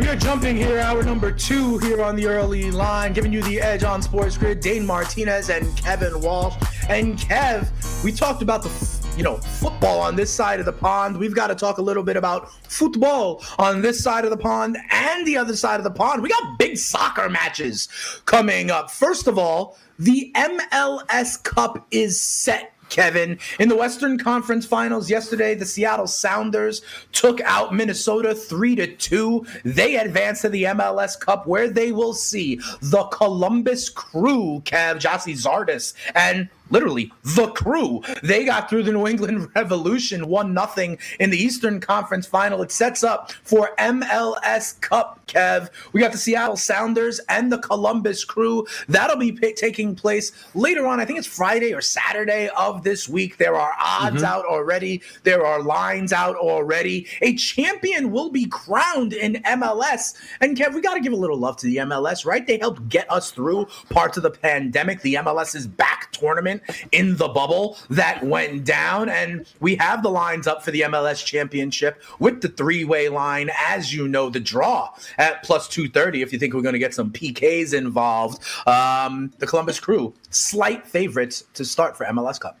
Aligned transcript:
We 0.00 0.08
are 0.08 0.16
jumping 0.16 0.56
here, 0.56 0.78
hour 0.78 1.02
number 1.02 1.30
two 1.30 1.76
here 1.76 2.02
on 2.02 2.16
the 2.16 2.26
early 2.26 2.70
line, 2.70 3.12
giving 3.12 3.34
you 3.34 3.42
the 3.42 3.60
edge 3.60 3.84
on 3.84 4.00
Sports 4.00 4.38
Grid. 4.38 4.60
Dane 4.60 4.86
Martinez 4.86 5.50
and 5.50 5.76
Kevin 5.76 6.22
Walsh. 6.22 6.56
And 6.88 7.18
Kev, 7.18 7.68
we 8.02 8.10
talked 8.10 8.40
about 8.40 8.62
the 8.62 8.70
you 9.18 9.22
know 9.22 9.36
football 9.36 10.00
on 10.00 10.16
this 10.16 10.32
side 10.32 10.58
of 10.58 10.64
the 10.64 10.72
pond. 10.72 11.18
We've 11.18 11.34
got 11.34 11.48
to 11.48 11.54
talk 11.54 11.76
a 11.76 11.82
little 11.82 12.02
bit 12.02 12.16
about 12.16 12.50
football 12.64 13.44
on 13.58 13.82
this 13.82 14.02
side 14.02 14.24
of 14.24 14.30
the 14.30 14.38
pond 14.38 14.78
and 14.90 15.26
the 15.26 15.36
other 15.36 15.54
side 15.54 15.78
of 15.78 15.84
the 15.84 15.90
pond. 15.90 16.22
We 16.22 16.30
got 16.30 16.58
big 16.58 16.78
soccer 16.78 17.28
matches 17.28 17.88
coming 18.24 18.70
up. 18.70 18.90
First 18.90 19.26
of 19.26 19.38
all, 19.38 19.76
the 19.98 20.32
MLS 20.34 21.42
Cup 21.42 21.86
is 21.90 22.18
set 22.18 22.72
Kevin. 22.90 23.38
In 23.58 23.68
the 23.68 23.76
Western 23.76 24.18
Conference 24.18 24.66
Finals 24.66 25.08
yesterday, 25.08 25.54
the 25.54 25.64
Seattle 25.64 26.06
Sounders 26.06 26.82
took 27.12 27.40
out 27.42 27.74
Minnesota 27.74 28.34
3 28.34 28.76
to 28.76 28.96
2. 28.96 29.46
They 29.64 29.96
advance 29.96 30.42
to 30.42 30.48
the 30.48 30.64
MLS 30.64 31.18
Cup 31.18 31.46
where 31.46 31.70
they 31.70 31.92
will 31.92 32.12
see 32.14 32.60
the 32.82 33.04
Columbus 33.04 33.88
Crew, 33.88 34.62
Kev, 34.64 34.96
Gyasi 35.00 35.34
Zardes, 35.34 35.94
and 36.14 36.48
literally 36.70 37.12
the 37.22 37.48
crew. 37.48 38.02
They 38.22 38.44
got 38.44 38.68
through 38.68 38.84
the 38.84 38.92
New 38.92 39.06
England 39.06 39.48
Revolution, 39.54 40.26
one 40.28 40.54
nothing 40.54 40.98
in 41.18 41.30
the 41.30 41.38
Eastern 41.38 41.80
Conference 41.80 42.26
Final. 42.26 42.62
It 42.62 42.72
sets 42.72 43.04
up 43.04 43.32
for 43.42 43.74
MLS 43.78 44.80
Cup. 44.80 45.18
Kev, 45.26 45.70
we 45.92 46.00
got 46.00 46.10
the 46.10 46.18
Seattle 46.18 46.56
Sounders 46.56 47.20
and 47.28 47.52
the 47.52 47.58
Columbus 47.58 48.24
Crew. 48.24 48.66
That'll 48.88 49.16
be 49.16 49.30
p- 49.30 49.52
taking 49.52 49.94
place 49.94 50.32
later 50.54 50.86
on. 50.86 50.98
I 50.98 51.04
think 51.04 51.18
it's 51.18 51.28
Friday 51.28 51.72
or 51.72 51.80
Saturday 51.80 52.48
of 52.58 52.82
this 52.82 53.08
week. 53.08 53.36
There 53.36 53.54
are 53.54 53.72
odds 53.78 54.16
mm-hmm. 54.16 54.24
out 54.24 54.44
already. 54.44 55.02
There 55.22 55.46
are 55.46 55.62
lines 55.62 56.12
out 56.12 56.34
already. 56.34 57.06
A 57.22 57.36
champion 57.36 58.10
will 58.10 58.30
be 58.30 58.46
crowned 58.46 59.12
in 59.12 59.34
MLS. 59.44 60.14
And 60.40 60.56
Kev, 60.56 60.74
we 60.74 60.80
got 60.80 60.94
to 60.94 61.00
give 61.00 61.12
a 61.12 61.16
little 61.16 61.38
love 61.38 61.56
to 61.58 61.66
the 61.66 61.76
MLS, 61.76 62.26
right? 62.26 62.44
They 62.44 62.58
helped 62.58 62.88
get 62.88 63.10
us 63.10 63.30
through 63.30 63.68
parts 63.88 64.16
of 64.16 64.24
the 64.24 64.30
pandemic. 64.30 65.00
The 65.02 65.14
MLS 65.14 65.54
is 65.54 65.68
back 65.68 66.10
tournament 66.10 66.59
in 66.92 67.16
the 67.16 67.28
bubble 67.28 67.76
that 67.90 68.24
went 68.24 68.64
down. 68.64 69.08
And 69.08 69.46
we 69.60 69.76
have 69.76 70.02
the 70.02 70.10
lines 70.10 70.46
up 70.46 70.64
for 70.64 70.70
the 70.70 70.82
MLS 70.82 71.24
championship 71.24 72.02
with 72.18 72.40
the 72.40 72.48
three 72.48 72.84
way 72.84 73.08
line. 73.08 73.50
As 73.68 73.92
you 73.92 74.08
know, 74.08 74.30
the 74.30 74.40
draw 74.40 74.90
at 75.18 75.42
plus 75.42 75.68
230, 75.68 76.22
if 76.22 76.32
you 76.32 76.38
think 76.38 76.54
we're 76.54 76.62
going 76.62 76.72
to 76.72 76.78
get 76.78 76.94
some 76.94 77.10
PKs 77.10 77.74
involved. 77.74 78.42
Um, 78.66 79.32
the 79.38 79.46
Columbus 79.46 79.80
Crew, 79.80 80.14
slight 80.30 80.86
favorites 80.86 81.44
to 81.54 81.64
start 81.64 81.96
for 81.96 82.06
MLS 82.06 82.40
Cup. 82.40 82.58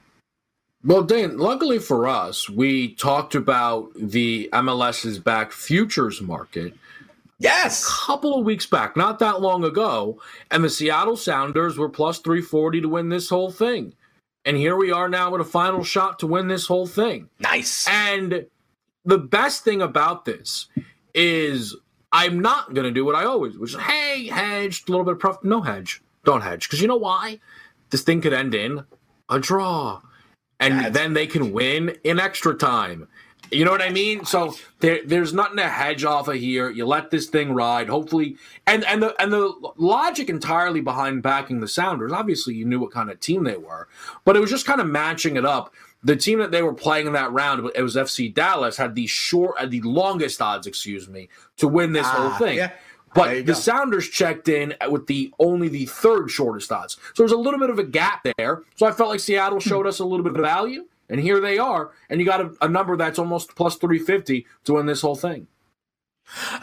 Well, 0.82 1.02
Dan, 1.02 1.36
luckily 1.36 1.78
for 1.78 2.08
us, 2.08 2.48
we 2.48 2.94
talked 2.94 3.34
about 3.34 3.90
the 3.94 4.48
MLS's 4.50 5.18
back 5.18 5.52
futures 5.52 6.22
market. 6.22 6.72
Yes. 7.40 7.82
A 7.82 8.06
couple 8.06 8.38
of 8.38 8.44
weeks 8.44 8.66
back, 8.66 8.96
not 8.96 9.18
that 9.18 9.40
long 9.40 9.64
ago. 9.64 10.20
And 10.50 10.62
the 10.62 10.70
Seattle 10.70 11.16
Sounders 11.16 11.78
were 11.78 11.88
plus 11.88 12.18
340 12.18 12.82
to 12.82 12.88
win 12.88 13.08
this 13.08 13.30
whole 13.30 13.50
thing. 13.50 13.94
And 14.44 14.56
here 14.56 14.76
we 14.76 14.92
are 14.92 15.08
now 15.08 15.30
with 15.30 15.40
a 15.40 15.44
final 15.44 15.82
shot 15.82 16.18
to 16.20 16.26
win 16.26 16.48
this 16.48 16.66
whole 16.66 16.86
thing. 16.86 17.30
Nice. 17.40 17.88
And 17.88 18.46
the 19.04 19.18
best 19.18 19.64
thing 19.64 19.80
about 19.80 20.26
this 20.26 20.68
is 21.14 21.74
I'm 22.12 22.40
not 22.40 22.74
going 22.74 22.86
to 22.86 22.92
do 22.92 23.04
what 23.06 23.14
I 23.14 23.24
always, 23.24 23.56
which 23.56 23.72
is, 23.72 23.80
hey, 23.80 24.28
hedge, 24.28 24.84
a 24.86 24.90
little 24.90 25.04
bit 25.04 25.14
of 25.14 25.18
profit. 25.18 25.44
No 25.44 25.62
hedge. 25.62 26.02
Don't 26.24 26.42
hedge. 26.42 26.68
Because 26.68 26.82
you 26.82 26.88
know 26.88 26.96
why? 26.96 27.40
This 27.88 28.02
thing 28.02 28.20
could 28.20 28.34
end 28.34 28.54
in 28.54 28.84
a 29.30 29.38
draw. 29.38 30.02
And 30.58 30.78
That's... 30.78 30.94
then 30.94 31.14
they 31.14 31.26
can 31.26 31.52
win 31.52 31.96
in 32.04 32.20
extra 32.20 32.54
time. 32.54 33.08
You 33.50 33.64
know 33.64 33.70
what 33.70 33.82
I 33.82 33.90
mean? 33.90 34.24
So 34.24 34.54
there, 34.80 35.00
there's 35.04 35.32
nothing 35.32 35.56
to 35.56 35.68
hedge 35.68 36.04
off 36.04 36.28
of 36.28 36.36
here. 36.36 36.70
You 36.70 36.86
let 36.86 37.10
this 37.10 37.26
thing 37.26 37.52
ride. 37.52 37.88
Hopefully, 37.88 38.36
and 38.66 38.84
and 38.84 39.02
the 39.02 39.20
and 39.20 39.32
the 39.32 39.52
logic 39.76 40.28
entirely 40.28 40.80
behind 40.80 41.22
backing 41.22 41.60
the 41.60 41.68
Sounders. 41.68 42.12
Obviously, 42.12 42.54
you 42.54 42.64
knew 42.64 42.80
what 42.80 42.92
kind 42.92 43.10
of 43.10 43.18
team 43.20 43.44
they 43.44 43.56
were, 43.56 43.88
but 44.24 44.36
it 44.36 44.40
was 44.40 44.50
just 44.50 44.66
kind 44.66 44.80
of 44.80 44.86
matching 44.86 45.36
it 45.36 45.44
up. 45.44 45.74
The 46.02 46.16
team 46.16 46.38
that 46.38 46.50
they 46.50 46.62
were 46.62 46.72
playing 46.72 47.06
in 47.06 47.12
that 47.12 47.30
round, 47.32 47.70
it 47.74 47.82
was 47.82 47.94
FC 47.94 48.32
Dallas, 48.32 48.76
had 48.76 48.94
the 48.94 49.06
short, 49.06 49.58
had 49.58 49.70
the 49.70 49.82
longest 49.82 50.40
odds, 50.40 50.66
excuse 50.66 51.08
me, 51.08 51.28
to 51.58 51.68
win 51.68 51.92
this 51.92 52.06
ah, 52.06 52.30
whole 52.30 52.46
thing. 52.46 52.56
Yeah. 52.56 52.70
But 53.12 53.34
the 53.34 53.42
go. 53.42 53.52
Sounders 53.54 54.08
checked 54.08 54.48
in 54.48 54.74
with 54.88 55.06
the 55.08 55.32
only 55.38 55.68
the 55.68 55.86
third 55.86 56.30
shortest 56.30 56.70
odds. 56.70 56.96
So 57.14 57.22
there's 57.22 57.32
a 57.32 57.36
little 57.36 57.58
bit 57.58 57.70
of 57.70 57.78
a 57.78 57.84
gap 57.84 58.26
there. 58.36 58.62
So 58.76 58.86
I 58.86 58.92
felt 58.92 59.10
like 59.10 59.20
Seattle 59.20 59.60
showed 59.60 59.86
us 59.86 59.98
a 59.98 60.04
little 60.04 60.24
bit 60.24 60.34
of 60.34 60.40
value. 60.40 60.86
And 61.10 61.20
here 61.20 61.40
they 61.40 61.58
are. 61.58 61.90
And 62.08 62.20
you 62.20 62.26
got 62.26 62.40
a, 62.40 62.52
a 62.62 62.68
number 62.68 62.96
that's 62.96 63.18
almost 63.18 63.54
plus 63.56 63.76
350 63.76 64.46
to 64.64 64.72
win 64.74 64.86
this 64.86 65.02
whole 65.02 65.16
thing. 65.16 65.48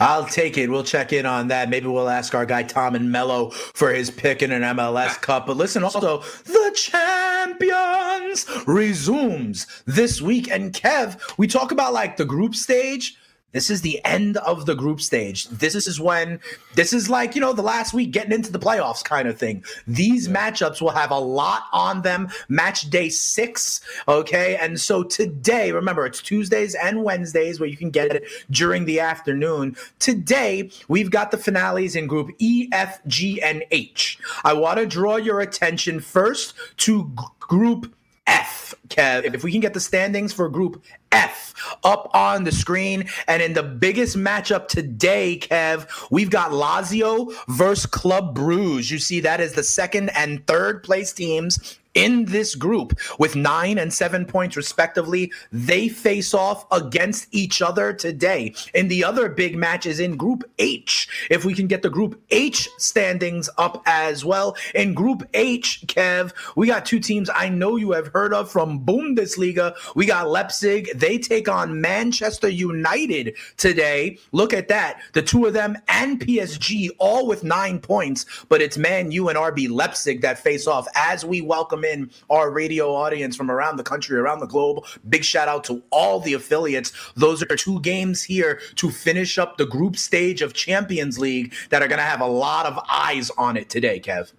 I'll 0.00 0.24
take 0.24 0.56
it. 0.56 0.70
We'll 0.70 0.84
check 0.84 1.12
in 1.12 1.26
on 1.26 1.48
that. 1.48 1.68
Maybe 1.68 1.86
we'll 1.86 2.08
ask 2.08 2.34
our 2.34 2.46
guy 2.46 2.62
Tom 2.62 2.94
and 2.94 3.12
Mello 3.12 3.50
for 3.50 3.92
his 3.92 4.10
pick 4.10 4.42
in 4.42 4.50
an 4.50 4.62
MLS 4.62 5.20
Cup. 5.20 5.46
But 5.46 5.58
listen, 5.58 5.84
also, 5.84 6.22
the 6.44 6.72
champions 6.74 8.46
resumes 8.66 9.66
this 9.86 10.22
week. 10.22 10.50
And 10.50 10.72
Kev, 10.72 11.20
we 11.36 11.46
talk 11.46 11.70
about 11.70 11.92
like 11.92 12.16
the 12.16 12.24
group 12.24 12.54
stage. 12.54 13.17
This 13.52 13.70
is 13.70 13.80
the 13.80 14.04
end 14.04 14.36
of 14.38 14.66
the 14.66 14.74
group 14.74 15.00
stage. 15.00 15.48
This 15.48 15.74
is 15.74 15.98
when 15.98 16.38
this 16.74 16.92
is 16.92 17.08
like, 17.08 17.34
you 17.34 17.40
know, 17.40 17.54
the 17.54 17.62
last 17.62 17.94
week 17.94 18.10
getting 18.10 18.32
into 18.32 18.52
the 18.52 18.58
playoffs 18.58 19.02
kind 19.02 19.26
of 19.26 19.38
thing. 19.38 19.64
These 19.86 20.28
matchups 20.28 20.82
will 20.82 20.90
have 20.90 21.10
a 21.10 21.18
lot 21.18 21.64
on 21.72 22.02
them. 22.02 22.28
Match 22.48 22.90
day 22.90 23.08
six. 23.08 23.80
Okay. 24.06 24.56
And 24.56 24.78
so 24.78 25.02
today, 25.02 25.72
remember, 25.72 26.04
it's 26.04 26.20
Tuesdays 26.20 26.74
and 26.74 27.04
Wednesdays 27.04 27.58
where 27.58 27.68
you 27.68 27.76
can 27.76 27.90
get 27.90 28.14
it 28.14 28.24
during 28.50 28.84
the 28.84 29.00
afternoon. 29.00 29.76
Today, 29.98 30.70
we've 30.88 31.10
got 31.10 31.30
the 31.30 31.38
finales 31.38 31.96
in 31.96 32.06
group 32.06 32.30
E, 32.38 32.68
F, 32.72 33.00
G, 33.06 33.40
and 33.40 33.64
H. 33.70 34.18
I 34.44 34.52
want 34.52 34.78
to 34.78 34.86
draw 34.86 35.16
your 35.16 35.40
attention 35.40 36.00
first 36.00 36.54
to 36.78 37.10
group 37.40 37.94
F, 38.26 38.74
Kev. 38.88 39.34
If 39.34 39.42
we 39.42 39.50
can 39.50 39.62
get 39.62 39.72
the 39.72 39.80
standings 39.80 40.34
for 40.34 40.50
Group 40.50 40.84
F 41.12 41.54
up 41.84 42.10
on 42.14 42.44
the 42.44 42.52
screen. 42.52 43.08
And 43.26 43.42
in 43.42 43.52
the 43.52 43.62
biggest 43.62 44.16
matchup 44.16 44.68
today, 44.68 45.38
Kev, 45.40 45.88
we've 46.10 46.30
got 46.30 46.52
Lazio 46.52 47.32
versus 47.48 47.86
Club 47.86 48.34
Bruges. 48.34 48.90
You 48.90 48.98
see, 48.98 49.20
that 49.20 49.40
is 49.40 49.54
the 49.54 49.62
second 49.62 50.10
and 50.10 50.46
third 50.46 50.82
place 50.82 51.12
teams 51.12 51.78
in 51.98 52.26
this 52.26 52.54
group 52.54 52.96
with 53.18 53.34
nine 53.34 53.78
and 53.78 53.92
seven 53.92 54.24
points 54.24 54.56
respectively. 54.56 55.32
They 55.50 55.88
face 55.88 56.32
off 56.32 56.64
against 56.70 57.26
each 57.32 57.60
other 57.60 57.92
today. 57.92 58.54
In 58.74 58.86
the 58.86 59.02
other 59.02 59.28
big 59.28 59.56
matches 59.56 59.98
in 59.98 60.16
Group 60.16 60.44
H, 60.60 61.08
if 61.28 61.44
we 61.44 61.54
can 61.54 61.66
get 61.66 61.82
the 61.82 61.90
Group 61.90 62.20
H 62.30 62.68
standings 62.78 63.50
up 63.58 63.82
as 63.86 64.24
well. 64.24 64.56
In 64.76 64.94
Group 64.94 65.28
H, 65.34 65.82
Kev, 65.86 66.32
we 66.54 66.68
got 66.68 66.86
two 66.86 67.00
teams 67.00 67.30
I 67.34 67.48
know 67.48 67.76
you 67.76 67.90
have 67.92 68.08
heard 68.08 68.32
of 68.32 68.48
from 68.48 68.84
Bundesliga. 68.84 69.74
We 69.96 70.06
got 70.06 70.30
Leipzig. 70.30 70.90
They 70.98 71.18
take 71.18 71.48
on 71.48 71.80
Manchester 71.80 72.48
United 72.48 73.36
today. 73.56 74.18
Look 74.32 74.52
at 74.52 74.68
that. 74.68 75.00
The 75.12 75.22
two 75.22 75.46
of 75.46 75.52
them 75.52 75.76
and 75.88 76.20
PSG 76.20 76.90
all 76.98 77.26
with 77.26 77.44
nine 77.44 77.78
points, 77.78 78.26
but 78.48 78.60
it's 78.60 78.76
Man 78.76 79.12
U 79.12 79.28
and 79.28 79.38
RB 79.38 79.70
Leipzig 79.70 80.22
that 80.22 80.38
face 80.38 80.66
off 80.66 80.88
as 80.96 81.24
we 81.24 81.40
welcome 81.40 81.84
in 81.84 82.10
our 82.30 82.50
radio 82.50 82.92
audience 82.94 83.36
from 83.36 83.50
around 83.50 83.76
the 83.76 83.84
country, 83.84 84.18
around 84.18 84.40
the 84.40 84.46
globe. 84.46 84.84
Big 85.08 85.24
shout 85.24 85.48
out 85.48 85.64
to 85.64 85.82
all 85.90 86.18
the 86.20 86.34
affiliates. 86.34 86.92
Those 87.14 87.42
are 87.42 87.56
two 87.56 87.80
games 87.80 88.22
here 88.22 88.60
to 88.76 88.90
finish 88.90 89.38
up 89.38 89.56
the 89.56 89.66
group 89.66 89.96
stage 89.96 90.42
of 90.42 90.52
Champions 90.52 91.18
League 91.18 91.54
that 91.70 91.82
are 91.82 91.88
going 91.88 91.98
to 91.98 92.04
have 92.04 92.20
a 92.20 92.26
lot 92.26 92.66
of 92.66 92.78
eyes 92.90 93.30
on 93.38 93.56
it 93.56 93.70
today, 93.70 94.00
Kev. 94.00 94.32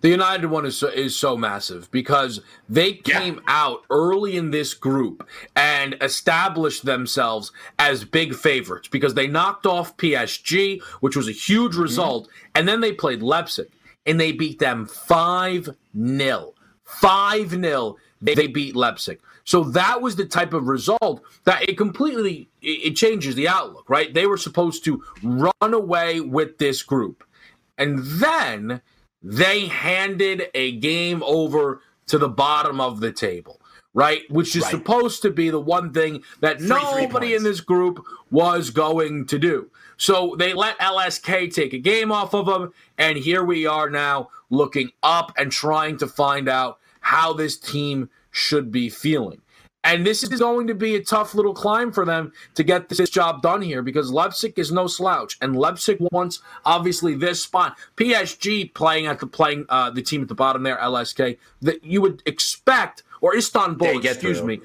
The 0.00 0.08
United 0.08 0.48
one 0.48 0.66
is 0.66 0.76
so, 0.76 0.88
is 0.88 1.16
so 1.16 1.36
massive 1.36 1.90
because 1.90 2.40
they 2.68 2.92
came 2.92 3.34
yeah. 3.34 3.40
out 3.46 3.84
early 3.90 4.36
in 4.36 4.50
this 4.50 4.74
group 4.74 5.26
and 5.54 5.96
established 6.00 6.84
themselves 6.84 7.52
as 7.78 8.04
big 8.04 8.34
favorites 8.34 8.88
because 8.88 9.14
they 9.14 9.26
knocked 9.26 9.66
off 9.66 9.96
PSG, 9.96 10.82
which 11.00 11.16
was 11.16 11.28
a 11.28 11.32
huge 11.32 11.72
mm-hmm. 11.72 11.82
result, 11.82 12.24
mm-hmm. 12.24 12.50
and 12.54 12.68
then 12.68 12.80
they 12.80 12.92
played 12.92 13.22
Leipzig 13.22 13.68
and 14.04 14.20
they 14.20 14.32
beat 14.32 14.58
them 14.58 14.86
5 14.86 15.70
0. 15.96 16.54
5 16.84 17.50
0, 17.50 17.96
they 18.20 18.46
beat 18.46 18.76
Leipzig. 18.76 19.20
So 19.44 19.62
that 19.62 20.02
was 20.02 20.16
the 20.16 20.26
type 20.26 20.52
of 20.52 20.66
result 20.66 21.22
that 21.44 21.68
it 21.68 21.78
completely 21.78 22.48
it 22.60 22.96
changes 22.96 23.36
the 23.36 23.48
outlook, 23.48 23.88
right? 23.88 24.12
They 24.12 24.26
were 24.26 24.36
supposed 24.36 24.84
to 24.84 25.04
run 25.22 25.52
away 25.60 26.20
with 26.20 26.58
this 26.58 26.82
group. 26.82 27.22
And 27.78 28.00
then 28.02 28.80
they 29.28 29.66
handed 29.66 30.44
a 30.54 30.72
game 30.72 31.22
over 31.26 31.80
to 32.06 32.16
the 32.18 32.28
bottom 32.28 32.80
of 32.80 33.00
the 33.00 33.10
table, 33.10 33.60
right? 33.92 34.22
Which 34.30 34.54
is 34.54 34.62
Right. 34.62 34.70
supposed 34.70 35.20
to 35.22 35.30
be 35.30 35.50
the 35.50 35.60
one 35.60 35.92
thing 35.92 36.22
that 36.40 36.58
Three, 36.58 36.68
three 36.68 36.76
nobody 36.76 37.26
points. 37.30 37.36
in 37.38 37.42
this 37.42 37.60
group 37.60 38.04
was 38.30 38.70
going 38.70 39.26
to 39.26 39.38
do. 39.38 39.68
So 39.96 40.36
they 40.38 40.52
let 40.54 40.78
LSK 40.78 41.48
take 41.48 41.72
a 41.72 41.78
game 41.78 42.12
off 42.12 42.34
of 42.34 42.46
them, 42.46 42.72
and 42.96 43.18
here 43.18 43.42
we 43.42 43.66
are 43.66 43.90
now 43.90 44.28
looking 44.48 44.92
up 45.02 45.32
and 45.36 45.50
trying 45.50 45.96
to 45.98 46.06
find 46.06 46.48
out 46.48 46.78
how 47.00 47.32
this 47.32 47.56
team 47.58 48.10
should 48.30 48.70
be 48.70 48.88
feeling. 48.88 49.40
And 49.86 50.04
this 50.04 50.24
is 50.24 50.40
going 50.40 50.66
to 50.66 50.74
be 50.74 50.96
a 50.96 51.02
tough 51.02 51.32
little 51.32 51.54
climb 51.54 51.92
for 51.92 52.04
them 52.04 52.32
to 52.56 52.64
get 52.64 52.88
this 52.88 53.08
job 53.08 53.40
done 53.40 53.62
here 53.62 53.82
because 53.82 54.10
Leipzig 54.10 54.58
is 54.58 54.72
no 54.72 54.88
slouch, 54.88 55.38
and 55.40 55.54
Leipzig 55.54 55.98
wants 56.10 56.40
obviously 56.64 57.14
this 57.14 57.40
spot. 57.40 57.78
PSG 57.96 58.74
playing 58.74 59.06
at 59.06 59.20
the 59.20 59.28
playing 59.28 59.64
uh, 59.68 59.90
the 59.90 60.02
team 60.02 60.22
at 60.22 60.28
the 60.28 60.34
bottom 60.34 60.64
there, 60.64 60.76
LSK, 60.78 61.38
that 61.62 61.84
you 61.84 62.02
would 62.02 62.20
expect, 62.26 63.04
or 63.20 63.36
Istanbul, 63.36 63.86
They 63.86 63.98
get 64.00 64.16
excuse 64.16 64.38
through. 64.38 64.46
me, 64.48 64.60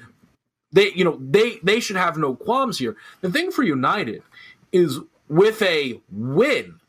they 0.72 0.90
you 0.90 1.04
know 1.04 1.16
they 1.20 1.60
they 1.62 1.78
should 1.78 1.96
have 1.96 2.16
no 2.16 2.34
qualms 2.34 2.78
here. 2.78 2.96
The 3.20 3.30
thing 3.30 3.52
for 3.52 3.62
United 3.62 4.24
is 4.72 4.98
with 5.28 5.62
a 5.62 6.00
win, 6.10 6.80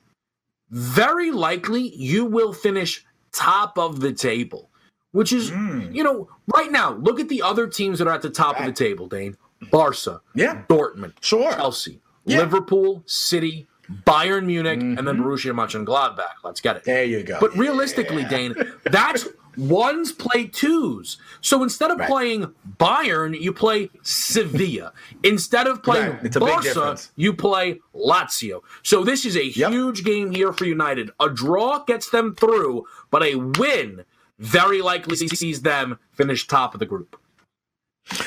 very 0.71 1.29
likely 1.29 1.95
you 1.95 2.25
will 2.25 2.51
finish 2.51 3.05
top 3.31 3.77
of 3.77 3.99
the 3.99 4.11
table, 4.11 4.71
which 5.13 5.31
is 5.31 5.49
Hmm. 5.49 5.83
you 5.91 6.03
know 6.03 6.27
right 6.53 6.71
now. 6.71 6.93
Look 6.95 7.19
at 7.21 7.29
the 7.29 7.41
other 7.41 7.65
teams 7.67 7.97
that 7.99 8.07
are 8.07 8.13
at 8.13 8.21
the 8.21 8.29
top 8.29 8.59
of 8.59 8.65
the 8.65 8.71
table, 8.73 9.07
Dane. 9.07 9.37
Barca, 9.71 10.19
Yeah. 10.35 10.63
Dortmund, 10.67 11.13
Sure. 11.21 11.53
Chelsea, 11.53 12.01
Yeah. 12.25 12.39
Mm-hmm. 12.41 12.51
Liverpool, 12.51 13.03
City, 13.05 13.67
Bayern 14.05 14.45
Munich, 14.45 14.79
and 14.81 14.97
then 15.07 15.17
Borussia 15.17 15.53
Mönchengladbach. 15.53 16.43
Let's 16.43 16.59
get 16.61 16.75
it. 16.77 16.83
There 16.83 17.03
you 17.05 17.23
go. 17.23 17.37
But 17.39 17.55
realistically, 17.57 18.23
Dane, 18.25 18.55
that's 18.83 19.27
ones 19.55 20.11
play 20.11 20.47
twos. 20.47 21.17
So 21.41 21.61
instead 21.63 21.91
of 21.91 21.99
Right. 21.99 22.09
playing 22.09 22.53
Bayern, 22.79 23.39
you 23.39 23.53
play 23.53 23.89
Sevilla. 24.01 24.93
Instead 25.23 25.67
of 25.67 25.83
playing 25.83 26.11
Right. 26.13 26.23
It's 26.25 26.35
a 26.35 26.39
big 26.39 26.49
Barca, 26.49 26.97
you 27.15 27.33
play 27.33 27.79
Lazio. 27.95 28.61
So 28.81 29.03
this 29.03 29.25
is 29.25 29.35
a 29.37 29.45
Yep. 29.45 29.71
huge 29.71 30.03
game 30.03 30.31
here 30.31 30.51
for 30.53 30.65
United. 30.65 31.11
A 31.19 31.29
draw 31.29 31.83
gets 31.85 32.09
them 32.09 32.33
through, 32.35 32.85
but 33.11 33.21
a 33.23 33.35
win 33.35 34.03
very 34.39 34.81
likely 34.81 35.15
sees 35.15 35.61
them 35.61 35.99
finish 36.11 36.47
top 36.47 36.73
of 36.73 36.79
the 36.79 36.85
group. 36.85 37.19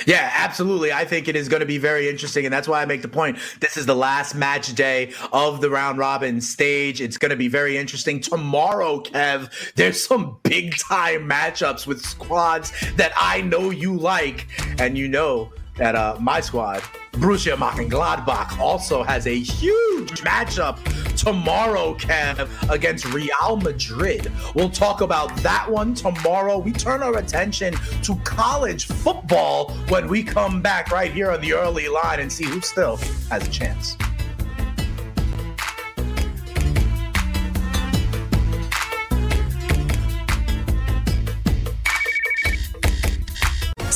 Yeah, 0.06 0.30
absolutely. 0.34 0.92
I 0.92 1.04
think 1.04 1.28
it 1.28 1.36
is 1.36 1.48
going 1.48 1.60
to 1.60 1.66
be 1.66 1.78
very 1.78 2.08
interesting, 2.08 2.46
and 2.46 2.52
that's 2.52 2.66
why 2.66 2.80
I 2.80 2.86
make 2.86 3.02
the 3.02 3.08
point. 3.08 3.38
This 3.60 3.76
is 3.76 3.84
the 3.84 3.94
last 3.94 4.34
match 4.34 4.74
day 4.74 5.12
of 5.32 5.60
the 5.60 5.68
round 5.68 5.98
robin 5.98 6.40
stage. 6.40 7.00
It's 7.00 7.18
going 7.18 7.30
to 7.30 7.36
be 7.36 7.48
very 7.48 7.76
interesting 7.76 8.20
tomorrow, 8.20 9.00
Kev. 9.00 9.50
There's 9.74 10.02
some 10.02 10.38
big 10.42 10.76
time 10.78 11.28
matchups 11.28 11.86
with 11.86 12.00
squads 12.00 12.72
that 12.96 13.12
I 13.16 13.42
know 13.42 13.70
you 13.70 13.96
like, 13.96 14.46
and 14.78 14.96
you 14.96 15.08
know 15.08 15.52
that 15.76 15.94
uh, 15.94 16.16
my 16.20 16.40
squad, 16.40 16.82
Borussia 17.16 17.56
Mönchengladbach, 17.56 18.58
also 18.58 19.02
has 19.02 19.26
a 19.26 19.38
huge 19.38 20.20
matchup 20.20 20.78
tomorrow, 21.16 21.94
Kev, 21.94 22.48
against 22.70 23.06
Real 23.06 23.56
Madrid. 23.56 24.30
We'll 24.54 24.70
talk 24.70 25.00
about 25.00 25.34
that 25.38 25.70
one 25.70 25.94
tomorrow. 25.94 26.58
We 26.58 26.72
turn 26.72 27.02
our 27.02 27.16
attention 27.16 27.74
to 28.02 28.16
college 28.16 28.86
football 28.86 29.70
when 29.88 30.08
we 30.08 30.22
come 30.22 30.60
back 30.60 30.90
right 30.90 31.12
here 31.12 31.30
on 31.30 31.40
the 31.40 31.54
early 31.54 31.88
line 31.88 32.20
and 32.20 32.30
see 32.30 32.44
who 32.44 32.60
still 32.60 32.96
has 33.30 33.48
a 33.48 33.50
chance. 33.50 33.96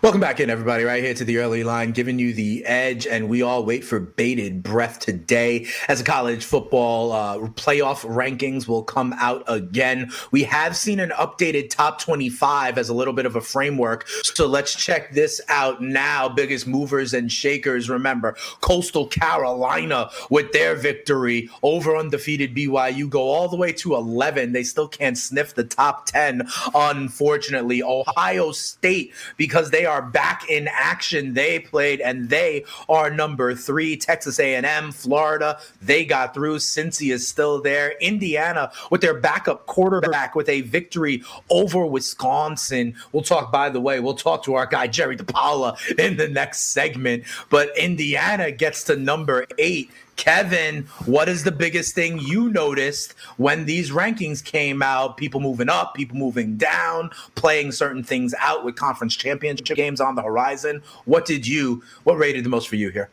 Welcome 0.00 0.20
back 0.20 0.38
in, 0.38 0.48
everybody, 0.48 0.84
right 0.84 1.02
here 1.02 1.14
to 1.14 1.24
the 1.24 1.38
early 1.38 1.64
line, 1.64 1.90
giving 1.90 2.18
you 2.18 2.32
the 2.32 2.64
edge, 2.66 3.06
and 3.06 3.28
we 3.28 3.42
all 3.42 3.64
wait 3.64 3.84
for 3.84 3.98
bated 3.98 4.62
breath 4.62 5.00
today 5.00 5.66
as 5.88 5.98
the 5.98 6.04
college 6.04 6.44
football 6.44 7.12
uh, 7.12 7.38
playoff 7.50 8.04
rankings 8.08 8.68
will 8.68 8.84
come 8.84 9.12
out 9.18 9.42
again. 9.48 10.12
We 10.30 10.44
have 10.44 10.76
seen 10.76 11.00
an 11.00 11.10
updated 11.10 11.70
top 11.70 12.00
25 12.00 12.78
as 12.78 12.90
a 12.90 12.94
little 12.94 13.14
bit 13.14 13.26
of 13.26 13.34
a 13.34 13.40
framework, 13.40 14.06
so 14.22 14.46
let's 14.46 14.74
check 14.74 15.14
this 15.14 15.40
out 15.48 15.82
now. 15.82 16.28
Biggest 16.28 16.66
movers 16.66 17.12
and 17.12 17.30
shakers, 17.30 17.90
remember, 17.90 18.36
Coastal 18.60 19.08
Carolina 19.08 20.10
with 20.30 20.52
their 20.52 20.76
victory 20.76 21.48
over 21.62 21.96
undefeated 21.96 22.54
BYU 22.54 23.08
go 23.08 23.22
all 23.22 23.48
the 23.48 23.56
way 23.56 23.72
to 23.72 23.94
11. 23.94 24.52
They 24.52 24.64
still 24.64 24.88
can't 24.88 25.18
sniff 25.18 25.54
the 25.54 25.64
top 25.64 26.06
10, 26.06 26.48
unfortunately. 26.72 27.82
Ohio 27.82 28.52
State, 28.52 29.12
because 29.36 29.71
they 29.72 29.86
are 29.86 30.02
back 30.02 30.48
in 30.48 30.68
action. 30.70 31.34
They 31.34 31.58
played 31.58 32.00
and 32.00 32.28
they 32.28 32.64
are 32.88 33.10
number 33.10 33.54
three. 33.54 33.96
Texas 33.96 34.38
A&M, 34.38 34.92
Florida, 34.92 35.58
they 35.80 36.04
got 36.04 36.34
through. 36.34 36.58
Cincy 36.58 37.12
is 37.12 37.26
still 37.26 37.60
there. 37.60 37.94
Indiana 38.00 38.70
with 38.90 39.00
their 39.00 39.18
backup 39.18 39.66
quarterback 39.66 40.34
with 40.34 40.48
a 40.48 40.60
victory 40.60 41.22
over 41.50 41.84
Wisconsin. 41.86 42.94
We'll 43.12 43.22
talk, 43.22 43.50
by 43.50 43.70
the 43.70 43.80
way, 43.80 43.98
we'll 43.98 44.14
talk 44.14 44.44
to 44.44 44.54
our 44.54 44.66
guy 44.66 44.86
Jerry 44.86 45.16
DiPaola 45.16 45.98
in 45.98 46.16
the 46.16 46.28
next 46.28 46.72
segment. 46.72 47.24
But 47.48 47.76
Indiana 47.76 48.50
gets 48.52 48.84
to 48.84 48.96
number 48.96 49.46
eight. 49.58 49.90
Kevin, 50.16 50.84
what 51.06 51.28
is 51.28 51.44
the 51.44 51.52
biggest 51.52 51.94
thing 51.94 52.18
you 52.18 52.48
noticed 52.50 53.14
when 53.36 53.64
these 53.64 53.90
rankings 53.90 54.44
came 54.44 54.82
out? 54.82 55.16
People 55.16 55.40
moving 55.40 55.68
up, 55.68 55.94
people 55.94 56.16
moving 56.16 56.56
down, 56.56 57.10
playing 57.34 57.72
certain 57.72 58.04
things 58.04 58.34
out 58.38 58.64
with 58.64 58.76
conference 58.76 59.16
championship 59.16 59.76
games 59.76 60.00
on 60.00 60.14
the 60.14 60.22
horizon. 60.22 60.82
What 61.04 61.24
did 61.24 61.46
you, 61.46 61.82
what 62.04 62.18
rated 62.18 62.44
the 62.44 62.50
most 62.50 62.68
for 62.68 62.76
you 62.76 62.90
here? 62.90 63.10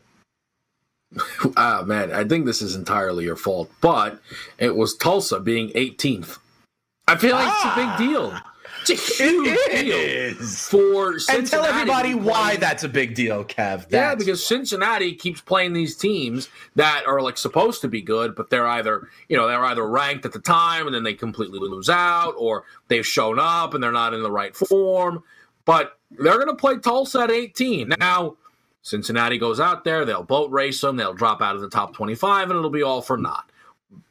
Ah, 1.58 1.84
man, 1.86 2.12
I 2.12 2.24
think 2.24 2.46
this 2.46 2.62
is 2.62 2.76
entirely 2.76 3.26
your 3.26 3.36
fault, 3.36 3.72
but 3.82 4.22
it 4.60 4.76
was 4.76 4.96
Tulsa 4.96 5.40
being 5.40 5.70
18th. 5.70 6.38
I 7.08 7.16
feel 7.16 7.36
like 7.36 7.52
it's 7.52 7.66
a 7.66 7.76
big 7.76 8.10
deal. 8.10 8.40
It's 8.88 8.90
a 8.90 9.24
huge 9.24 9.60
deal 9.72 9.98
is. 9.98 10.68
for 10.68 11.18
And 11.30 11.48
tell 11.48 11.66
everybody 11.66 12.14
why 12.14 12.56
that's 12.58 12.84
a 12.84 12.90
big 12.90 13.16
deal, 13.16 13.44
Kev. 13.44 13.86
Yeah, 13.90 14.16
because 14.16 14.46
Cincinnati 14.46 15.14
keeps 15.14 15.42
playing 15.42 15.74
these 15.74 15.96
teams 15.96 16.50
that 16.76 17.04
are 17.06 17.22
like 17.22 17.38
supposed 17.38 17.82
to 17.82 17.88
be 17.88 18.02
good, 18.02 18.36
but 18.36 18.50
they're 18.50 18.68
either 18.68 19.08
you 19.28 19.38
know 19.38 19.48
they're 19.48 19.64
either 19.66 19.88
ranked 19.88 20.26
at 20.26 20.34
the 20.34 20.40
time 20.40 20.86
and 20.86 20.96
then 20.96 21.04
they 21.04 21.14
completely 21.14 21.60
lose 21.60 21.90
out, 21.90 22.34
or 22.38 22.64
they've 22.88 23.06
shown 23.06 23.40
up 23.40 23.74
and 23.74 23.84
they're 23.84 23.92
not 23.92 24.14
in 24.14 24.24
the 24.24 24.32
right 24.32 24.56
form. 24.56 25.24
But 25.66 25.98
they're 26.12 26.36
going 26.36 26.48
to 26.48 26.56
play 26.56 26.78
Tulsa 26.80 27.22
at 27.22 27.32
18 27.32 27.94
now. 28.00 28.38
Cincinnati 28.82 29.38
goes 29.38 29.60
out 29.60 29.84
there, 29.84 30.06
they'll 30.06 30.24
boat 30.24 30.50
race 30.52 30.82
them, 30.82 30.96
they'll 30.96 31.14
drop 31.14 31.42
out 31.42 31.54
of 31.56 31.62
the 31.62 31.70
top 31.70 31.94
25, 31.94 32.50
and 32.50 32.58
it'll 32.58 32.70
be 32.70 32.82
all 32.82 33.02
for 33.02 33.18
naught. 33.18 33.49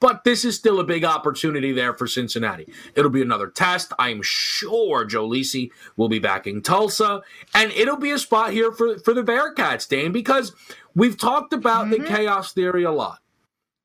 But 0.01 0.25
this 0.25 0.45
is 0.45 0.57
still 0.57 0.81
a 0.81 0.85
big 0.85 1.05
opportunity 1.05 1.73
there 1.73 1.95
for 1.95 2.07
Cincinnati. 2.07 2.73
It'll 2.95 3.11
be 3.11 3.23
another 3.23 3.49
test. 3.49 3.93
I'm 3.99 4.23
sure 4.23 5.05
Joe 5.05 5.29
Lisi 5.29 5.71
will 5.97 6.09
be 6.09 6.19
backing 6.19 6.63
Tulsa, 6.63 7.23
and 7.55 7.71
it'll 7.73 7.97
be 7.97 8.11
a 8.11 8.19
spot 8.19 8.53
here 8.53 8.73
for, 8.73 8.99
for 8.99 9.15
the 9.15 9.23
Bearcats, 9.23 9.89
Dane, 9.89 10.13
because 10.13 10.53
we've 10.95 11.17
talked 11.17 11.53
about 11.53 11.91
the 11.91 11.97
mm-hmm. 11.97 12.15
chaos 12.15 12.53
theory 12.53 12.85
a 12.85 12.93
lot. 12.93 13.21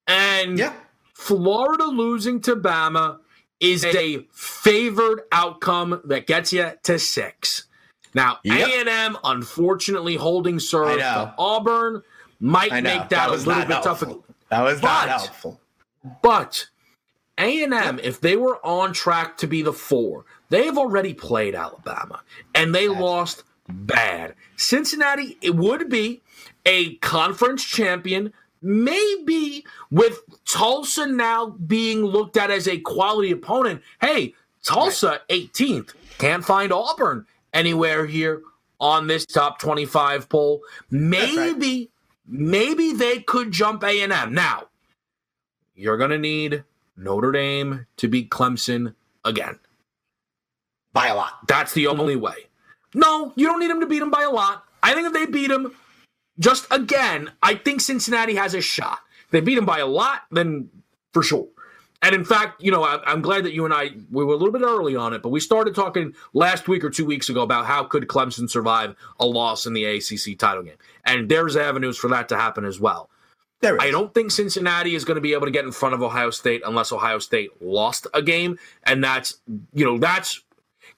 And 0.07 0.57
yeah. 0.57 0.73
Florida 1.13 1.85
losing 1.85 2.41
to 2.41 2.55
Bama 2.55 3.19
is 3.59 3.85
a 3.85 4.27
favored 4.31 5.21
outcome 5.31 6.01
that 6.05 6.27
gets 6.27 6.51
you 6.51 6.71
to 6.83 6.99
six. 6.99 7.63
Now, 8.13 8.39
Yep. 8.43 8.87
A&M 8.87 9.17
unfortunately 9.23 10.15
holding 10.15 10.59
serve 10.59 10.99
to 10.99 11.33
Auburn 11.37 12.03
might 12.39 12.83
make 12.83 13.09
that, 13.09 13.29
a 13.29 13.31
little 13.31 13.65
bit 13.65 13.83
tougher. 13.83 14.13
That 14.49 14.61
was 14.61 14.81
not 14.81 15.07
helpful. 15.07 15.59
But 16.21 16.67
A&M, 17.37 17.99
if 18.03 18.19
they 18.19 18.35
were 18.35 18.63
on 18.65 18.93
track 18.93 19.37
to 19.37 19.47
be 19.47 19.61
the 19.61 19.73
four, 19.73 20.25
they've 20.49 20.77
already 20.77 21.13
played 21.13 21.55
Alabama 21.55 22.21
and 22.53 22.73
they 22.73 22.87
lost 22.87 23.43
bad. 23.67 24.35
Cincinnati, 24.55 25.37
it 25.41 25.55
would 25.55 25.89
be 25.89 26.21
a 26.65 26.95
conference 26.95 27.63
champion, 27.63 28.33
maybe 28.61 29.65
with 29.91 30.19
Tulsa 30.45 31.07
now 31.07 31.51
being 31.51 32.03
looked 32.03 32.37
at 32.37 32.51
as 32.51 32.67
a 32.67 32.79
quality 32.79 33.31
opponent. 33.31 33.81
Hey, 34.01 34.35
Tulsa 34.63 35.21
18th, 35.29 35.93
can't 36.17 36.45
find 36.45 36.71
Auburn 36.71 37.25
anywhere 37.53 38.05
here 38.05 38.41
on 38.79 39.07
this 39.07 39.25
top 39.25 39.59
25 39.59 40.29
poll. 40.29 40.61
Maybe 40.91 41.89
maybe 42.25 42.93
they 42.93 43.19
could 43.19 43.51
jump 43.51 43.83
A&M. 43.83 44.33
Now, 44.33 44.67
you're 45.75 45.97
going 45.97 46.11
to 46.11 46.17
need 46.17 46.63
Notre 46.95 47.31
Dame 47.31 47.87
to 47.97 48.07
beat 48.07 48.29
Clemson 48.29 48.95
again. 49.25 49.59
By 50.91 51.07
a 51.07 51.15
lot. 51.15 51.47
That's 51.47 51.73
the 51.73 51.87
only 51.87 52.15
way. 52.15 52.35
No, 52.93 53.33
you 53.35 53.47
don't 53.47 53.59
need 53.59 53.71
them 53.71 53.79
to 53.79 53.87
beat 53.87 53.99
them 53.99 54.11
by 54.11 54.21
a 54.21 54.29
lot. 54.29 54.63
I 54.83 54.93
think 54.93 55.07
if 55.07 55.13
they 55.13 55.25
beat 55.25 55.47
them 55.47 55.73
just 56.39 56.67
again, 56.71 57.31
I 57.41 57.55
think 57.55 57.81
Cincinnati 57.81 58.35
has 58.35 58.53
a 58.53 58.61
shot. 58.61 58.99
If 59.25 59.31
they 59.31 59.41
beat 59.41 59.55
them 59.55 59.65
by 59.65 59.79
a 59.79 59.87
lot, 59.87 60.23
then 60.31 60.69
for 61.11 61.23
sure. 61.23 61.47
And 62.03 62.13
in 62.13 62.25
fact, 62.25 62.61
you 62.61 62.69
know, 62.69 62.83
I, 62.83 63.11
am 63.11 63.21
glad 63.21 63.45
that 63.45 63.53
you 63.53 63.63
and 63.63 63.73
I 63.73 63.91
we 64.11 64.25
were 64.25 64.33
a 64.33 64.37
little 64.37 64.51
bit 64.51 64.61
early 64.61 64.95
on 64.95 65.13
it, 65.13 65.21
but 65.21 65.29
we 65.29 65.39
started 65.39 65.73
talking 65.73 66.13
last 66.33 66.67
week 66.67 66.83
or 66.83 66.89
two 66.89 67.05
weeks 67.05 67.29
ago 67.29 67.41
about 67.41 67.65
how 67.65 67.85
could 67.85 68.07
Clemson 68.07 68.49
survive 68.49 68.93
a 69.19 69.25
loss 69.25 69.65
in 69.65 69.73
the 69.73 69.85
ACC 69.85 70.37
title 70.37 70.63
game, 70.63 70.75
and 71.05 71.29
there's 71.29 71.55
avenues 71.55 71.97
for 71.97 72.09
that 72.09 72.27
to 72.29 72.35
happen 72.35 72.65
as 72.65 72.79
well. 72.79 73.09
I 73.63 73.91
don't 73.91 74.13
think 74.13 74.31
Cincinnati 74.31 74.95
is 74.95 75.05
going 75.05 75.15
to 75.15 75.21
be 75.21 75.33
able 75.33 75.45
to 75.45 75.51
get 75.51 75.65
in 75.65 75.71
front 75.71 75.95
of 75.95 76.01
Ohio 76.01 76.29
State 76.29 76.61
unless 76.65 76.91
Ohio 76.91 77.19
State 77.19 77.49
lost 77.61 78.07
a 78.13 78.21
game, 78.21 78.57
and 78.83 79.03
that's 79.03 79.39
you 79.73 79.85
know 79.85 79.97
that's 79.97 80.41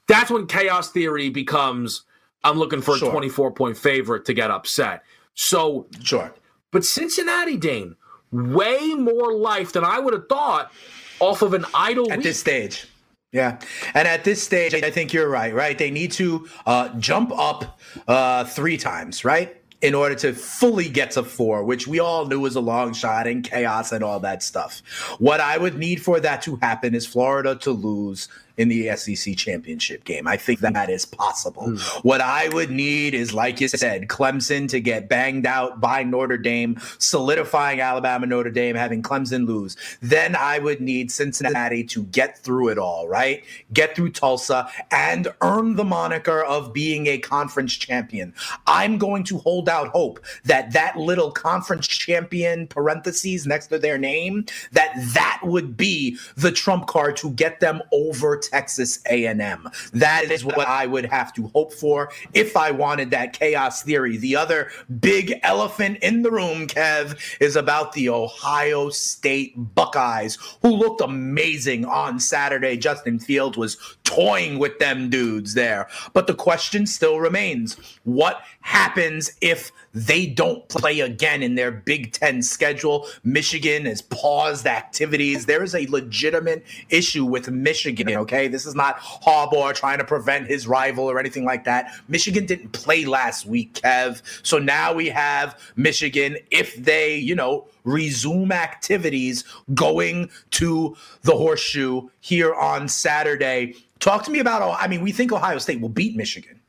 that's 0.08 0.32
when 0.32 0.48
chaos 0.48 0.92
theory 0.92 1.30
becomes 1.30 2.04
I'm 2.44 2.58
looking 2.58 2.82
for 2.82 2.98
sure. 2.98 3.10
a 3.10 3.12
24 3.12 3.52
point 3.52 3.78
favorite 3.78 4.26
to 4.26 4.34
get 4.34 4.52
upset. 4.52 5.04
So 5.34 5.88
sure, 6.02 6.34
but 6.72 6.86
Cincinnati, 6.86 7.58
Dane, 7.58 7.96
way 8.32 8.94
more 8.94 9.34
life 9.34 9.74
than 9.74 9.84
I 9.84 10.00
would 10.00 10.14
have 10.14 10.28
thought 10.28 10.72
off 11.20 11.42
of 11.42 11.54
an 11.54 11.66
idle 11.74 12.12
at 12.12 12.20
week. 12.20 12.26
this 12.26 12.40
stage. 12.40 12.88
Yeah, 13.32 13.60
and 13.94 14.08
at 14.08 14.24
this 14.24 14.42
stage, 14.42 14.74
I 14.74 14.90
think 14.92 15.12
you're 15.12 15.28
right. 15.30 15.54
Right, 15.54 15.78
they 15.78 15.92
need 15.92 16.12
to 16.14 16.48
uh, 16.66 16.90
jump 17.00 17.38
up 17.38 17.80
uh, 18.08 18.46
three 18.46 18.78
times. 18.78 19.26
Right, 19.26 19.62
in 19.82 19.94
order 19.94 20.16
to 20.16 20.34
fully 20.34 20.90
get 20.90 21.12
to 21.12 21.24
four, 21.24 21.64
which 21.64 21.88
we 21.88 22.00
all 22.00 22.26
knew 22.26 22.40
was 22.40 22.56
a 22.56 22.62
long 22.62 22.94
shot 22.94 23.28
and 23.28 23.44
chaos 23.44 23.92
and 23.92 24.04
all 24.04 24.20
that 24.20 24.42
stuff. 24.42 24.82
What 25.20 25.40
I 25.40 25.58
would 25.58 25.78
need 25.78 26.02
for 26.02 26.20
that 26.20 26.42
to 26.44 26.56
happen 26.58 26.96
is 26.96 27.06
Florida 27.06 27.56
to 27.58 27.72
lose 27.72 28.28
in 28.58 28.70
the 28.70 28.96
SEC 28.96 29.36
championship 29.36 30.04
game. 30.04 30.28
I 30.28 30.38
think 30.38 30.60
that 30.60 30.90
is 30.90 31.06
possible. 31.06 31.64
Mm. 31.64 32.04
What 32.04 32.22
I 32.22 32.50
would 32.50 32.72
need 32.72 33.14
is, 33.14 33.34
like 33.34 33.60
you 33.60 33.68
said, 33.68 34.08
Clemson 34.08 34.70
to 34.70 34.80
get 34.80 35.10
banged 35.10 35.46
out 35.46 35.82
by 35.82 36.04
Notre 36.04 36.38
Dame, 36.38 36.80
solidifying 36.98 37.82
Alabama, 37.82 38.26
Notre 38.26 38.52
Dame, 38.52 38.76
having 38.76 39.02
Clemson 39.02 39.46
lose. 39.46 39.76
Then 40.02 40.36
I 40.36 40.60
would 40.60 40.82
need 40.82 41.12
Cincinnati 41.12 41.84
to 41.86 42.04
get 42.06 42.38
through 42.38 42.70
it 42.70 42.78
all, 42.78 43.08
right? 43.08 43.44
Get 43.74 43.96
through 43.96 44.12
Tulsa 44.12 44.70
and 44.92 45.28
earn 45.42 45.76
the 45.76 45.84
moniker 45.84 46.44
of 46.44 46.74
being 46.74 47.08
a 47.08 47.18
conference 47.18 47.74
champion. 47.74 48.34
I'm 48.68 48.98
going 48.98 49.24
to 49.26 49.38
hold 49.40 49.68
out 49.70 49.90
hope 49.90 50.24
that 50.46 50.72
that 50.74 50.98
little 50.98 51.32
conference 51.32 51.88
champion 51.88 52.68
parentheses 52.68 53.46
next 53.46 53.68
to 53.68 53.80
their 53.80 53.98
name, 53.98 54.46
that 54.72 54.94
that 55.14 55.42
would 55.44 55.76
be 55.76 56.18
the 56.36 56.52
trump 56.52 56.88
card 56.88 57.18
to 57.18 57.32
get 57.32 57.60
them 57.60 57.82
over 57.92 58.38
Texas 58.50 59.00
A&M. 59.10 59.70
That 59.94 60.32
is 60.32 60.46
what 60.46 60.68
I 60.68 60.86
would 60.86 61.06
have 61.06 61.34
to 61.34 61.48
hope 61.48 61.74
for 61.74 62.12
if 62.34 62.56
I 62.58 62.72
wanted 62.72 63.12
that 63.12 63.34
chaos 63.34 63.84
theory. 63.84 64.18
The 64.18 64.36
other 64.36 64.72
big 65.00 65.40
elephant 65.44 66.00
in 66.02 66.22
the 66.22 66.32
room, 66.32 66.68
Kev, 66.68 67.18
is 67.40 67.56
about 67.56 67.94
the 67.94 68.10
Ohio 68.10 68.90
State 68.90 69.54
Buckeyes, 69.56 70.38
who 70.62 70.70
looked 70.70 71.02
amazing 71.02 71.86
on 71.86 72.20
Saturday. 72.20 72.78
Justin 72.78 73.20
Fields 73.20 73.58
was 73.58 73.95
toying 74.06 74.58
with 74.60 74.80
them 74.80 75.10
dudes 75.10 75.54
there. 75.54 75.90
But 76.14 76.28
the 76.28 76.34
question 76.34 76.88
still 76.88 77.20
remains 77.20 77.76
what 78.04 78.42
happens 78.62 79.32
if 79.42 79.72
they 79.94 80.26
don't 80.26 80.68
play 80.70 81.02
again 81.02 81.44
in 81.44 81.56
their 81.56 81.72
Big 81.72 82.14
Ten 82.14 82.42
schedule? 82.42 83.08
Michigan 83.24 83.86
has 83.86 84.02
paused 84.02 84.66
activities. 84.66 85.46
There 85.46 85.64
is 85.64 85.76
a 85.76 85.88
legitimate 85.88 86.66
issue 86.90 87.26
with 87.26 87.50
Michigan, 87.50 88.10
okay? 88.10 88.48
This 88.48 88.66
is 88.66 88.76
not 88.76 89.00
Harbaugh 89.00 89.74
trying 89.74 89.98
to 89.98 90.06
prevent 90.06 90.48
his 90.48 90.68
rival 90.68 91.06
or 91.06 91.20
anything 91.20 91.44
like 91.44 91.66
that. 91.66 91.92
Michigan 92.08 92.46
didn't 92.46 92.72
play 92.72 93.06
last 93.06 93.46
week, 93.46 93.74
Kev. 93.74 94.22
So 94.44 94.58
now 94.60 94.94
we 94.94 95.10
have 95.10 95.60
Michigan. 95.76 96.38
If 96.52 96.76
they, 96.76 97.18
you 97.18 97.36
know, 97.36 97.66
resume 97.86 98.52
activities 98.52 99.44
going 99.74 100.30
to 100.52 100.96
the 101.22 101.36
horseshoe 101.36 102.08
here 102.20 102.54
on 102.54 102.88
Saturday, 102.88 103.76
Talk 104.00 104.24
to 104.26 104.32
me 104.32 104.40
about, 104.40 104.78
I 104.80 104.88
mean, 104.88 105.02
we 105.02 105.12
think 105.12 105.32
Ohio 105.32 105.58
State 105.58 105.82
will 105.82 105.90
beat 105.90 106.16
Michigan. 106.16 106.60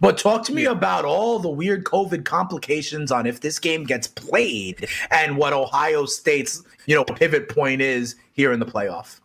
But 0.00 0.18
talk 0.18 0.44
to 0.46 0.52
me 0.52 0.64
yeah. 0.64 0.72
about 0.72 1.04
all 1.04 1.38
the 1.38 1.48
weird 1.48 1.84
COVID 1.84 2.24
complications 2.24 3.12
on 3.12 3.24
if 3.24 3.40
this 3.40 3.60
game 3.60 3.84
gets 3.84 4.08
played 4.08 4.88
and 5.12 5.36
what 5.36 5.52
Ohio 5.52 6.06
State's, 6.06 6.62
you 6.86 6.96
know, 6.96 7.04
pivot 7.04 7.48
point 7.48 7.82
is 7.82 8.16
here 8.32 8.52
in 8.52 8.58
the 8.58 8.66
playoff. 8.66 9.20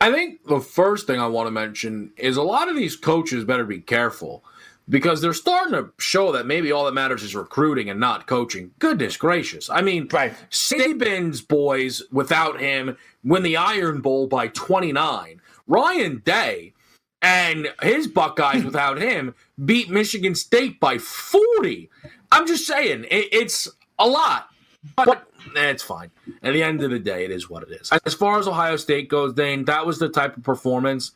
I 0.00 0.12
think 0.12 0.44
the 0.46 0.60
first 0.60 1.08
thing 1.08 1.18
I 1.18 1.26
want 1.26 1.48
to 1.48 1.50
mention 1.50 2.12
is 2.16 2.36
a 2.36 2.42
lot 2.42 2.68
of 2.68 2.76
these 2.76 2.94
coaches 2.94 3.44
better 3.44 3.64
be 3.64 3.80
careful 3.80 4.44
because 4.88 5.20
they're 5.20 5.32
starting 5.32 5.72
to 5.72 5.90
show 5.98 6.32
that 6.32 6.46
maybe 6.46 6.70
all 6.70 6.84
that 6.84 6.92
matters 6.92 7.22
is 7.22 7.34
recruiting 7.34 7.88
and 7.88 7.98
not 7.98 8.26
coaching. 8.26 8.70
Goodness 8.78 9.16
gracious. 9.16 9.70
I 9.70 9.80
mean, 9.80 10.08
right. 10.12 10.34
Saban's 10.50 11.40
boys 11.40 12.02
without 12.12 12.60
him 12.60 12.96
win 13.22 13.42
the 13.42 13.56
Iron 13.56 14.00
Bowl 14.00 14.26
by 14.26 14.48
29. 14.48 15.40
Ryan 15.66 16.22
Day 16.24 16.74
and 17.22 17.68
his 17.82 18.06
Buckeyes 18.06 18.64
without 18.64 18.98
him 19.00 19.34
beat 19.64 19.90
Michigan 19.90 20.34
State 20.34 20.78
by 20.78 20.98
40. 20.98 21.90
I'm 22.30 22.46
just 22.46 22.66
saying, 22.66 23.04
it, 23.10 23.28
it's 23.32 23.68
a 23.98 24.06
lot, 24.06 24.48
but 24.96 25.26
eh, 25.56 25.70
it's 25.70 25.82
fine. 25.82 26.10
At 26.42 26.52
the 26.52 26.62
end 26.62 26.82
of 26.82 26.90
the 26.90 26.98
day, 26.98 27.24
it 27.24 27.30
is 27.30 27.48
what 27.48 27.62
it 27.62 27.70
is. 27.70 27.90
As 28.04 28.12
far 28.12 28.38
as 28.38 28.46
Ohio 28.46 28.76
State 28.76 29.08
goes, 29.08 29.32
Dane, 29.32 29.64
that 29.64 29.86
was 29.86 29.98
the 29.98 30.08
type 30.08 30.36
of 30.36 30.42
performance 30.42 31.12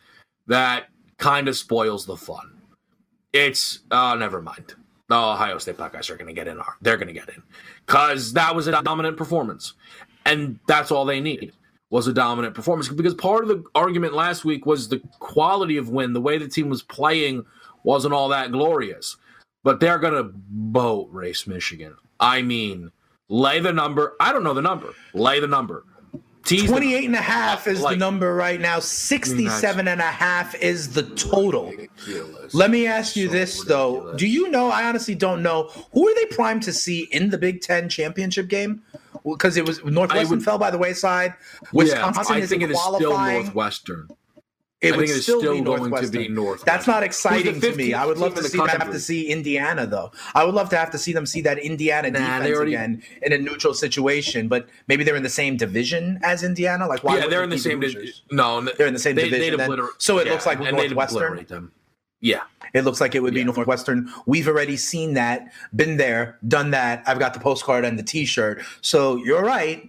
that 0.46 0.88
kind 1.18 1.48
of 1.48 1.56
spoils 1.56 2.06
the 2.06 2.16
fun. 2.16 2.57
It's, 3.32 3.80
oh, 3.90 4.14
never 4.14 4.40
mind. 4.40 4.74
The 5.08 5.16
Ohio 5.16 5.58
State 5.58 5.78
Buckeyes 5.78 6.10
are 6.10 6.16
going 6.16 6.28
to 6.28 6.34
get 6.34 6.48
in. 6.48 6.60
They're 6.82 6.96
going 6.96 7.08
to 7.08 7.14
get 7.14 7.28
in 7.28 7.42
because 7.86 8.34
that 8.34 8.54
was 8.54 8.66
a 8.66 8.82
dominant 8.82 9.16
performance, 9.16 9.72
and 10.26 10.58
that's 10.66 10.90
all 10.90 11.06
they 11.06 11.20
need 11.20 11.52
was 11.90 12.06
a 12.06 12.12
dominant 12.12 12.54
performance 12.54 12.88
because 12.88 13.14
part 13.14 13.42
of 13.42 13.48
the 13.48 13.64
argument 13.74 14.12
last 14.12 14.44
week 14.44 14.66
was 14.66 14.88
the 14.88 15.00
quality 15.20 15.78
of 15.78 15.88
win, 15.88 16.12
the 16.12 16.20
way 16.20 16.36
the 16.36 16.48
team 16.48 16.68
was 16.68 16.82
playing 16.82 17.44
wasn't 17.82 18.12
all 18.12 18.28
that 18.28 18.52
glorious. 18.52 19.16
But 19.64 19.80
they're 19.80 19.98
going 19.98 20.14
to 20.14 20.30
boat 20.34 21.08
race 21.10 21.46
Michigan. 21.46 21.96
I 22.20 22.42
mean, 22.42 22.92
lay 23.28 23.60
the 23.60 23.72
number. 23.72 24.14
I 24.20 24.32
don't 24.32 24.44
know 24.44 24.54
the 24.54 24.62
number. 24.62 24.94
Lay 25.14 25.40
the 25.40 25.46
number. 25.46 25.84
Tease 26.48 26.68
28 26.68 27.04
and 27.04 27.14
a 27.14 27.18
half 27.18 27.66
is 27.66 27.80
like, 27.80 27.94
the 27.94 27.98
number 27.98 28.34
right 28.34 28.60
now. 28.60 28.80
67 28.80 29.88
and 29.88 30.00
a 30.00 30.04
half 30.04 30.54
is 30.56 30.94
the 30.94 31.02
total. 31.02 31.70
Ridiculous. 31.70 32.54
Let 32.54 32.70
me 32.70 32.86
ask 32.86 33.16
you 33.16 33.26
so 33.26 33.32
this 33.32 33.58
ridiculous. 33.60 33.68
though. 34.12 34.16
Do 34.16 34.26
you 34.26 34.50
know, 34.50 34.70
I 34.70 34.84
honestly 34.84 35.14
don't 35.14 35.42
know, 35.42 35.70
who 35.92 36.08
are 36.08 36.14
they 36.14 36.26
primed 36.26 36.62
to 36.64 36.72
see 36.72 37.02
in 37.10 37.30
the 37.30 37.38
Big 37.38 37.60
10 37.60 37.88
championship 37.88 38.48
game? 38.48 38.82
because 39.24 39.56
it 39.56 39.66
was 39.66 39.84
Northwestern 39.84 40.38
would, 40.38 40.44
fell 40.44 40.58
by 40.58 40.70
the 40.70 40.78
wayside. 40.78 41.34
Wisconsin 41.72 42.24
yeah, 42.28 42.44
I 42.44 42.46
think 42.46 42.62
it 42.62 42.70
is 42.70 42.80
still 42.80 43.18
Northwestern. 43.18 44.08
It 44.80 44.96
would 44.96 45.08
still, 45.08 45.40
still 45.40 45.54
be 45.54 45.60
going 45.60 45.90
to 45.90 46.08
be 46.08 46.28
North. 46.28 46.64
That's 46.64 46.86
not 46.86 47.02
exciting 47.02 47.60
to 47.60 47.74
me. 47.74 47.94
I 47.94 48.06
would 48.06 48.18
love 48.18 48.36
to 48.36 48.44
see 48.44 48.58
them 48.58 48.68
have 48.68 48.92
to 48.92 49.00
see 49.00 49.28
Indiana 49.28 49.86
though. 49.86 50.12
I 50.34 50.44
would 50.44 50.54
love 50.54 50.68
to 50.70 50.76
have 50.76 50.92
to 50.92 50.98
see 50.98 51.12
them 51.12 51.26
see 51.26 51.40
that 51.40 51.58
Indiana 51.58 52.10
nah, 52.12 52.18
defense 52.18 52.56
already, 52.56 52.74
again 52.74 53.02
in 53.22 53.32
a 53.32 53.38
neutral 53.38 53.74
situation. 53.74 54.46
But 54.46 54.68
maybe 54.86 55.02
they're 55.02 55.16
in 55.16 55.24
the 55.24 55.28
same 55.28 55.56
division 55.56 56.20
as 56.22 56.44
Indiana. 56.44 56.86
Like 56.86 57.02
why? 57.02 57.18
Yeah, 57.18 57.26
they're 57.26 57.42
in 57.42 57.50
the 57.50 57.58
same. 57.58 57.80
Di- 57.80 58.12
no, 58.30 58.60
they're 58.60 58.86
in 58.86 58.92
the 58.92 59.00
same 59.00 59.16
they, 59.16 59.28
division. 59.28 59.58
Obliter- 59.58 59.88
so 59.98 60.18
it 60.18 60.26
yeah, 60.26 60.32
looks 60.34 60.46
like 60.46 60.60
Northwestern. 60.60 61.72
Yeah. 62.20 62.42
It 62.74 62.84
looks 62.84 63.00
like 63.00 63.14
it 63.14 63.22
would 63.22 63.34
be 63.34 63.44
Northwestern. 63.44 64.12
We've 64.26 64.48
already 64.48 64.76
seen 64.76 65.14
that, 65.14 65.52
been 65.74 65.96
there, 65.96 66.38
done 66.46 66.70
that. 66.72 67.02
I've 67.06 67.18
got 67.18 67.32
the 67.32 67.40
postcard 67.40 67.84
and 67.84 67.98
the 67.98 68.02
t-shirt. 68.02 68.62
So 68.80 69.16
you're 69.16 69.42
right. 69.42 69.88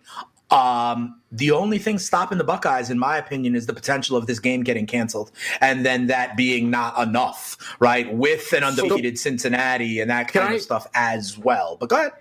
Um, 0.51 1.21
the 1.31 1.51
only 1.51 1.77
thing 1.77 1.99
stopping 1.99 2.37
the 2.37 2.43
Buckeyes, 2.43 2.89
in 2.89 2.97
my 2.97 3.17
opinion, 3.17 3.55
is 3.55 3.67
the 3.67 3.73
potential 3.73 4.17
of 4.17 4.25
this 4.25 4.39
game 4.39 4.63
getting 4.63 4.87
canceled, 4.87 5.31
and 5.61 5.85
then 5.85 6.07
that 6.07 6.35
being 6.35 6.69
not 6.69 6.99
enough, 6.99 7.57
right? 7.79 8.11
With 8.13 8.51
an 8.53 8.63
undefeated 8.63 9.17
so, 9.17 9.29
Cincinnati 9.29 9.99
and 9.99 10.09
that 10.09 10.29
kind 10.29 10.49
I, 10.49 10.55
of 10.55 10.61
stuff 10.61 10.87
as 10.93 11.37
well. 11.37 11.77
But 11.79 11.89
go 11.89 11.97
ahead. 11.97 12.13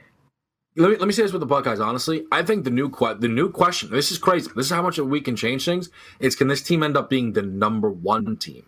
Let 0.76 0.90
me, 0.90 0.96
let 0.96 1.06
me 1.06 1.12
say 1.12 1.22
this 1.22 1.32
with 1.32 1.40
the 1.40 1.46
Buckeyes. 1.46 1.80
Honestly, 1.80 2.24
I 2.30 2.42
think 2.42 2.64
the 2.64 2.70
new 2.70 2.90
que- 2.90 3.16
the 3.18 3.28
new 3.28 3.50
question. 3.50 3.90
This 3.90 4.12
is 4.12 4.18
crazy. 4.18 4.50
This 4.54 4.66
is 4.66 4.72
how 4.72 4.82
much 4.82 4.98
we 4.98 5.20
can 5.20 5.34
change 5.34 5.64
things. 5.64 5.88
Is 6.20 6.36
can 6.36 6.48
this 6.48 6.62
team 6.62 6.82
end 6.82 6.96
up 6.96 7.08
being 7.08 7.32
the 7.32 7.42
number 7.42 7.90
one 7.90 8.36
team? 8.36 8.64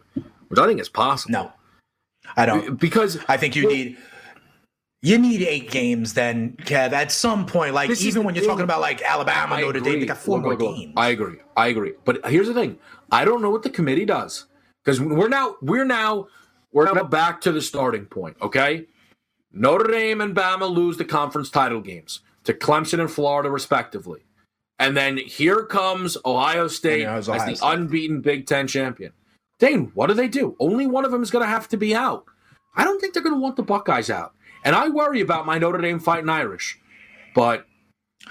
which 0.51 0.59
I 0.59 0.67
think 0.67 0.81
is 0.81 0.89
possible. 0.89 1.33
No, 1.33 1.53
I 2.37 2.45
don't. 2.45 2.79
Because 2.79 3.19
I 3.29 3.37
think 3.37 3.57
you 3.57 3.67
well, 3.67 3.77
need 3.77 3.97
you 5.03 5.19
need 5.19 5.43
eight 5.43 5.71
games 5.71 6.15
then, 6.15 6.57
Kev. 6.65 6.93
At 6.93 7.11
some 7.11 7.47
point, 7.47 7.75
like 7.75 7.91
even 8.03 8.25
when 8.25 8.35
you're 8.35 8.45
talking 8.45 8.65
about 8.65 8.81
like 8.81 9.01
Alabama, 9.03 9.55
I 9.55 9.61
Notre 9.63 9.79
agree. 9.79 9.93
Dame, 9.93 10.01
they 10.01 10.07
got 10.07 10.19
four 10.19 10.39
more 10.41 10.57
games. 10.57 10.93
I 10.97 11.09
agree. 11.09 11.39
I 11.57 11.69
agree. 11.69 11.93
But 12.05 12.25
here's 12.27 12.49
the 12.49 12.55
thing: 12.55 12.79
I 13.11 13.25
don't 13.25 13.41
know 13.41 13.51
what 13.51 13.63
the 13.63 13.71
committee 13.71 14.05
does 14.05 14.47
because 14.85 15.01
we're 15.01 15.29
now 15.29 15.57
we're 15.63 15.85
now 15.85 16.27
we're 16.73 16.93
now 16.93 17.05
back 17.05 17.41
to 17.43 17.53
the 17.53 17.63
starting 17.63 18.05
point. 18.07 18.37
Okay, 18.43 18.87
Notre 19.53 19.91
Dame 19.91 20.21
and 20.21 20.35
Bama 20.35 20.71
lose 20.71 20.97
the 20.99 21.05
conference 21.05 21.51
title 21.51 21.81
games 21.81 22.21
to 22.45 22.53
Clemson 22.53 23.01
and 23.01 23.11
Florida, 23.11 23.51
respectively. 23.51 24.21
And 24.79 24.97
then 24.97 25.19
here 25.19 25.65
comes 25.65 26.17
Ohio 26.25 26.67
State 26.67 27.05
as 27.05 27.27
the 27.27 27.39
State. 27.39 27.59
unbeaten 27.63 28.23
Big 28.23 28.47
Ten 28.47 28.67
champion. 28.67 29.13
Dane, 29.59 29.91
what 29.95 30.07
do 30.07 30.15
they 30.15 30.29
do? 30.29 30.57
Only 30.59 30.87
one 30.87 31.05
of 31.05 31.11
them 31.11 31.23
is 31.23 31.31
going 31.31 31.45
to 31.45 31.51
have 31.51 31.69
to 31.69 31.77
be 31.77 31.95
out. 31.95 32.25
I 32.75 32.85
don't 32.85 32.99
think 32.99 33.13
they're 33.13 33.23
going 33.23 33.35
to 33.35 33.41
want 33.41 33.57
the 33.57 33.63
Buckeyes 33.63 34.09
out. 34.09 34.35
And 34.65 34.77
I 34.77 34.89
worry 34.89 35.21
about 35.21 35.47
my 35.47 35.59
Notre 35.59 35.81
Dame 35.81 35.99
fighting 35.99 36.29
Irish. 36.29 36.79
But 37.35 37.67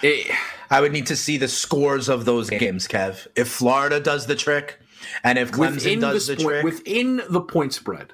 it, 0.03 0.31
I 0.69 0.81
would 0.81 0.91
need 0.91 1.07
to 1.07 1.15
see 1.15 1.37
the 1.37 1.47
scores 1.47 2.09
of 2.09 2.25
those 2.25 2.49
games, 2.49 2.87
Kev. 2.87 3.27
If 3.35 3.47
Florida 3.47 3.99
does 3.99 4.27
the 4.27 4.35
trick 4.35 4.79
and 5.23 5.37
if 5.37 5.51
Clemson 5.51 6.01
does 6.01 6.27
the, 6.27 6.35
the 6.35 6.43
trick. 6.43 6.63
Within 6.63 7.21
the 7.29 7.41
point 7.41 7.73
spread. 7.73 8.13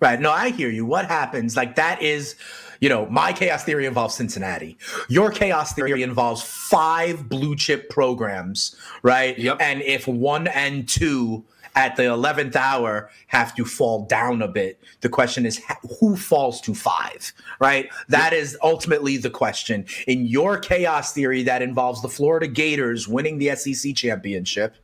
Right. 0.00 0.20
No, 0.20 0.32
I 0.32 0.50
hear 0.50 0.68
you. 0.68 0.84
What 0.84 1.06
happens? 1.06 1.56
Like 1.56 1.76
that 1.76 2.02
is, 2.02 2.34
you 2.80 2.88
know, 2.88 3.06
my 3.06 3.32
chaos 3.32 3.62
theory 3.62 3.86
involves 3.86 4.16
Cincinnati. 4.16 4.76
Your 5.08 5.30
chaos 5.30 5.72
theory 5.72 6.02
involves 6.02 6.42
five 6.42 7.28
blue 7.28 7.54
chip 7.54 7.88
programs, 7.88 8.74
right? 9.04 9.38
Yep. 9.38 9.58
And 9.60 9.80
if 9.82 10.08
one 10.08 10.48
and 10.48 10.88
two 10.88 11.44
at 11.74 11.96
the 11.96 12.02
11th 12.02 12.56
hour 12.56 13.10
have 13.28 13.54
to 13.54 13.64
fall 13.64 14.04
down 14.06 14.42
a 14.42 14.48
bit. 14.48 14.80
The 15.00 15.08
question 15.08 15.46
is 15.46 15.60
who 16.00 16.16
falls 16.16 16.60
to 16.62 16.74
five, 16.74 17.32
right? 17.60 17.90
That 18.08 18.32
is 18.32 18.56
ultimately 18.62 19.16
the 19.16 19.30
question. 19.30 19.86
In 20.06 20.26
your 20.26 20.58
chaos 20.58 21.12
theory, 21.12 21.42
that 21.44 21.62
involves 21.62 22.02
the 22.02 22.08
Florida 22.08 22.46
Gators 22.46 23.08
winning 23.08 23.38
the 23.38 23.54
SEC 23.56 23.94
championship, 23.94 24.74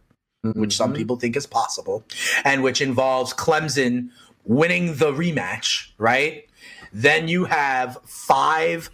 mm-hmm. 0.45 0.61
which 0.61 0.76
some 0.76 0.90
mm-hmm. 0.90 0.99
people 0.99 1.16
think 1.16 1.37
is 1.37 1.47
possible, 1.47 2.04
and 2.45 2.62
which 2.62 2.80
involves 2.80 3.35
Clemson 3.35 4.11
winning 4.45 4.97
the 4.97 5.12
rematch, 5.12 5.90
right? 5.99 6.49
Then 6.92 7.28
you 7.28 7.45
have 7.45 7.99
five 8.04 8.90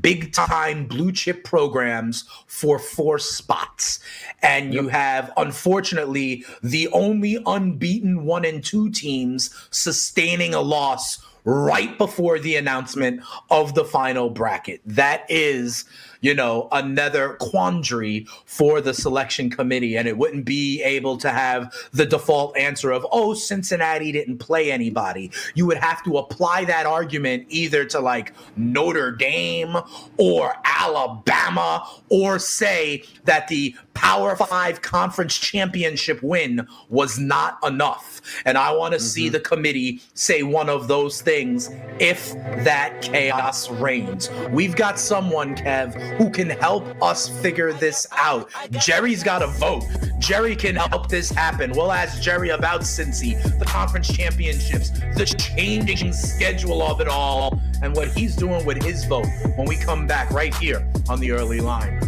big 0.00 0.32
time 0.32 0.86
blue 0.86 1.12
chip 1.12 1.44
programs 1.44 2.24
for 2.46 2.78
four 2.78 3.18
spots. 3.18 4.00
And 4.42 4.74
you 4.74 4.88
have, 4.88 5.32
unfortunately, 5.36 6.44
the 6.62 6.88
only 6.88 7.38
unbeaten 7.46 8.24
one 8.24 8.44
and 8.44 8.64
two 8.64 8.90
teams 8.90 9.54
sustaining 9.70 10.54
a 10.54 10.60
loss 10.60 11.18
right 11.44 11.96
before 11.98 12.38
the 12.38 12.56
announcement 12.56 13.22
of 13.50 13.74
the 13.74 13.84
final 13.84 14.30
bracket. 14.30 14.80
That 14.84 15.24
is 15.28 15.84
you 16.20 16.34
know, 16.34 16.68
another 16.72 17.34
quandary 17.34 18.26
for 18.44 18.80
the 18.80 18.94
selection 18.94 19.50
committee. 19.50 19.96
And 19.96 20.08
it 20.08 20.18
wouldn't 20.18 20.44
be 20.44 20.82
able 20.82 21.16
to 21.18 21.30
have 21.30 21.72
the 21.92 22.06
default 22.06 22.56
answer 22.56 22.90
of, 22.90 23.06
oh, 23.12 23.34
Cincinnati 23.34 24.12
didn't 24.12 24.38
play 24.38 24.72
anybody. 24.72 25.30
You 25.54 25.66
would 25.66 25.78
have 25.78 26.02
to 26.04 26.18
apply 26.18 26.64
that 26.66 26.86
argument 26.86 27.46
either 27.48 27.84
to 27.86 28.00
like 28.00 28.32
Notre 28.56 29.12
Dame 29.12 29.76
or 30.16 30.54
Alabama 30.64 31.88
or 32.08 32.38
say 32.38 33.04
that 33.24 33.48
the 33.48 33.74
Power 33.98 34.36
Five 34.36 34.80
conference 34.80 35.36
championship 35.36 36.22
win 36.22 36.68
was 36.88 37.18
not 37.18 37.58
enough. 37.66 38.20
And 38.44 38.56
I 38.56 38.72
want 38.72 38.92
to 38.92 38.98
mm-hmm. 38.98 39.06
see 39.06 39.28
the 39.28 39.40
committee 39.40 40.00
say 40.14 40.44
one 40.44 40.68
of 40.68 40.86
those 40.86 41.20
things 41.20 41.68
if 41.98 42.32
that 42.62 43.02
chaos 43.02 43.68
reigns. 43.68 44.30
We've 44.50 44.76
got 44.76 45.00
someone, 45.00 45.56
Kev, 45.56 45.94
who 46.16 46.30
can 46.30 46.48
help 46.48 46.84
us 47.02 47.28
figure 47.40 47.72
this 47.72 48.06
out. 48.12 48.48
Jerry's 48.70 49.24
got 49.24 49.42
a 49.42 49.48
vote. 49.48 49.84
Jerry 50.20 50.54
can 50.54 50.76
help 50.76 51.08
this 51.08 51.30
happen. 51.30 51.72
We'll 51.72 51.90
ask 51.90 52.22
Jerry 52.22 52.50
about 52.50 52.82
Cincy, 52.82 53.36
the 53.58 53.64
conference 53.64 54.06
championships, 54.06 54.90
the 55.16 55.24
changing 55.26 56.12
schedule 56.12 56.82
of 56.82 57.00
it 57.00 57.08
all, 57.08 57.60
and 57.82 57.96
what 57.96 58.08
he's 58.08 58.36
doing 58.36 58.64
with 58.64 58.80
his 58.80 59.04
vote 59.06 59.26
when 59.56 59.66
we 59.66 59.76
come 59.76 60.06
back 60.06 60.30
right 60.30 60.54
here 60.54 60.88
on 61.08 61.18
the 61.18 61.32
early 61.32 61.60
line. 61.60 62.07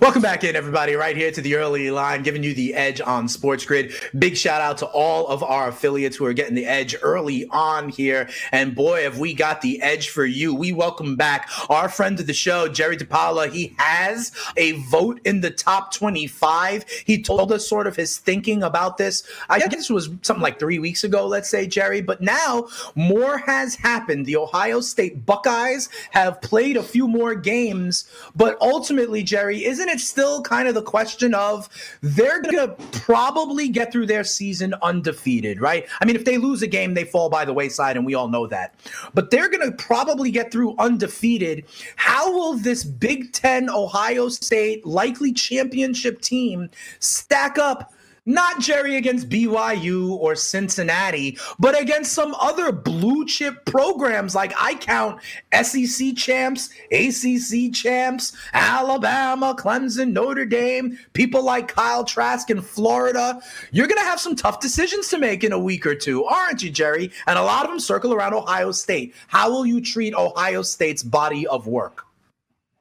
Welcome 0.00 0.22
back 0.22 0.44
in, 0.44 0.56
everybody, 0.56 0.94
right 0.94 1.14
here 1.14 1.30
to 1.30 1.42
the 1.42 1.56
early 1.56 1.90
line, 1.90 2.22
giving 2.22 2.42
you 2.42 2.54
the 2.54 2.72
edge 2.72 3.02
on 3.02 3.28
Sports 3.28 3.66
Grid. 3.66 3.92
Big 4.18 4.34
shout 4.34 4.62
out 4.62 4.78
to 4.78 4.86
all 4.86 5.26
of 5.26 5.42
our 5.42 5.68
affiliates 5.68 6.16
who 6.16 6.24
are 6.24 6.32
getting 6.32 6.54
the 6.54 6.64
edge 6.64 6.96
early 7.02 7.46
on 7.50 7.90
here. 7.90 8.26
And 8.50 8.74
boy, 8.74 9.02
have 9.02 9.18
we 9.18 9.34
got 9.34 9.60
the 9.60 9.82
edge 9.82 10.08
for 10.08 10.24
you. 10.24 10.54
We 10.54 10.72
welcome 10.72 11.16
back 11.16 11.50
our 11.68 11.90
friend 11.90 12.18
of 12.18 12.26
the 12.26 12.32
show, 12.32 12.66
Jerry 12.66 12.96
DiPaola. 12.96 13.50
He 13.50 13.74
has 13.76 14.32
a 14.56 14.72
vote 14.88 15.20
in 15.26 15.42
the 15.42 15.50
top 15.50 15.92
25. 15.92 16.88
He 17.04 17.22
told 17.22 17.52
us 17.52 17.68
sort 17.68 17.86
of 17.86 17.94
his 17.94 18.16
thinking 18.16 18.62
about 18.62 18.96
this. 18.96 19.22
I 19.50 19.58
guess 19.58 19.90
it 19.90 19.92
was 19.92 20.08
something 20.22 20.42
like 20.42 20.58
three 20.58 20.78
weeks 20.78 21.04
ago, 21.04 21.26
let's 21.26 21.50
say, 21.50 21.66
Jerry. 21.66 22.00
But 22.00 22.22
now 22.22 22.68
more 22.94 23.36
has 23.36 23.74
happened. 23.74 24.24
The 24.24 24.36
Ohio 24.38 24.80
State 24.80 25.26
Buckeyes 25.26 25.90
have 26.12 26.40
played 26.40 26.78
a 26.78 26.82
few 26.82 27.06
more 27.06 27.34
games, 27.34 28.08
but 28.34 28.56
ultimately, 28.62 29.22
Jerry, 29.22 29.66
isn't 29.66 29.89
it's 29.90 30.08
still 30.08 30.42
kind 30.42 30.68
of 30.68 30.74
the 30.74 30.82
question 30.82 31.34
of 31.34 31.68
they're 32.00 32.40
going 32.42 32.56
to 32.56 32.74
probably 33.00 33.68
get 33.68 33.92
through 33.92 34.06
their 34.06 34.24
season 34.24 34.74
undefeated, 34.82 35.60
right? 35.60 35.86
I 36.00 36.04
mean, 36.04 36.16
if 36.16 36.24
they 36.24 36.38
lose 36.38 36.62
a 36.62 36.66
game, 36.66 36.94
they 36.94 37.04
fall 37.04 37.28
by 37.28 37.44
the 37.44 37.52
wayside, 37.52 37.96
and 37.96 38.06
we 38.06 38.14
all 38.14 38.28
know 38.28 38.46
that. 38.46 38.74
But 39.14 39.30
they're 39.30 39.48
going 39.48 39.68
to 39.68 39.76
probably 39.76 40.30
get 40.30 40.52
through 40.52 40.76
undefeated. 40.78 41.64
How 41.96 42.32
will 42.32 42.54
this 42.54 42.84
Big 42.84 43.32
Ten 43.32 43.68
Ohio 43.68 44.28
State 44.28 44.86
likely 44.86 45.32
championship 45.32 46.20
team 46.20 46.70
stack 46.98 47.58
up? 47.58 47.92
Not 48.26 48.60
Jerry 48.60 48.96
against 48.96 49.28
BYU 49.28 50.10
or 50.10 50.34
Cincinnati, 50.34 51.38
but 51.58 51.80
against 51.80 52.12
some 52.12 52.34
other 52.34 52.72
blue 52.72 53.26
chip 53.26 53.64
programs 53.64 54.34
like 54.34 54.52
I 54.58 54.74
count 54.74 55.20
SEC 55.62 56.16
champs, 56.16 56.70
ACC 56.92 57.72
champs, 57.72 58.36
Alabama, 58.52 59.54
Clemson, 59.58 60.12
Notre 60.12 60.44
Dame, 60.44 60.98
people 61.12 61.42
like 61.42 61.68
Kyle 61.68 62.04
Trask 62.04 62.50
in 62.50 62.60
Florida. 62.60 63.40
You're 63.72 63.88
going 63.88 64.00
to 64.00 64.04
have 64.04 64.20
some 64.20 64.36
tough 64.36 64.60
decisions 64.60 65.08
to 65.08 65.18
make 65.18 65.44
in 65.44 65.52
a 65.52 65.58
week 65.58 65.86
or 65.86 65.94
two, 65.94 66.24
aren't 66.24 66.62
you, 66.62 66.70
Jerry? 66.70 67.10
And 67.26 67.38
a 67.38 67.42
lot 67.42 67.64
of 67.64 67.70
them 67.70 67.80
circle 67.80 68.12
around 68.12 68.34
Ohio 68.34 68.72
State. 68.72 69.14
How 69.28 69.50
will 69.50 69.66
you 69.66 69.80
treat 69.80 70.14
Ohio 70.14 70.62
State's 70.62 71.02
body 71.02 71.46
of 71.46 71.66
work? 71.66 72.06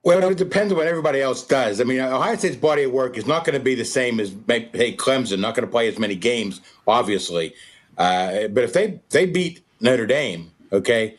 Well, 0.04 0.24
it 0.32 0.38
depends 0.38 0.72
on 0.72 0.78
what 0.78 0.88
everybody 0.88 1.22
else 1.22 1.46
does. 1.46 1.82
I 1.82 1.84
mean, 1.84 2.00
Ohio 2.00 2.36
State's 2.38 2.56
body 2.56 2.84
of 2.84 2.92
work 2.92 3.18
is 3.18 3.28
not 3.28 3.44
going 3.44 3.58
to 3.58 3.64
be 3.64 3.76
the 3.76 3.84
same 3.84 4.20
as 4.20 4.34
hey 4.48 4.96
Clemson, 4.96 5.40
not 5.40 5.56
going 5.56 5.66
to 5.66 5.72
play 5.72 5.90
as 5.90 6.00
many 6.00 6.16
games, 6.16 6.62
obviously. 6.88 7.54
Uh, 7.98 8.48
but 8.48 8.64
if 8.64 8.72
they 8.72 9.02
they 9.10 9.26
beat 9.26 9.62
Notre 9.82 10.06
Dame, 10.06 10.52
okay, 10.72 11.18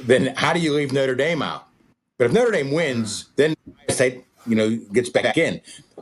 then 0.00 0.34
how 0.36 0.52
do 0.52 0.58
you 0.58 0.74
leave 0.74 0.92
Notre 0.92 1.14
Dame 1.14 1.42
out? 1.42 1.68
But 2.16 2.24
if 2.26 2.32
Notre 2.32 2.50
Dame 2.50 2.72
wins, 2.72 3.26
then 3.36 3.54
Ohio 3.68 3.86
State, 3.90 4.24
you 4.46 4.56
know, 4.56 4.76
gets 4.92 5.10
back 5.10 5.38
in. 5.38 5.60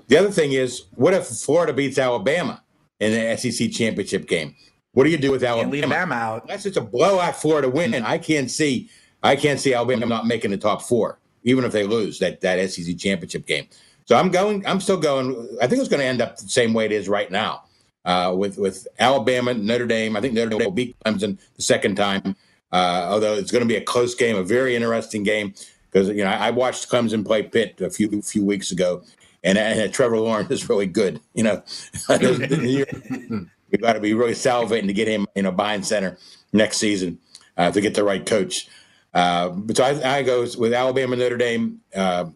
The 0.09 0.17
other 0.17 0.31
thing 0.31 0.53
is, 0.53 0.85
what 0.95 1.13
if 1.13 1.27
Florida 1.27 1.75
beats 1.75 1.99
Alabama 1.99 2.63
in 2.99 3.13
the 3.13 3.37
SEC 3.37 3.71
championship 3.73 4.27
game? 4.27 4.55
What 4.93 5.05
do 5.05 5.11
you 5.11 5.19
do 5.19 5.31
with 5.33 5.45
Alabama? 5.45 5.71
leave 5.71 5.83
them 5.83 6.13
out. 6.13 6.45
Unless 6.45 6.65
it's 6.65 6.79
a 6.79 6.81
blowout 6.81 7.37
Florida 7.37 7.69
win, 7.69 7.93
I 7.95 8.17
can't 8.17 8.51
see 8.51 8.89
I 9.23 9.37
can't 9.37 9.61
see 9.61 9.75
Alabama 9.75 10.07
not 10.07 10.27
making 10.27 10.53
the 10.53 10.57
top 10.57 10.81
four 10.81 11.19
even 11.47 11.65
if 11.65 11.73
they 11.73 11.85
lose 11.85 12.19
that 12.19 12.43
that 12.43 12.71
SEC 12.71 12.99
championship 12.99 13.47
game. 13.47 13.67
So 14.05 14.17
I'm 14.17 14.31
going. 14.31 14.67
I'm 14.67 14.81
still 14.81 14.99
going. 14.99 15.57
I 15.63 15.67
think 15.67 15.81
it's 15.81 15.89
going 15.89 16.01
to 16.01 16.07
end 16.07 16.21
up 16.21 16.37
the 16.37 16.49
same 16.49 16.75
way 16.75 16.85
it 16.85 16.93
is 16.93 17.09
right 17.09 17.31
now, 17.31 17.63
uh, 18.05 18.35
with 18.37 18.59
with 18.59 18.87
Alabama, 18.99 19.55
Notre 19.55 19.87
Dame. 19.87 20.17
I 20.17 20.21
think 20.21 20.35
Notre 20.35 20.51
Dame 20.51 20.65
will 20.65 20.71
beat 20.71 20.97
Clemson 21.05 21.39
the 21.57 21.63
second 21.63 21.97
time, 21.97 22.37
uh, 22.73 23.09
although 23.11 23.35
it's 23.35 23.51
going 23.51 23.63
to 23.63 23.69
be 23.69 23.77
a 23.77 23.81
close 23.81 24.15
game, 24.15 24.37
a 24.37 24.45
very 24.45 24.77
interesting 24.77 25.23
game 25.23 25.55
because 25.91 26.09
you 26.09 26.23
know 26.23 26.31
I, 26.31 26.51
watched 26.51 26.91
Clemson 26.91 27.25
play 27.25 27.43
Pitt 27.43 27.81
a 27.81 27.91
few 27.91 28.21
few 28.23 28.45
weeks 28.45 28.71
ago, 28.71 29.03
and, 29.43 29.57
and 29.57 29.93
Trevor 29.93 30.19
Lawrence 30.19 30.51
is 30.51 30.69
really 30.69 30.87
good. 30.87 31.21
You 31.35 31.45
know, 31.45 31.63
we've 32.09 33.81
got 33.81 33.95
to 33.95 34.01
be 34.01 34.15
really 34.15 34.35
salivating 34.35 34.87
to 34.87 34.93
get 34.93 35.09
him 35.09 35.27
you 35.35 35.43
know 35.43 35.53
buying 35.53 35.83
center 35.83 36.19
next 36.53 36.77
season 36.77 37.19
uh, 37.57 37.71
to 37.71 37.81
get 37.81 37.95
the 37.95 38.05
right 38.05 38.25
coach. 38.25 38.69
Uh, 39.17 39.49
but 39.49 39.79
so 39.79 39.83
I, 39.83 40.19
I 40.19 40.23
go 40.23 40.43
with 40.59 40.75
Alabama, 40.75 41.17
Notre 41.17 41.39
Dame, 41.39 41.81
uh, 41.95 42.27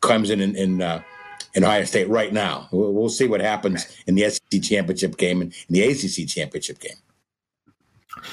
Clemson, 0.00 0.42
and, 0.42 0.56
and, 0.56 0.82
uh, 0.82 1.00
and 1.54 1.62
Ohio 1.62 1.84
State 1.84 2.08
right 2.08 2.32
now. 2.32 2.68
We'll, 2.72 2.94
we'll, 2.94 3.10
see 3.10 3.28
what 3.28 3.42
happens 3.42 3.86
in 4.06 4.14
the 4.14 4.30
SEC 4.30 4.62
championship 4.62 5.18
game 5.18 5.42
and 5.42 5.52
in 5.68 5.74
the 5.74 5.82
ACC 5.82 6.26
championship 6.26 6.80
game. 6.80 6.96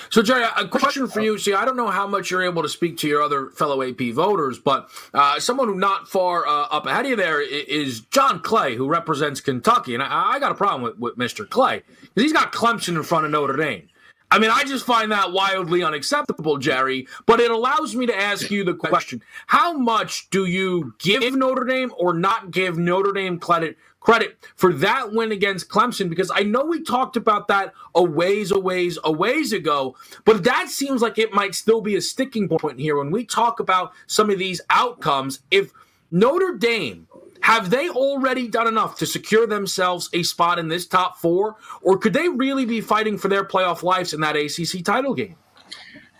So, 0.10 0.22
Jerry, 0.22 0.46
a 0.56 0.66
question 0.66 1.08
for 1.08 1.20
you. 1.20 1.38
See, 1.38 1.54
I 1.54 1.66
don't 1.66 1.76
know 1.76 1.90
how 1.90 2.08
much 2.08 2.32
you're 2.32 2.44
able 2.44 2.62
to 2.64 2.70
speak 2.70 2.96
to 3.00 3.08
your 3.08 3.22
other 3.22 3.50
fellow 3.50 3.84
AP 3.84 4.14
voters, 4.14 4.60
but 4.60 4.90
uh, 5.14 5.42
someone 5.42 5.68
who 5.68 5.76
not 5.76 6.08
far 6.08 6.48
uh, 6.48 6.68
up 6.72 6.86
ahead 6.86 7.04
of 7.04 7.10
you 7.10 7.16
there 7.18 7.42
is 7.42 8.00
John 8.12 8.40
Clay, 8.40 8.76
who 8.76 8.88
represents 8.88 9.42
Kentucky. 9.42 9.94
And 9.94 10.02
I, 10.02 10.36
I 10.36 10.40
got 10.40 10.54
a 10.54 10.56
problem 10.56 10.84
with, 10.84 10.98
with 11.00 11.18
Mr. 11.18 11.50
Clay 11.50 11.84
because 12.00 12.24
he's 12.24 12.34
got 12.34 12.54
Clemson 12.54 12.96
in 12.96 13.04
front 13.04 13.26
of 13.26 13.32
Notre 13.32 13.58
Dame. 13.58 13.90
I 14.32 14.38
mean, 14.38 14.52
I 14.52 14.64
just 14.64 14.86
find 14.86 15.12
that 15.12 15.32
wildly 15.32 15.84
unacceptable, 15.84 16.58
Jerry. 16.58 17.08
But 17.26 17.40
it 17.40 17.50
allows 17.50 17.96
me 17.96 18.06
to 18.06 18.16
ask 18.16 18.52
you 18.52 18.64
the 18.64 18.76
question 18.76 19.24
How 19.48 19.74
much 19.74 20.30
do 20.30 20.46
you 20.46 20.94
give 21.00 21.36
Notre 21.36 21.66
Dame 21.66 21.92
or 21.98 22.14
not 22.14 22.52
give 22.52 22.78
Notre 22.78 23.12
Dame 23.14 23.40
credit? 23.40 23.78
Credit 24.00 24.38
for 24.56 24.72
that 24.76 25.12
win 25.12 25.34
against 25.34 25.68
Clemson 25.68 26.10
because 26.10 26.32
I 26.34 26.44
know 26.44 26.64
we 26.64 26.82
talked 26.82 27.18
about 27.18 27.50
that 27.50 27.74
a 27.94 28.02
ways, 28.02 28.50
a 28.50 28.58
ways, 28.58 28.98
a 29.04 29.12
ways 29.12 29.52
ago, 29.52 29.98
but 30.24 30.46
that 30.46 30.70
seems 30.70 31.02
like 31.02 31.18
it 31.18 31.34
might 31.34 31.54
still 31.54 31.82
be 31.82 31.98
a 31.98 32.02
sticking 32.02 32.48
point 32.48 32.80
here 32.80 32.98
when 32.98 33.12
we 33.12 33.26
talk 33.26 33.60
about 33.60 33.92
some 34.08 34.30
of 34.30 34.40
these 34.40 34.62
outcomes. 34.70 35.42
If 35.52 35.74
Notre 36.12 36.56
Dame 36.56 37.09
have 37.42 37.70
they 37.70 37.90
already 37.90 38.48
done 38.48 38.68
enough 38.68 38.98
to 38.98 39.06
secure 39.06 39.48
themselves 39.48 40.10
a 40.14 40.24
spot 40.24 40.60
in 40.60 40.68
this 40.68 40.86
top 40.86 41.18
four, 41.18 41.58
or 41.82 41.98
could 41.98 42.14
they 42.14 42.30
really 42.30 42.66
be 42.66 42.82
fighting 42.82 43.18
for 43.18 43.28
their 43.28 43.44
playoff 43.44 43.84
lives 43.84 44.14
in 44.14 44.22
that 44.22 44.36
ACC 44.36 44.84
title 44.84 45.14
game? 45.14 45.36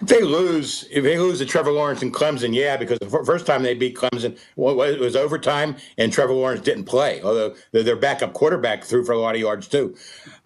If 0.02 0.08
they 0.08 0.22
lose, 0.22 0.88
if 0.90 1.04
they 1.04 1.20
lose 1.20 1.40
to 1.40 1.46
Trevor 1.46 1.74
Lawrence 1.74 2.02
and 2.02 2.14
Clemson, 2.14 2.56
yeah, 2.56 2.78
because 2.78 3.00
the 3.00 3.10
first 3.10 3.46
time 3.46 3.64
they 3.64 3.74
beat 3.74 3.98
Clemson, 3.98 4.38
well, 4.56 4.82
it 4.84 5.00
was 5.00 5.16
overtime, 5.18 5.76
and 5.98 6.12
Trevor 6.12 6.34
Lawrence 6.34 6.62
didn't 6.62 6.86
play, 6.86 7.22
although 7.22 7.54
their 7.74 7.98
backup 7.98 8.32
quarterback 8.32 8.86
threw 8.86 9.04
for 9.04 9.12
a 9.12 9.20
lot 9.20 9.36
of 9.36 9.42
yards 9.42 9.68
too. 9.68 9.94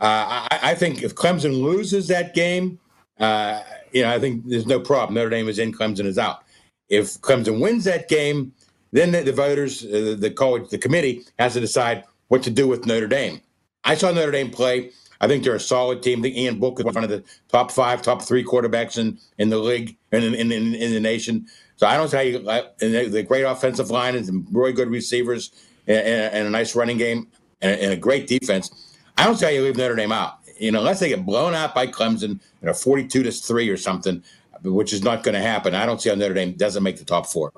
Uh, 0.01 0.49
I, 0.49 0.59
I, 0.63 0.75
think 0.75 1.03
if 1.03 1.13
Clemson 1.13 1.61
loses 1.61 2.07
that 2.07 2.33
game, 2.33 2.79
uh, 3.19 3.61
you 3.91 4.01
know, 4.01 4.11
I 4.11 4.17
think 4.17 4.43
there's 4.47 4.65
no 4.65 4.79
problem. 4.79 5.13
Notre 5.13 5.29
Dame 5.29 5.47
is 5.47 5.59
in, 5.59 5.71
Clemson 5.71 6.05
is 6.05 6.17
out. 6.17 6.43
If 6.89 7.21
Clemson 7.21 7.61
wins 7.61 7.83
that 7.83 8.09
game, 8.09 8.53
then 8.93 9.11
the, 9.11 9.23
the 9.23 9.33
voters, 9.33 9.83
uh, 9.83 10.15
the 10.17 10.31
college, 10.31 10.69
the 10.69 10.77
committee 10.77 11.25
has 11.39 11.53
to 11.53 11.59
decide 11.59 12.05
what 12.29 12.43
to 12.43 12.51
do 12.51 12.67
with 12.67 12.85
Notre 12.85 13.07
Dame. 13.07 13.41
I 13.83 13.95
saw 13.95 14.11
Notre 14.11 14.31
Dame 14.31 14.49
play. 14.49 14.91
I 15.19 15.27
think 15.27 15.43
they're 15.43 15.55
a 15.55 15.59
solid 15.59 16.01
team. 16.01 16.19
I 16.19 16.21
think 16.23 16.37
Ian 16.37 16.59
Book 16.59 16.79
is 16.79 16.85
one 16.85 17.03
of 17.03 17.09
the 17.09 17.23
top 17.49 17.71
five, 17.71 18.01
top 18.01 18.21
three 18.21 18.43
quarterbacks 18.43 18.97
in, 18.97 19.17
in 19.37 19.49
the 19.49 19.57
league 19.57 19.97
and 20.11 20.23
in, 20.23 20.33
in, 20.35 20.51
in, 20.51 20.75
in 20.75 20.93
the 20.93 20.99
nation. 20.99 21.47
So 21.75 21.87
I 21.87 21.97
don't 21.97 22.07
see 22.07 22.17
how 22.17 22.23
you, 22.23 22.49
uh, 22.49 22.63
the 22.79 23.25
great 23.27 23.43
offensive 23.43 23.89
line 23.89 24.15
and 24.15 24.47
really 24.51 24.73
good 24.73 24.89
receivers 24.89 25.51
and, 25.87 25.97
and, 25.97 26.47
a 26.47 26.49
nice 26.49 26.75
running 26.75 26.97
game 26.97 27.27
and, 27.61 27.79
and 27.79 27.93
a 27.93 27.97
great 27.97 28.27
defense. 28.27 28.97
I 29.17 29.25
don't 29.25 29.37
see 29.37 29.45
how 29.45 29.51
you 29.51 29.63
leave 29.63 29.77
Notre 29.77 29.95
Dame 29.95 30.11
out. 30.11 30.39
You 30.59 30.71
know, 30.71 30.79
unless 30.79 30.99
they 30.99 31.09
get 31.09 31.25
blown 31.25 31.53
out 31.53 31.73
by 31.73 31.87
Clemson 31.87 32.39
in 32.61 32.67
a 32.69 32.73
42 32.73 33.23
to 33.23 33.31
3 33.31 33.69
or 33.69 33.77
something, 33.77 34.23
which 34.63 34.93
is 34.93 35.03
not 35.03 35.23
going 35.23 35.33
to 35.33 35.41
happen. 35.41 35.73
I 35.73 35.85
don't 35.85 36.01
see 36.01 36.09
how 36.09 36.15
Notre 36.15 36.33
Dame 36.33 36.53
doesn't 36.53 36.83
make 36.83 36.97
the 36.97 37.05
top 37.05 37.25
four. 37.25 37.51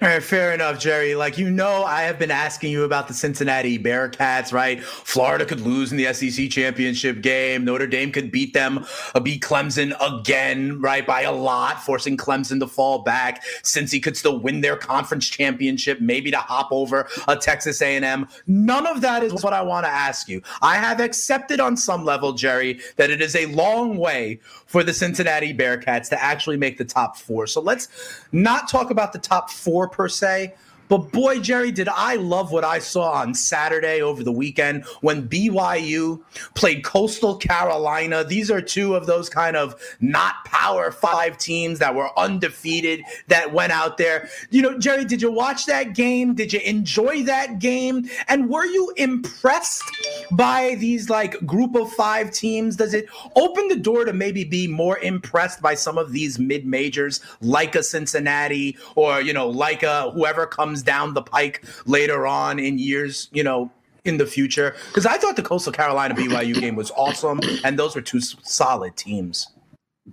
Right, 0.00 0.22
fair 0.22 0.52
enough, 0.52 0.78
Jerry. 0.78 1.16
Like 1.16 1.38
you 1.38 1.50
know, 1.50 1.82
I 1.82 2.02
have 2.02 2.20
been 2.20 2.30
asking 2.30 2.70
you 2.70 2.84
about 2.84 3.08
the 3.08 3.14
Cincinnati 3.14 3.80
Bearcats, 3.80 4.52
right? 4.52 4.80
Florida 4.80 5.44
could 5.44 5.60
lose 5.60 5.90
in 5.90 5.98
the 5.98 6.12
SEC 6.14 6.50
championship 6.50 7.20
game. 7.20 7.64
Notre 7.64 7.88
Dame 7.88 8.12
could 8.12 8.30
beat 8.30 8.54
them, 8.54 8.86
uh, 9.16 9.18
beat 9.18 9.42
Clemson 9.42 9.96
again, 10.00 10.80
right, 10.80 11.04
by 11.04 11.22
a 11.22 11.32
lot, 11.32 11.82
forcing 11.82 12.16
Clemson 12.16 12.60
to 12.60 12.68
fall 12.68 13.00
back. 13.00 13.42
Cincy 13.64 14.00
could 14.00 14.16
still 14.16 14.38
win 14.38 14.60
their 14.60 14.76
conference 14.76 15.26
championship, 15.26 16.00
maybe 16.00 16.30
to 16.30 16.38
hop 16.38 16.68
over 16.70 17.08
a 17.26 17.34
Texas 17.34 17.82
A&M. 17.82 18.28
None 18.46 18.86
of 18.86 19.00
that 19.00 19.24
is 19.24 19.42
what 19.42 19.52
I 19.52 19.62
want 19.62 19.84
to 19.84 19.90
ask 19.90 20.28
you. 20.28 20.40
I 20.62 20.76
have 20.76 21.00
accepted 21.00 21.58
on 21.58 21.76
some 21.76 22.04
level, 22.04 22.34
Jerry, 22.34 22.78
that 22.96 23.10
it 23.10 23.20
is 23.20 23.34
a 23.34 23.46
long 23.46 23.96
way 23.96 24.38
for 24.66 24.84
the 24.84 24.92
Cincinnati 24.92 25.52
Bearcats 25.52 26.08
to 26.10 26.22
actually 26.22 26.56
make 26.56 26.78
the 26.78 26.84
top 26.84 27.16
four. 27.16 27.48
So 27.48 27.60
let's 27.60 27.88
not 28.30 28.68
talk 28.68 28.90
about 28.90 29.12
the 29.12 29.18
top 29.18 29.50
four 29.50 29.87
per 29.88 30.10
se, 30.10 30.54
but 30.88 31.12
boy, 31.12 31.40
Jerry, 31.40 31.70
did 31.70 31.88
I 31.88 32.16
love 32.16 32.52
what 32.52 32.64
I 32.64 32.78
saw 32.78 33.12
on 33.12 33.34
Saturday 33.34 34.00
over 34.00 34.22
the 34.22 34.32
weekend 34.32 34.84
when 35.00 35.28
BYU 35.28 36.22
played 36.54 36.84
Coastal 36.84 37.36
Carolina. 37.36 38.24
These 38.24 38.50
are 38.50 38.60
two 38.60 38.94
of 38.94 39.06
those 39.06 39.28
kind 39.28 39.56
of 39.56 39.74
not 40.00 40.44
power 40.44 40.90
five 40.90 41.38
teams 41.38 41.78
that 41.78 41.94
were 41.94 42.10
undefeated 42.18 43.02
that 43.28 43.52
went 43.52 43.72
out 43.72 43.98
there. 43.98 44.28
You 44.50 44.62
know, 44.62 44.78
Jerry, 44.78 45.04
did 45.04 45.22
you 45.22 45.30
watch 45.30 45.66
that 45.66 45.94
game? 45.94 46.34
Did 46.34 46.52
you 46.52 46.60
enjoy 46.60 47.22
that 47.24 47.58
game? 47.58 48.08
And 48.28 48.48
were 48.48 48.66
you 48.66 48.92
impressed 48.96 49.84
by 50.32 50.76
these 50.76 51.10
like 51.10 51.44
group 51.46 51.74
of 51.74 51.92
five 51.92 52.30
teams? 52.30 52.76
Does 52.76 52.94
it 52.94 53.06
open 53.36 53.68
the 53.68 53.76
door 53.76 54.04
to 54.04 54.12
maybe 54.12 54.44
be 54.44 54.66
more 54.66 54.98
impressed 54.98 55.60
by 55.60 55.74
some 55.74 55.98
of 55.98 56.12
these 56.12 56.38
mid 56.38 56.66
majors 56.66 57.20
like 57.40 57.74
a 57.74 57.82
Cincinnati 57.82 58.76
or, 58.94 59.20
you 59.20 59.32
know, 59.32 59.48
like 59.48 59.82
a 59.82 60.10
whoever 60.10 60.46
comes 60.46 60.77
comes 60.78 60.82
down 60.82 61.14
the 61.14 61.22
pike 61.22 61.64
later 61.86 62.26
on 62.26 62.58
in 62.58 62.78
years, 62.78 63.28
you 63.32 63.42
know, 63.42 63.70
in 64.04 64.18
the 64.18 64.26
future? 64.26 64.76
Because 64.88 65.06
I 65.06 65.18
thought 65.18 65.36
the 65.36 65.42
Coastal 65.42 65.72
Carolina 65.72 66.14
BYU 66.14 66.58
game 66.60 66.76
was 66.76 66.90
awesome, 66.92 67.40
and 67.64 67.78
those 67.78 67.94
were 67.94 68.02
two 68.02 68.20
solid 68.20 68.96
teams. 68.96 69.48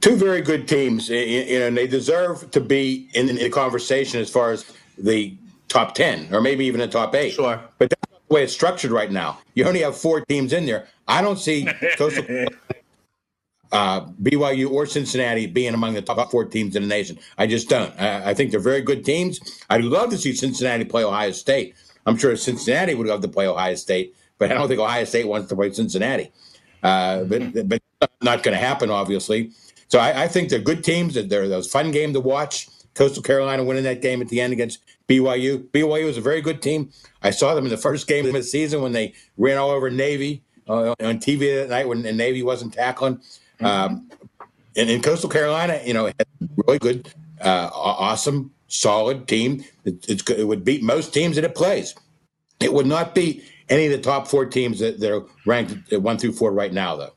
Two 0.01 0.15
very 0.15 0.41
good 0.41 0.67
teams, 0.67 1.09
you 1.09 1.59
know, 1.59 1.67
and 1.67 1.77
they 1.77 1.87
deserve 1.87 2.51
to 2.51 2.59
be 2.59 3.07
in, 3.13 3.27
the 3.27 3.49
conversation 3.49 4.19
as 4.19 4.29
far 4.29 4.51
as 4.51 4.65
the 4.97 5.33
top 5.69 5.95
10 5.95 6.33
or 6.33 6.41
maybe 6.41 6.65
even 6.65 6.79
the 6.79 6.87
top 6.87 7.15
eight. 7.15 7.31
Sure. 7.31 7.61
But 7.77 7.89
that's 7.91 8.11
the 8.27 8.33
way 8.33 8.43
it's 8.43 8.53
structured 8.53 8.91
right 8.91 9.09
now. 9.09 9.39
You 9.53 9.65
only 9.65 9.81
have 9.81 9.95
four 9.95 10.21
teams 10.25 10.51
in 10.51 10.65
there. 10.65 10.87
I 11.07 11.21
don't 11.21 11.39
see 11.39 11.67
Coastal 11.97 12.25
uh, 13.71 14.01
BYU 14.21 14.71
or 14.71 14.85
Cincinnati 14.85 15.47
being 15.47 15.73
among 15.73 15.93
the 15.93 16.01
top 16.01 16.31
four 16.31 16.45
teams 16.45 16.75
in 16.75 16.83
the 16.83 16.87
nation. 16.87 17.17
I 17.37 17.47
just 17.47 17.69
don't. 17.69 17.93
I, 17.99 18.31
I, 18.31 18.33
think 18.33 18.51
they're 18.51 18.59
very 18.59 18.81
good 18.81 19.03
teams. 19.03 19.39
I'd 19.69 19.83
love 19.83 20.09
to 20.11 20.17
see 20.17 20.33
Cincinnati 20.33 20.85
play 20.85 21.03
Ohio 21.03 21.31
State. 21.31 21.75
I'm 22.05 22.17
sure 22.17 22.35
Cincinnati 22.35 22.95
would 22.95 23.07
love 23.07 23.21
to 23.21 23.27
play 23.27 23.47
Ohio 23.47 23.75
State, 23.75 24.15
but 24.37 24.51
I 24.51 24.55
don't 24.55 24.67
think 24.67 24.79
Ohio 24.79 25.05
State 25.05 25.27
wants 25.27 25.49
to 25.49 25.55
play 25.55 25.71
Cincinnati. 25.71 26.31
Uh, 26.83 27.23
but 27.23 27.67
but 27.67 27.81
not 28.21 28.43
going 28.43 28.55
to 28.55 28.63
happen, 28.63 28.91
obviously. 28.91 29.51
So 29.87 29.99
I, 29.99 30.23
I, 30.23 30.27
think 30.27 30.49
they're 30.49 30.59
good 30.59 30.83
teams. 30.83 31.15
They're, 31.15 31.23
they're 31.23 31.43
a 31.43 31.63
fun 31.63 31.91
game 31.91 32.13
to 32.13 32.19
watch. 32.19 32.67
Coastal 32.93 33.23
Carolina 33.23 33.63
winning 33.63 33.83
that 33.83 34.01
game 34.01 34.21
at 34.21 34.29
the 34.29 34.39
end 34.39 34.53
against 34.53 34.79
BYU. 35.07 35.67
BYU 35.69 36.05
is 36.05 36.17
a 36.17 36.21
very 36.21 36.41
good 36.41 36.61
team. 36.61 36.91
I 37.21 37.31
saw 37.31 37.53
them 37.53 37.65
in 37.65 37.71
the 37.71 37.77
first 37.77 38.07
game 38.07 38.25
of 38.25 38.33
the 38.33 38.43
season 38.43 38.81
when 38.81 38.93
they 38.93 39.13
ran 39.37 39.57
all 39.57 39.69
over 39.69 39.89
Navy 39.89 40.43
uh, 40.67 40.95
on 41.01 41.19
TV 41.19 41.61
that 41.61 41.69
night 41.69 41.87
when 41.87 42.01
Navy 42.01 42.41
wasn't 42.41 42.73
tackling. 42.73 43.19
Um, 43.61 44.09
and 44.75 44.89
in 44.89 45.01
Coastal 45.01 45.29
Carolina, 45.29 45.79
you 45.85 45.93
know, 45.93 46.11
really 46.65 46.79
good, 46.79 47.13
uh, 47.41 47.69
awesome, 47.73 48.51
solid 48.67 49.27
team. 49.27 49.63
It, 49.85 50.29
it, 50.29 50.47
would 50.47 50.63
beat 50.63 50.83
most 50.83 51.13
teams 51.13 51.35
that 51.35 51.45
it 51.45 51.55
plays. 51.55 51.95
It 52.59 52.73
would 52.73 52.85
not 52.85 53.15
beat 53.15 53.43
any 53.69 53.85
of 53.85 53.91
the 53.91 53.99
top 53.99 54.27
four 54.27 54.45
teams 54.45 54.79
that, 54.79 55.01
are 55.03 55.25
ranked 55.45 55.91
one 55.93 56.17
through 56.17 56.33
four 56.33 56.51
right 56.51 56.73
now, 56.73 56.95
though. 56.95 57.11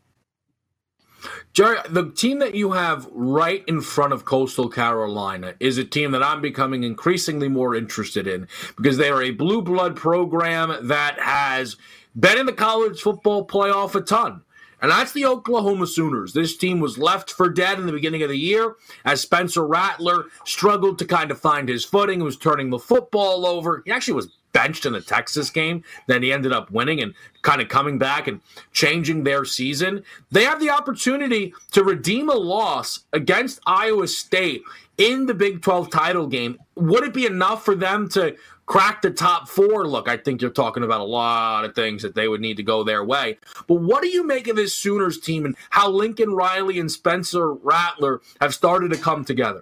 Jerry, 1.53 1.79
the 1.89 2.11
team 2.13 2.39
that 2.39 2.55
you 2.55 2.73
have 2.73 3.09
right 3.11 3.65
in 3.67 3.81
front 3.81 4.13
of 4.13 4.25
Coastal 4.25 4.69
Carolina 4.69 5.55
is 5.59 5.77
a 5.77 5.85
team 5.85 6.13
that 6.13 6.23
I'm 6.23 6.41
becoming 6.41 6.85
increasingly 6.85 7.49
more 7.49 7.75
interested 7.75 8.29
in 8.29 8.47
because 8.77 8.97
they 8.97 9.11
are 9.11 9.23
a 9.23 9.33
blue 9.33 9.63
blood 9.63 9.97
program 9.97 10.87
that 10.87 11.19
has 11.19 11.77
been 12.15 12.39
in 12.39 12.47
the 12.47 12.53
college 12.53 13.01
football 13.01 13.47
playoff 13.47 13.97
a 13.97 14.01
ton. 14.01 14.43
And 14.81 14.91
that's 14.91 15.13
the 15.13 15.27
Oklahoma 15.27 15.87
Sooners. 15.87 16.33
This 16.33 16.57
team 16.57 16.81
was 16.81 16.99
left 16.99 17.31
for 17.31 17.49
dead 17.49 17.79
in 17.79 17.87
the 17.87 17.93
beginning 17.93 18.23
of 18.23 18.29
the 18.29 18.39
year 18.39 18.77
as 19.05 19.21
Spencer 19.21 19.67
Rattler 19.67 20.27
struggled 20.45 20.99
to 20.99 21.05
kind 21.05 21.31
of 21.31 21.41
find 21.41 21.69
his 21.69 21.85
footing, 21.85 22.21
was 22.21 22.37
turning 22.37 22.71
the 22.71 22.79
football 22.79 23.47
over. 23.47 23.83
He 23.85 23.91
actually 23.91 24.15
was 24.15 24.29
benched 24.53 24.87
in 24.87 24.93
the 24.93 25.01
Texas 25.01 25.51
game. 25.51 25.83
Then 26.07 26.23
he 26.23 26.33
ended 26.33 26.53
up 26.53 26.71
winning 26.71 27.01
and 27.01 27.15
kind 27.43 27.61
of 27.61 27.69
coming 27.69 27.99
back 27.99 28.29
and 28.29 28.41
changing 28.73 29.25
their 29.25 29.45
season. 29.45 30.03
They 30.31 30.45
have 30.45 30.61
the 30.61 30.71
opportunity 30.71 31.53
to 31.73 31.85
redeem 31.85 32.29
a 32.29 32.35
loss 32.35 33.01
against 33.13 33.61
Iowa 33.67 34.09
State 34.09 34.63
in 34.97 35.27
the 35.27 35.35
Big 35.35 35.63
12 35.63 35.91
title 35.91 36.27
game. 36.27 36.59
Would 36.75 37.05
it 37.05 37.15
be 37.15 37.27
enough 37.27 37.65
for 37.65 37.75
them 37.75 38.09
to 38.11 38.37
crack 38.69 39.01
the 39.03 39.11
top 39.11 39.49
four. 39.49 39.89
Look, 39.89 40.09
I 40.09 40.19
think 40.19 40.41
you're 40.41 40.51
talking 40.51 40.85
about 40.85 41.01
a 41.01 41.05
lot 41.05 41.65
of 41.65 41.75
things 41.75 42.03
that 42.03 42.15
they 42.15 42.29
would 42.29 42.41
need 42.41 42.59
to 42.59 42.63
go 42.63 42.85
their 42.85 43.03
way. 43.03 43.39
But 43.67 43.77
what 43.77 44.03
do 44.03 44.09
you 44.09 44.25
make 44.25 44.47
of 44.47 44.57
this 44.57 44.75
Sooners 44.75 45.19
team 45.19 45.47
and 45.47 45.57
how 45.71 45.91
Lincoln 45.91 46.35
Riley 46.35 46.79
and 46.79 46.91
Spencer 46.91 47.55
Rattler 47.55 48.21
have 48.41 48.55
started 48.55 48.93
to 48.93 48.99
come 48.99 49.25
together? 49.25 49.61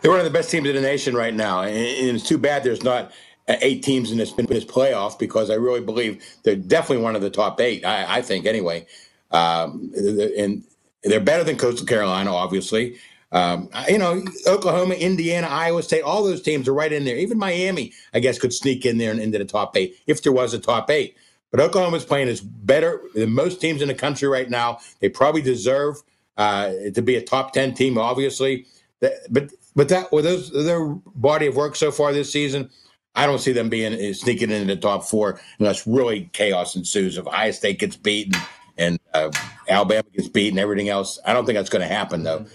They're 0.00 0.10
one 0.10 0.20
of 0.20 0.26
the 0.26 0.30
best 0.30 0.50
teams 0.50 0.68
in 0.68 0.74
the 0.74 0.82
nation 0.82 1.14
right 1.14 1.34
now, 1.34 1.62
and 1.62 1.74
it's 1.74 2.28
too 2.28 2.38
bad 2.38 2.62
there's 2.64 2.84
not 2.84 3.12
eight 3.48 3.82
teams 3.82 4.10
in 4.10 4.18
this, 4.18 4.32
in 4.34 4.46
this 4.46 4.64
playoff 4.64 5.18
because 5.18 5.50
I 5.50 5.54
really 5.54 5.80
believe 5.80 6.22
they're 6.42 6.56
definitely 6.56 7.02
one 7.02 7.16
of 7.16 7.22
the 7.22 7.30
top 7.30 7.60
eight. 7.60 7.84
I, 7.84 8.18
I 8.18 8.22
think 8.22 8.44
anyway, 8.44 8.86
um, 9.30 9.92
and 9.96 10.64
they're 11.02 11.20
better 11.20 11.44
than 11.44 11.56
Coastal 11.56 11.86
Carolina, 11.86 12.34
obviously. 12.34 12.98
Um, 13.30 13.68
you 13.88 13.98
know, 13.98 14.22
Oklahoma, 14.46 14.94
Indiana, 14.94 15.48
Iowa 15.48 15.82
State, 15.82 16.02
all 16.02 16.24
those 16.24 16.40
teams 16.40 16.66
are 16.66 16.74
right 16.74 16.92
in 16.92 17.04
there. 17.04 17.16
Even 17.16 17.38
Miami, 17.38 17.92
I 18.14 18.20
guess, 18.20 18.38
could 18.38 18.52
sneak 18.52 18.86
in 18.86 18.98
there 18.98 19.10
and 19.10 19.20
into 19.20 19.38
the 19.38 19.44
top 19.44 19.76
eight 19.76 19.96
if 20.06 20.22
there 20.22 20.32
was 20.32 20.54
a 20.54 20.58
top 20.58 20.90
eight. 20.90 21.16
But 21.50 21.60
Oklahoma's 21.60 22.04
playing 22.04 22.28
is 22.28 22.40
better 22.40 23.02
than 23.14 23.32
most 23.32 23.60
teams 23.60 23.82
in 23.82 23.88
the 23.88 23.94
country 23.94 24.28
right 24.28 24.48
now. 24.48 24.78
They 25.00 25.08
probably 25.08 25.42
deserve 25.42 25.96
uh, 26.36 26.72
to 26.94 27.02
be 27.02 27.16
a 27.16 27.22
top 27.22 27.52
ten 27.52 27.74
team, 27.74 27.98
obviously. 27.98 28.66
But 29.00 29.52
but 29.76 29.88
that 29.88 30.10
with 30.12 30.24
those 30.24 30.50
their 30.50 30.86
body 30.86 31.46
of 31.46 31.56
work 31.56 31.76
so 31.76 31.90
far 31.90 32.12
this 32.12 32.32
season, 32.32 32.70
I 33.14 33.26
don't 33.26 33.38
see 33.38 33.52
them 33.52 33.68
being 33.68 34.14
sneaking 34.14 34.50
into 34.50 34.74
the 34.74 34.80
top 34.80 35.04
four 35.04 35.40
unless 35.58 35.86
really 35.86 36.30
chaos 36.32 36.76
ensues. 36.76 37.16
If 37.16 37.26
Ohio 37.26 37.50
State 37.52 37.78
gets 37.78 37.96
beaten 37.96 38.40
and 38.76 38.98
uh, 39.12 39.30
Alabama 39.68 40.04
gets 40.14 40.28
beat 40.28 40.50
and 40.50 40.58
everything 40.58 40.88
else. 40.88 41.18
I 41.26 41.32
don't 41.32 41.44
think 41.44 41.56
that's 41.56 41.70
going 41.70 41.86
to 41.86 41.92
happen 41.92 42.22
though. 42.22 42.46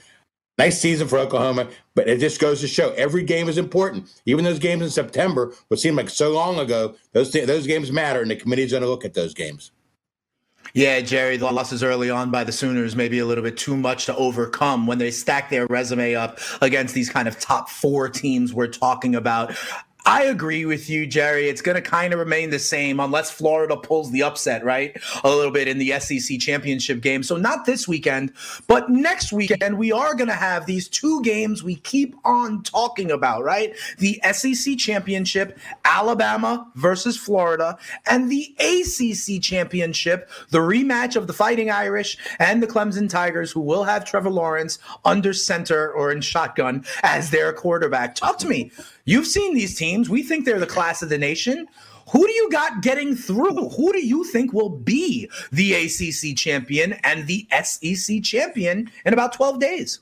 Nice 0.57 0.79
season 0.79 1.07
for 1.07 1.17
Oklahoma, 1.17 1.67
but 1.95 2.07
it 2.07 2.19
just 2.19 2.39
goes 2.39 2.61
to 2.61 2.67
show 2.67 2.91
every 2.91 3.23
game 3.23 3.49
is 3.49 3.57
important. 3.57 4.07
Even 4.27 4.45
those 4.45 4.59
games 4.59 4.83
in 4.83 4.89
September, 4.91 5.51
what 5.67 5.79
seemed 5.79 5.97
like 5.97 6.11
so 6.11 6.31
long 6.31 6.59
ago, 6.59 6.95
those 7.11 7.31
those 7.31 7.65
games 7.65 7.91
matter, 7.91 8.21
and 8.21 8.29
the 8.29 8.35
committee's 8.35 8.71
going 8.71 8.83
to 8.83 8.89
look 8.89 9.03
at 9.03 9.15
those 9.15 9.33
games. 9.33 9.71
Yeah, 10.75 11.01
Jerry, 11.01 11.37
the 11.37 11.51
losses 11.51 11.83
early 11.83 12.09
on 12.09 12.31
by 12.31 12.43
the 12.43 12.51
Sooners 12.51 12.95
may 12.95 13.07
be 13.07 13.19
a 13.19 13.25
little 13.25 13.43
bit 13.43 13.57
too 13.57 13.77
much 13.77 14.05
to 14.07 14.15
overcome 14.15 14.87
when 14.87 14.97
they 14.97 15.11
stack 15.11 15.49
their 15.49 15.67
resume 15.67 16.15
up 16.15 16.39
against 16.61 16.95
these 16.95 17.09
kind 17.09 17.27
of 17.27 17.39
top 17.39 17.69
four 17.69 18.09
teams 18.09 18.53
we're 18.53 18.67
talking 18.67 19.13
about. 19.13 19.55
I 20.05 20.23
agree 20.23 20.65
with 20.65 20.89
you, 20.89 21.07
Jerry. 21.07 21.47
It's 21.47 21.61
going 21.61 21.81
to 21.81 21.81
kind 21.81 22.11
of 22.11 22.19
remain 22.19 22.49
the 22.49 22.59
same 22.59 22.99
unless 22.99 23.31
Florida 23.31 23.77
pulls 23.77 24.11
the 24.11 24.23
upset, 24.23 24.65
right? 24.65 24.97
A 25.23 25.29
little 25.29 25.51
bit 25.51 25.69
in 25.69 25.77
the 25.77 25.97
SEC 25.97 26.39
championship 26.39 26.99
game. 26.99 27.23
So, 27.23 27.37
not 27.37 27.65
this 27.65 27.87
weekend, 27.87 28.33
but 28.67 28.89
next 28.89 29.31
weekend, 29.31 29.77
we 29.77 29.93
are 29.93 30.13
going 30.13 30.27
to 30.27 30.33
have 30.33 30.65
these 30.65 30.89
two 30.89 31.21
games 31.21 31.63
we 31.63 31.75
keep 31.75 32.15
on 32.25 32.63
talking 32.63 33.11
about, 33.11 33.45
right? 33.45 33.73
The 33.99 34.19
SEC 34.33 34.77
championship, 34.77 35.57
Alabama 35.85 36.69
versus 36.75 37.15
Florida, 37.15 37.77
and 38.05 38.29
the 38.29 38.53
ACC 38.59 39.41
championship, 39.41 40.29
the 40.49 40.59
rematch 40.59 41.15
of 41.15 41.27
the 41.27 41.33
Fighting 41.33 41.71
Irish 41.71 42.17
and 42.39 42.61
the 42.61 42.67
Clemson 42.67 43.09
Tigers, 43.09 43.53
who 43.53 43.61
will 43.61 43.85
have 43.85 44.03
Trevor 44.03 44.31
Lawrence 44.31 44.79
under 45.05 45.31
center 45.31 45.89
or 45.93 46.11
in 46.11 46.19
shotgun 46.19 46.83
as 47.03 47.29
their 47.29 47.53
quarterback. 47.53 48.15
Talk 48.15 48.37
to 48.39 48.49
me. 48.49 48.69
You've 49.05 49.27
seen 49.27 49.53
these 49.53 49.77
teams. 49.77 50.09
We 50.09 50.23
think 50.23 50.45
they're 50.45 50.59
the 50.59 50.65
class 50.65 51.01
of 51.01 51.09
the 51.09 51.17
nation. 51.17 51.67
Who 52.11 52.25
do 52.25 52.31
you 52.31 52.49
got 52.49 52.81
getting 52.81 53.15
through? 53.15 53.69
Who 53.69 53.93
do 53.93 54.05
you 54.05 54.23
think 54.25 54.53
will 54.53 54.69
be 54.69 55.29
the 55.51 55.73
ACC 55.73 56.37
champion 56.37 56.93
and 57.03 57.27
the 57.27 57.47
SEC 57.63 58.21
champion 58.23 58.91
in 59.05 59.13
about 59.13 59.33
12 59.33 59.59
days? 59.59 59.99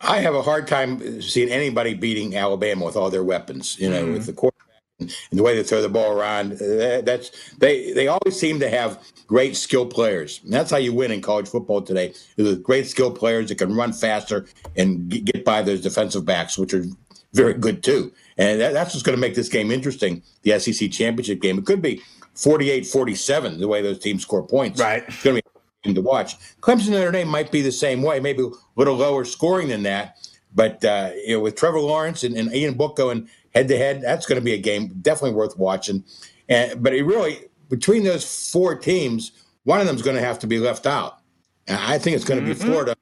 I 0.00 0.18
have 0.18 0.34
a 0.34 0.42
hard 0.42 0.68
time 0.68 1.20
seeing 1.20 1.48
anybody 1.48 1.94
beating 1.94 2.36
Alabama 2.36 2.84
with 2.84 2.96
all 2.96 3.10
their 3.10 3.24
weapons, 3.24 3.76
you 3.80 3.90
know, 3.90 4.04
mm. 4.04 4.12
with 4.12 4.26
the 4.26 4.32
quarterback 4.32 4.58
and 5.00 5.10
the 5.32 5.42
way 5.42 5.56
they 5.56 5.64
throw 5.64 5.82
the 5.82 5.88
ball 5.88 6.12
around. 6.12 6.52
That's 6.52 7.30
they 7.58 7.92
they 7.92 8.06
always 8.06 8.38
seem 8.38 8.60
to 8.60 8.70
have 8.70 9.02
great 9.26 9.56
skill 9.56 9.86
players. 9.86 10.40
And 10.44 10.52
that's 10.52 10.70
how 10.70 10.76
you 10.76 10.92
win 10.92 11.10
in 11.10 11.20
college 11.20 11.48
football 11.48 11.82
today. 11.82 12.14
There's 12.36 12.58
great 12.58 12.86
skill 12.86 13.10
players 13.10 13.48
that 13.48 13.58
can 13.58 13.74
run 13.74 13.92
faster 13.92 14.46
and 14.76 15.08
get 15.08 15.44
by 15.44 15.62
those 15.62 15.80
defensive 15.80 16.24
backs, 16.24 16.56
which 16.56 16.74
are 16.74 16.84
very 17.32 17.54
good 17.54 17.82
too. 17.82 18.12
And 18.36 18.60
that, 18.60 18.72
that's 18.72 18.94
what's 18.94 19.02
going 19.02 19.16
to 19.16 19.20
make 19.20 19.34
this 19.34 19.48
game 19.48 19.70
interesting. 19.70 20.22
The 20.42 20.58
SEC 20.58 20.90
championship 20.90 21.40
game. 21.40 21.58
It 21.58 21.66
could 21.66 21.82
be 21.82 22.02
48 22.34 22.86
47, 22.86 23.60
the 23.60 23.68
way 23.68 23.82
those 23.82 23.98
teams 23.98 24.22
score 24.22 24.46
points. 24.46 24.80
Right. 24.80 25.04
It's 25.06 25.22
going 25.22 25.36
to 25.36 25.42
be 25.42 25.94
to 25.94 26.00
watch. 26.02 26.38
Clemson 26.60 26.86
and 26.86 26.94
Notre 26.94 27.12
Dame 27.12 27.28
might 27.28 27.50
be 27.50 27.62
the 27.62 27.72
same 27.72 28.02
way, 28.02 28.20
maybe 28.20 28.42
a 28.42 28.50
little 28.76 28.96
lower 28.96 29.24
scoring 29.24 29.68
than 29.68 29.82
that. 29.84 30.18
But 30.54 30.84
uh, 30.84 31.12
you 31.24 31.36
know, 31.36 31.40
with 31.40 31.56
Trevor 31.56 31.80
Lawrence 31.80 32.24
and, 32.24 32.36
and 32.36 32.54
Ian 32.54 32.74
Book 32.74 32.96
going 32.96 33.28
head 33.54 33.68
to 33.68 33.76
head, 33.76 34.02
that's 34.02 34.26
going 34.26 34.40
to 34.40 34.44
be 34.44 34.54
a 34.54 34.58
game 34.58 34.88
definitely 35.00 35.36
worth 35.36 35.56
watching. 35.58 36.04
And 36.48 36.82
but 36.82 36.94
it 36.94 37.04
really 37.04 37.38
between 37.68 38.04
those 38.04 38.50
four 38.50 38.74
teams, 38.74 39.32
one 39.64 39.80
of 39.80 39.86
them 39.86 39.96
is 39.96 40.02
going 40.02 40.16
to 40.16 40.22
have 40.22 40.38
to 40.40 40.46
be 40.46 40.58
left 40.58 40.86
out. 40.86 41.18
And 41.66 41.78
I 41.78 41.98
think 41.98 42.16
it's 42.16 42.24
going 42.24 42.44
to 42.44 42.50
mm-hmm. 42.50 42.60
be 42.60 42.66
Florida. 42.66 42.96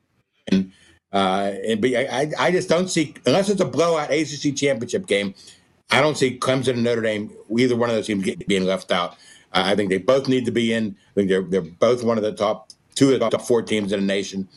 And 0.51 0.73
uh, 1.13 1.53
and 1.67 1.81
but 1.81 1.91
I, 1.95 2.33
I 2.39 2.51
just 2.51 2.69
don't 2.69 2.89
see 2.89 3.15
unless 3.27 3.49
it's 3.49 3.61
a 3.61 3.65
blowout 3.65 4.11
ACC 4.11 4.55
championship 4.57 5.07
game. 5.07 5.35
I 5.91 6.01
don't 6.01 6.17
see 6.17 6.39
Clemson 6.39 6.75
and 6.75 6.85
Notre 6.85 7.01
Dame 7.01 7.33
either 7.57 7.77
one 7.77 7.91
of 7.91 7.97
those 7.97 8.07
teams 8.07 8.29
being 8.47 8.65
left 8.65 8.91
out. 8.91 9.13
Uh, 9.53 9.63
I 9.65 9.77
think 9.77 9.91
they 9.91 9.99
both 9.99 10.29
need 10.29 10.45
to 10.47 10.51
be 10.51 10.73
in. 10.73 10.97
I 11.11 11.15
think 11.15 11.29
they're 11.29 11.43
they're 11.43 11.61
both 11.61 12.03
one 12.03 12.19
of 12.19 12.25
the 12.25 12.33
top 12.33 12.71
two 12.95 13.13
of 13.13 13.21
the 13.21 13.31
top 13.31 13.43
four 13.43 13.63
teams 13.63 13.93
in 13.93 14.01
the 14.01 14.07
nation, 14.07 14.49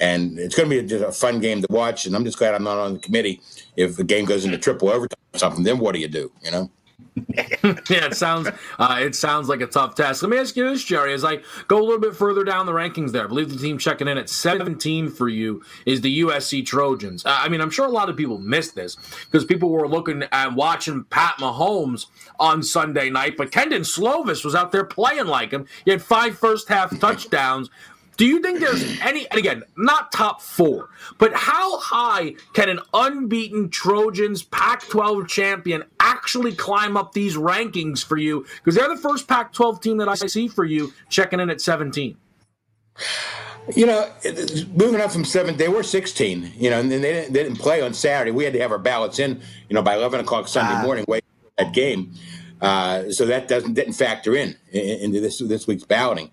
and 0.00 0.38
it's 0.38 0.54
going 0.54 0.70
to 0.70 0.82
be 0.82 0.88
just 0.88 1.04
a 1.04 1.12
fun 1.12 1.40
game 1.40 1.60
to 1.60 1.66
watch. 1.70 2.06
And 2.06 2.16
I'm 2.16 2.24
just 2.24 2.38
glad 2.38 2.54
I'm 2.54 2.64
not 2.64 2.78
on 2.78 2.94
the 2.94 3.00
committee. 3.00 3.40
If 3.76 3.96
the 3.96 4.04
game 4.04 4.24
goes 4.24 4.44
into 4.44 4.58
triple 4.58 4.88
overtime 4.88 5.18
or 5.34 5.38
something, 5.38 5.64
then 5.64 5.78
what 5.78 5.94
do 5.94 6.00
you 6.00 6.08
do? 6.08 6.32
You 6.42 6.50
know. 6.50 6.70
yeah, 7.64 8.06
it 8.06 8.14
sounds 8.14 8.48
uh, 8.78 8.98
it 9.00 9.14
sounds 9.14 9.48
like 9.48 9.60
a 9.60 9.66
tough 9.66 9.94
test. 9.94 10.22
Let 10.22 10.30
me 10.30 10.38
ask 10.38 10.56
you 10.56 10.68
this, 10.68 10.84
Jerry. 10.84 11.12
As 11.12 11.24
I 11.24 11.38
go 11.66 11.78
a 11.78 11.84
little 11.84 12.00
bit 12.00 12.14
further 12.14 12.44
down 12.44 12.66
the 12.66 12.72
rankings, 12.72 13.12
there, 13.12 13.24
I 13.24 13.26
believe 13.26 13.50
the 13.50 13.58
team 13.58 13.78
checking 13.78 14.08
in 14.08 14.18
at 14.18 14.28
17 14.28 15.10
for 15.10 15.28
you 15.28 15.62
is 15.86 16.00
the 16.00 16.20
USC 16.20 16.64
Trojans. 16.64 17.24
Uh, 17.24 17.38
I 17.40 17.48
mean, 17.48 17.60
I'm 17.60 17.70
sure 17.70 17.86
a 17.86 17.90
lot 17.90 18.08
of 18.08 18.16
people 18.16 18.38
missed 18.38 18.74
this 18.74 18.96
because 19.30 19.44
people 19.44 19.70
were 19.70 19.88
looking 19.88 20.24
at 20.32 20.54
watching 20.54 21.04
Pat 21.04 21.36
Mahomes 21.38 22.06
on 22.38 22.62
Sunday 22.62 23.10
night, 23.10 23.36
but 23.36 23.50
Kedon 23.52 23.82
Slovis 23.82 24.44
was 24.44 24.54
out 24.54 24.72
there 24.72 24.84
playing 24.84 25.26
like 25.26 25.50
him. 25.50 25.66
He 25.84 25.90
had 25.90 26.02
five 26.02 26.38
first 26.38 26.68
half 26.68 26.98
touchdowns. 26.98 27.70
Do 28.18 28.26
you 28.26 28.42
think 28.42 28.58
there's 28.58 29.00
any, 29.00 29.30
and 29.30 29.38
again, 29.38 29.62
not 29.76 30.10
top 30.10 30.42
four, 30.42 30.90
but 31.18 31.32
how 31.34 31.78
high 31.78 32.34
can 32.52 32.68
an 32.68 32.80
unbeaten 32.92 33.70
Trojans 33.70 34.42
Pac 34.42 34.82
12 34.88 35.28
champion 35.28 35.84
actually 36.00 36.52
climb 36.52 36.96
up 36.96 37.12
these 37.12 37.36
rankings 37.36 38.04
for 38.04 38.16
you? 38.16 38.44
Because 38.56 38.74
they're 38.74 38.88
the 38.88 39.00
first 39.00 39.28
Pac 39.28 39.52
12 39.52 39.80
team 39.80 39.96
that 39.98 40.08
I 40.08 40.16
see 40.16 40.48
for 40.48 40.64
you 40.64 40.92
checking 41.08 41.38
in 41.38 41.48
at 41.48 41.60
17. 41.60 42.16
You 43.76 43.86
know, 43.86 44.10
moving 44.74 45.00
up 45.00 45.12
from 45.12 45.24
seven, 45.24 45.56
they 45.56 45.68
were 45.68 45.84
16, 45.84 46.54
you 46.56 46.70
know, 46.70 46.80
and 46.80 46.90
they 46.90 47.00
didn't, 47.00 47.32
they 47.32 47.44
didn't 47.44 47.58
play 47.58 47.80
on 47.82 47.94
Saturday. 47.94 48.32
We 48.32 48.42
had 48.42 48.52
to 48.54 48.60
have 48.60 48.72
our 48.72 48.78
ballots 48.78 49.20
in, 49.20 49.40
you 49.68 49.74
know, 49.74 49.82
by 49.82 49.94
11 49.94 50.18
o'clock 50.18 50.48
Sunday 50.48 50.74
ah. 50.74 50.82
morning, 50.82 51.04
wait 51.06 51.22
that 51.56 51.72
game. 51.72 52.14
Uh, 52.60 53.12
so 53.12 53.26
that 53.26 53.46
doesn't 53.46 53.74
didn't 53.74 53.92
factor 53.92 54.34
in 54.34 54.56
into 54.72 55.20
this 55.20 55.38
this 55.38 55.68
week's 55.68 55.84
balloting. 55.84 56.32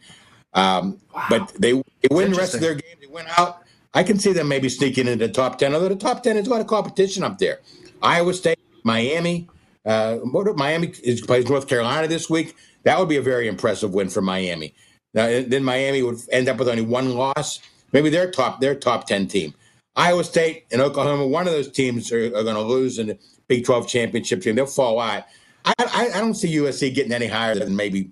Um, 0.55 0.99
wow. 1.13 1.25
But 1.29 1.53
they, 1.59 1.73
they 1.73 2.07
win 2.09 2.31
the 2.31 2.37
rest 2.37 2.55
of 2.55 2.61
their 2.61 2.73
games. 2.73 2.97
They 2.99 3.07
went 3.07 3.27
out. 3.37 3.61
I 3.93 4.03
can 4.03 4.19
see 4.19 4.33
them 4.33 4.47
maybe 4.47 4.67
sneaking 4.69 5.07
into 5.07 5.27
the 5.27 5.31
top 5.31 5.57
10, 5.57 5.73
although 5.73 5.89
the 5.89 5.95
top 5.95 6.23
10 6.23 6.37
is 6.37 6.47
a 6.47 6.49
lot 6.49 6.61
of 6.61 6.67
competition 6.67 7.23
up 7.23 7.37
there. 7.37 7.59
Iowa 8.01 8.33
State, 8.33 8.59
Miami. 8.83 9.47
Uh, 9.85 10.17
Miami 10.55 10.93
is, 11.03 11.21
plays 11.21 11.47
North 11.47 11.67
Carolina 11.67 12.07
this 12.07 12.29
week. 12.29 12.55
That 12.83 12.99
would 12.99 13.09
be 13.09 13.17
a 13.17 13.21
very 13.21 13.47
impressive 13.47 13.93
win 13.93 14.09
for 14.09 14.21
Miami. 14.21 14.73
Now, 15.13 15.27
then 15.47 15.63
Miami 15.63 16.01
would 16.01 16.19
end 16.31 16.49
up 16.49 16.57
with 16.57 16.67
only 16.67 16.81
one 16.81 17.15
loss. 17.15 17.59
Maybe 17.93 18.09
their 18.09 18.29
top 18.29 18.59
their 18.59 18.75
top 18.75 19.07
10 19.07 19.27
team. 19.27 19.53
Iowa 19.95 20.23
State 20.23 20.65
and 20.71 20.81
Oklahoma, 20.81 21.25
one 21.25 21.47
of 21.47 21.53
those 21.53 21.71
teams 21.71 22.11
are, 22.11 22.25
are 22.25 22.43
going 22.43 22.55
to 22.55 22.61
lose 22.61 22.99
in 22.99 23.07
the 23.07 23.17
Big 23.47 23.63
12 23.63 23.87
championship 23.87 24.41
game. 24.41 24.55
They'll 24.55 24.65
fall 24.65 24.99
out. 24.99 25.23
I, 25.63 25.73
I, 25.79 26.09
I, 26.15 26.19
don't 26.19 26.33
see 26.33 26.53
USC 26.57 26.93
getting 26.93 27.13
any 27.13 27.27
higher 27.27 27.55
than 27.55 27.75
maybe 27.75 28.09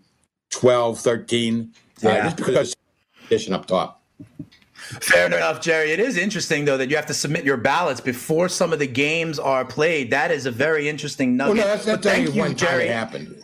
12, 0.52 1.00
13. 1.00 1.74
Yeah. 2.04 2.10
Uh, 2.10 2.24
just 2.24 2.38
because 2.38 2.76
competition 3.34 3.54
up 3.54 3.66
top. 3.66 4.02
Fair 5.02 5.28
enough, 5.28 5.62
Jerry. 5.62 5.92
It 5.92 6.00
is 6.00 6.18
interesting 6.18 6.66
though 6.66 6.78
that 6.78 6.90
you 6.90 6.96
have 6.96 7.06
to 7.08 7.14
submit 7.14 7.46
your 7.46 7.58
ballots 7.58 8.02
before 8.02 8.50
some 8.50 8.74
of 8.74 8.80
the 8.80 8.88
games 8.88 9.40
are 9.40 9.64
played. 9.64 10.12
That 10.12 10.30
is 10.30 10.46
a 10.46 10.52
very 10.52 10.90
interesting 10.90 11.38
nugget. 11.38 11.58
Well, 11.58 11.66
no, 11.66 11.74
that's, 11.74 11.86
that's 11.86 12.06
thank 12.06 12.36
you, 12.36 12.54
Jerry. 12.54 12.88
happened. 12.88 13.42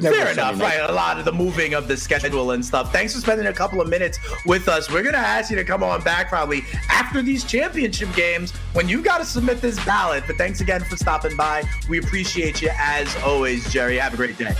Fair 0.00 0.32
enough, 0.32 0.60
right? 0.60 0.80
A 0.80 0.92
lot 0.92 1.18
of 1.18 1.24
the 1.24 1.32
moving 1.32 1.74
of 1.74 1.86
the 1.86 1.96
schedule 1.96 2.50
and 2.52 2.64
stuff. 2.64 2.92
Thanks 2.92 3.14
for 3.14 3.20
spending 3.20 3.46
a 3.46 3.52
couple 3.52 3.80
of 3.80 3.88
minutes 3.88 4.18
with 4.44 4.68
us. 4.68 4.90
We're 4.90 5.02
gonna 5.02 5.18
ask 5.18 5.50
you 5.50 5.56
to 5.56 5.64
come 5.64 5.82
on 5.82 6.02
back 6.02 6.28
probably 6.28 6.62
after 6.90 7.22
these 7.22 7.44
championship 7.44 8.12
games 8.14 8.50
when 8.72 8.88
you 8.88 9.02
got 9.02 9.18
to 9.18 9.24
submit 9.24 9.60
this 9.60 9.82
ballot. 9.84 10.24
But 10.26 10.36
thanks 10.36 10.60
again 10.60 10.82
for 10.82 10.96
stopping 10.96 11.36
by. 11.36 11.62
We 11.88 11.98
appreciate 11.98 12.60
you 12.60 12.70
as 12.76 13.14
always, 13.22 13.70
Jerry. 13.72 13.98
Have 13.98 14.14
a 14.14 14.16
great 14.16 14.36
day. 14.36 14.54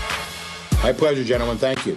My 0.83 0.93
pleasure, 0.93 1.25
gentlemen. 1.25 1.59
Thank 1.59 1.87
you. 1.87 1.97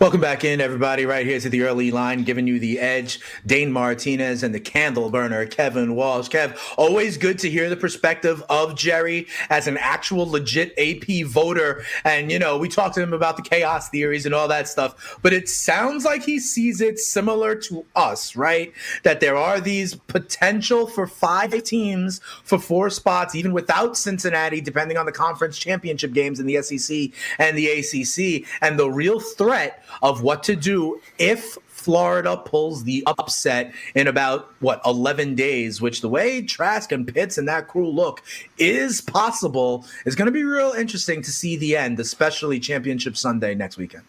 Welcome 0.00 0.20
back 0.20 0.44
in, 0.44 0.60
everybody. 0.60 1.06
Right 1.06 1.26
here 1.26 1.40
to 1.40 1.48
the 1.48 1.62
early 1.62 1.90
line, 1.90 2.24
giving 2.24 2.46
you 2.46 2.58
the 2.58 2.78
edge. 2.78 3.20
Dane 3.46 3.72
Martinez 3.72 4.42
and 4.42 4.54
the 4.54 4.60
candle 4.60 5.10
burner, 5.10 5.46
Kevin 5.46 5.94
Walsh. 5.94 6.28
Kev, 6.28 6.58
always 6.76 7.16
good 7.16 7.38
to 7.38 7.50
hear 7.50 7.70
the 7.70 7.76
perspective 7.76 8.42
of 8.50 8.76
Jerry 8.76 9.26
as 9.50 9.66
an 9.66 9.76
actual 9.78 10.28
legit 10.28 10.74
AP 10.78 11.26
voter. 11.26 11.84
And, 12.04 12.30
you 12.30 12.38
know, 12.38 12.58
we 12.58 12.68
talked 12.68 12.94
to 12.96 13.02
him 13.02 13.12
about 13.12 13.36
the 13.36 13.42
chaos 13.42 13.88
theories 13.88 14.26
and 14.26 14.34
all 14.34 14.48
that 14.48 14.68
stuff, 14.68 15.18
but 15.22 15.32
it 15.32 15.48
sounds 15.48 16.04
like 16.04 16.24
he 16.24 16.40
sees 16.40 16.80
it 16.80 16.98
similar 16.98 17.54
to 17.54 17.86
us, 17.96 18.36
right? 18.36 18.72
That 19.02 19.20
there 19.20 19.36
are 19.36 19.60
these 19.60 19.94
potential 19.94 20.86
for 20.86 21.06
five 21.06 21.62
teams 21.62 22.20
for 22.42 22.58
four 22.58 22.90
spots, 22.90 23.34
even 23.34 23.52
without 23.52 23.96
Cincinnati, 23.96 24.60
depending 24.60 24.96
on 24.96 25.06
the 25.06 25.12
conference 25.12 25.56
championship 25.58 26.12
games 26.12 26.40
in 26.40 26.46
the 26.46 26.60
SEC 26.62 27.12
and 27.38 27.56
the 27.56 27.68
ACC. 27.68 28.46
And 28.60 28.78
the 28.78 28.90
real 28.90 29.20
threat 29.20 29.53
threat 29.54 29.84
of 30.02 30.22
what 30.22 30.42
to 30.44 30.56
do 30.56 31.00
if 31.18 31.56
Florida 31.68 32.36
pulls 32.36 32.84
the 32.84 33.04
upset 33.06 33.72
in 33.94 34.06
about 34.06 34.52
what 34.60 34.80
11 34.84 35.34
days, 35.34 35.80
which 35.80 36.00
the 36.00 36.08
way 36.08 36.42
Trask 36.42 36.90
and 36.92 37.06
Pitts 37.06 37.38
and 37.38 37.46
that 37.46 37.68
crew 37.68 37.88
look 37.88 38.22
is 38.58 39.00
possible. 39.00 39.84
Is 40.06 40.14
going 40.14 40.26
to 40.26 40.32
be 40.32 40.44
real 40.44 40.72
interesting 40.72 41.22
to 41.22 41.30
see 41.30 41.56
the 41.56 41.76
end, 41.76 42.00
especially 42.00 42.58
Championship 42.58 43.16
Sunday 43.16 43.54
next 43.54 43.76
weekend. 43.76 44.04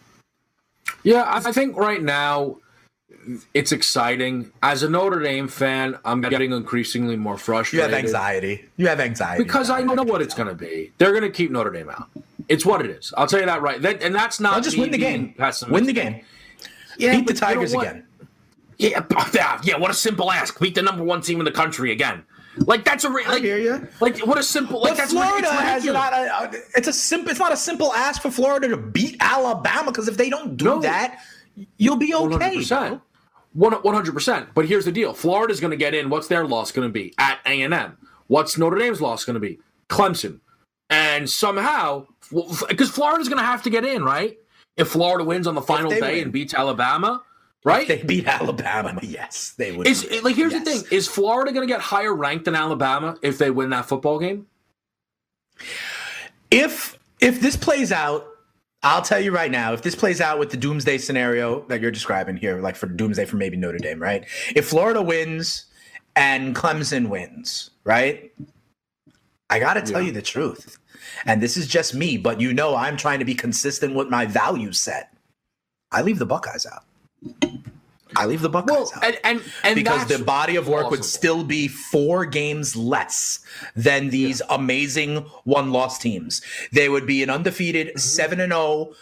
Yeah, 1.02 1.24
I 1.26 1.52
think 1.52 1.76
right 1.76 2.02
now 2.02 2.56
it's 3.54 3.72
exciting. 3.72 4.50
As 4.62 4.82
a 4.82 4.88
Notre 4.88 5.20
Dame 5.20 5.48
fan, 5.48 5.98
I'm 6.04 6.20
getting 6.22 6.52
increasingly 6.52 7.16
more 7.16 7.36
frustrated. 7.36 7.88
You 7.88 7.94
have 7.94 8.04
anxiety. 8.04 8.64
You 8.76 8.86
have 8.88 9.00
anxiety 9.00 9.44
because 9.44 9.70
I 9.70 9.82
know 9.82 10.02
what 10.02 10.22
it's 10.22 10.34
going 10.34 10.48
to 10.48 10.54
be. 10.54 10.92
They're 10.98 11.12
going 11.12 11.22
to 11.22 11.30
keep 11.30 11.50
Notre 11.50 11.70
Dame 11.70 11.90
out. 11.90 12.08
It's 12.48 12.64
what 12.64 12.84
it 12.84 12.90
is. 12.90 13.12
I'll 13.16 13.26
tell 13.26 13.40
you 13.40 13.46
that 13.46 13.62
right. 13.62 13.80
That, 13.82 14.02
and 14.02 14.14
that's 14.14 14.40
not 14.40 14.54
I'll 14.54 14.60
just 14.60 14.78
win 14.78 14.90
the 14.90 14.98
game. 14.98 15.34
Win 15.68 15.86
the 15.86 15.92
game. 15.92 16.24
Yeah, 16.98 17.16
Beat 17.16 17.26
the 17.26 17.34
Tigers 17.34 17.72
you 17.72 17.78
know 17.78 17.82
again. 17.84 18.06
Yeah, 18.78 19.60
yeah. 19.64 19.76
What 19.76 19.90
a 19.90 19.94
simple 19.94 20.30
ask. 20.30 20.58
Beat 20.60 20.74
the 20.74 20.82
number 20.82 21.02
one 21.02 21.20
team 21.20 21.38
in 21.40 21.44
the 21.44 21.52
country 21.52 21.92
again. 21.92 22.24
Like 22.58 22.84
that's 22.84 23.04
a 23.04 23.08
like, 23.10 23.26
I 23.26 23.38
hear 23.38 23.58
you. 23.58 23.86
Like 24.00 24.18
what 24.20 24.38
a 24.38 24.42
simple 24.42 24.80
like 24.80 24.92
but 24.92 24.96
that's 24.96 25.12
Florida 25.12 25.48
it's 25.50 25.60
has 25.60 25.84
not 25.84 26.12
a, 26.12 26.62
it's 26.74 26.88
a 26.88 26.92
simple 26.92 27.30
it's 27.30 27.38
not 27.38 27.52
a 27.52 27.56
simple 27.56 27.92
ask 27.92 28.22
for 28.22 28.30
Florida 28.30 28.68
to 28.68 28.78
beat 28.78 29.16
Alabama 29.20 29.90
because 29.90 30.08
if 30.08 30.16
they 30.16 30.30
don't 30.30 30.56
do 30.56 30.64
no. 30.64 30.80
that, 30.80 31.20
you'll 31.76 31.96
be 31.96 32.14
okay. 32.14 32.56
100%. 32.56 33.00
One 33.52 33.72
hundred 33.72 34.12
percent. 34.12 34.48
But 34.54 34.66
here's 34.66 34.84
the 34.84 34.92
deal: 34.92 35.14
Florida's 35.14 35.60
going 35.60 35.70
to 35.70 35.76
get 35.76 35.94
in. 35.94 36.10
What's 36.10 36.28
their 36.28 36.46
loss 36.46 36.72
going 36.72 36.88
to 36.88 36.92
be 36.92 37.14
at 37.18 37.38
A 37.46 37.62
and 37.62 37.72
M? 37.72 37.96
What's 38.26 38.58
Notre 38.58 38.78
Dame's 38.78 39.00
loss 39.00 39.24
going 39.24 39.34
to 39.34 39.40
be? 39.40 39.58
Clemson. 39.88 40.40
And 40.90 41.28
somehow, 41.28 42.06
because 42.30 42.90
Florida's 42.90 43.28
going 43.28 43.40
to 43.40 43.44
have 43.44 43.62
to 43.62 43.70
get 43.70 43.84
in, 43.84 44.04
right? 44.04 44.36
If 44.76 44.88
Florida 44.88 45.24
wins 45.24 45.46
on 45.46 45.54
the 45.54 45.62
final 45.62 45.90
day 45.90 46.00
win. 46.00 46.24
and 46.24 46.32
beats 46.32 46.52
Alabama, 46.52 47.22
right? 47.64 47.88
If 47.88 48.00
they 48.00 48.06
beat 48.06 48.26
Alabama, 48.26 49.00
yes, 49.02 49.54
they 49.56 49.72
would. 49.72 49.86
Is 49.86 50.06
like 50.22 50.36
here's 50.36 50.52
yes. 50.52 50.64
the 50.64 50.70
thing: 50.70 50.84
Is 50.90 51.08
Florida 51.08 51.52
going 51.52 51.66
to 51.66 51.72
get 51.72 51.80
higher 51.80 52.14
ranked 52.14 52.44
than 52.44 52.54
Alabama 52.54 53.16
if 53.22 53.38
they 53.38 53.50
win 53.50 53.70
that 53.70 53.86
football 53.86 54.18
game? 54.18 54.46
If 56.50 56.98
if 57.20 57.40
this 57.40 57.56
plays 57.56 57.90
out 57.92 58.26
I'll 58.86 59.02
tell 59.02 59.18
you 59.18 59.32
right 59.32 59.50
now, 59.50 59.72
if 59.72 59.82
this 59.82 59.96
plays 59.96 60.20
out 60.20 60.38
with 60.38 60.50
the 60.50 60.56
doomsday 60.56 60.98
scenario 60.98 61.62
that 61.62 61.80
you're 61.80 61.90
describing 61.90 62.36
here, 62.36 62.60
like 62.60 62.76
for 62.76 62.86
doomsday 62.86 63.24
for 63.24 63.36
maybe 63.36 63.56
Notre 63.56 63.78
Dame, 63.78 64.00
right? 64.00 64.24
If 64.54 64.68
Florida 64.68 65.02
wins 65.02 65.66
and 66.14 66.54
Clemson 66.54 67.08
wins, 67.08 67.70
right? 67.82 68.32
I 69.50 69.58
got 69.58 69.74
to 69.74 69.82
tell 69.82 70.00
yeah. 70.00 70.08
you 70.08 70.12
the 70.12 70.22
truth. 70.22 70.78
And 71.24 71.42
this 71.42 71.56
is 71.56 71.66
just 71.66 71.94
me, 71.94 72.16
but 72.16 72.40
you 72.40 72.52
know 72.52 72.76
I'm 72.76 72.96
trying 72.96 73.18
to 73.18 73.24
be 73.24 73.34
consistent 73.34 73.94
with 73.94 74.08
my 74.08 74.26
value 74.26 74.72
set. 74.72 75.12
I 75.92 76.02
leave 76.02 76.18
the 76.18 76.26
Buckeyes 76.26 76.66
out. 76.66 76.84
I 78.16 78.26
leave 78.26 78.40
the 78.40 78.48
Buckeyes 78.48 78.70
well, 78.76 78.92
out. 78.96 79.04
And, 79.04 79.18
and, 79.24 79.42
and 79.62 79.74
because 79.74 80.06
the 80.06 80.22
body 80.22 80.56
of 80.56 80.68
work 80.68 80.84
possible. 80.84 80.90
would 80.90 81.04
still 81.04 81.44
be 81.44 81.68
four 81.68 82.24
games 82.24 82.76
less 82.76 83.40
than 83.74 84.10
these 84.10 84.40
yeah. 84.40 84.54
amazing 84.54 85.16
one 85.44 85.72
loss 85.72 85.98
teams. 85.98 86.42
They 86.72 86.88
would 86.88 87.06
be 87.06 87.22
an 87.22 87.30
undefeated 87.30 87.88
mm-hmm. 87.88 87.98
7 87.98 88.40
and 88.40 88.52
0 88.52 88.94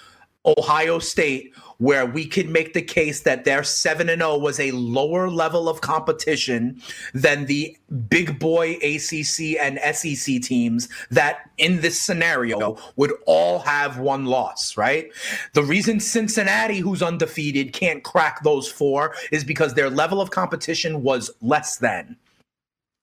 Ohio 0.47 0.99
State 0.99 1.55
where 1.79 2.07
we 2.07 2.27
could 2.27 2.49
make 2.49 2.73
the 2.73 2.83
case 2.83 3.21
that 3.21 3.45
their 3.45 3.63
7 3.63 4.09
and 4.09 4.21
0 4.21 4.39
was 4.39 4.61
a 4.61 4.71
lower 4.73 5.29
level 5.29 5.69
of 5.69 5.81
competition 5.81 6.81
than 7.13 7.47
the 7.47 7.77
big 8.09 8.39
boy 8.39 8.73
ACC 8.83 9.57
and 9.61 9.79
SEC 9.95 10.41
teams 10.43 10.89
that 11.11 11.51
in 11.59 11.81
this 11.81 12.01
scenario 12.01 12.77
would 12.97 13.13
all 13.27 13.61
have 13.61 13.99
one 13.99 14.27
loss, 14.27 14.77
right? 14.77 15.11
The 15.53 15.63
reason 15.63 16.01
Cincinnati 16.01 16.79
who's 16.79 17.03
undefeated 17.03 17.73
can't 17.73 18.03
crack 18.03 18.43
those 18.43 18.71
four 18.71 19.15
is 19.31 19.45
because 19.45 19.75
their 19.75 19.91
level 19.91 20.21
of 20.21 20.31
competition 20.31 21.03
was 21.03 21.31
less 21.41 21.77
than 21.77 22.17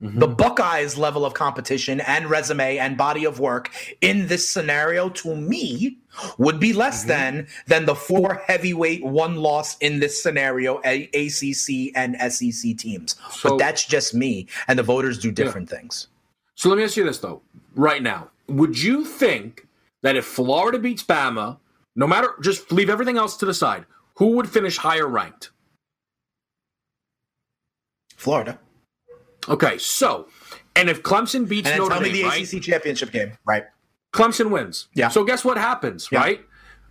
Mm-hmm. 0.02 0.18
The 0.18 0.28
Buckeyes' 0.28 0.98
level 0.98 1.26
of 1.26 1.36
competition 1.36 2.02
and 2.02 2.28
resume 2.28 2.80
and 2.80 2.98
body 2.98 3.24
of 3.24 3.40
work 3.40 3.70
in 4.02 4.28
this 4.28 4.50
scenario, 4.50 5.10
to 5.10 5.36
me, 5.36 5.98
would 6.40 6.60
be 6.60 6.74
less 6.74 7.02
mm-hmm. 7.02 7.10
than 7.10 7.48
than 7.68 7.86
the 7.86 7.94
four 7.94 8.42
heavyweight 8.48 9.04
one 9.06 9.36
loss 9.36 9.78
in 9.78 10.00
this 10.00 10.22
scenario 10.22 10.82
a- 10.86 11.10
ACC 11.14 11.96
and 11.96 12.16
SEC 12.32 12.78
teams. 12.78 13.16
So, 13.30 13.50
but 13.50 13.58
that's 13.60 13.86
just 13.86 14.16
me, 14.16 14.48
and 14.68 14.80
the 14.80 14.84
voters 14.84 15.20
do 15.20 15.32
different 15.32 15.70
yeah. 15.70 15.78
things. 15.78 16.08
So 16.56 16.70
let 16.70 16.78
me 16.78 16.84
ask 16.84 16.98
you 16.98 17.04
this 17.04 17.20
though, 17.20 17.42
right 17.76 18.02
now, 18.02 18.30
would 18.48 18.82
you 18.82 19.06
think 19.06 19.68
that 20.02 20.16
if 20.16 20.26
Florida 20.26 20.80
beats 20.80 21.04
Bama, 21.04 21.58
no 21.96 22.08
matter 22.08 22.34
just 22.42 22.72
leave 22.72 22.90
everything 22.90 23.18
else 23.18 23.38
to 23.38 23.46
the 23.46 23.54
side, 23.54 23.86
who 24.16 24.36
would 24.36 24.50
finish 24.50 24.78
higher 24.78 25.08
ranked? 25.08 25.52
Florida. 28.16 28.60
Okay, 29.50 29.78
so 29.78 30.28
and 30.76 30.90
if 30.90 31.04
Clemson 31.04 31.48
beats 31.48 31.70
and 31.70 31.80
Notre 31.80 31.96
tell 31.96 32.04
Dame, 32.04 32.14
me 32.14 32.22
the 32.22 32.28
right? 32.28 32.54
ACC 32.54 32.62
championship 32.62 33.12
game, 33.12 33.38
right? 33.46 33.66
Clemson 34.14 34.50
wins. 34.52 34.88
Yeah. 34.94 35.10
So 35.10 35.24
guess 35.24 35.44
what 35.44 35.58
happens, 35.58 36.10
yeah. 36.12 36.20
right? 36.20 36.42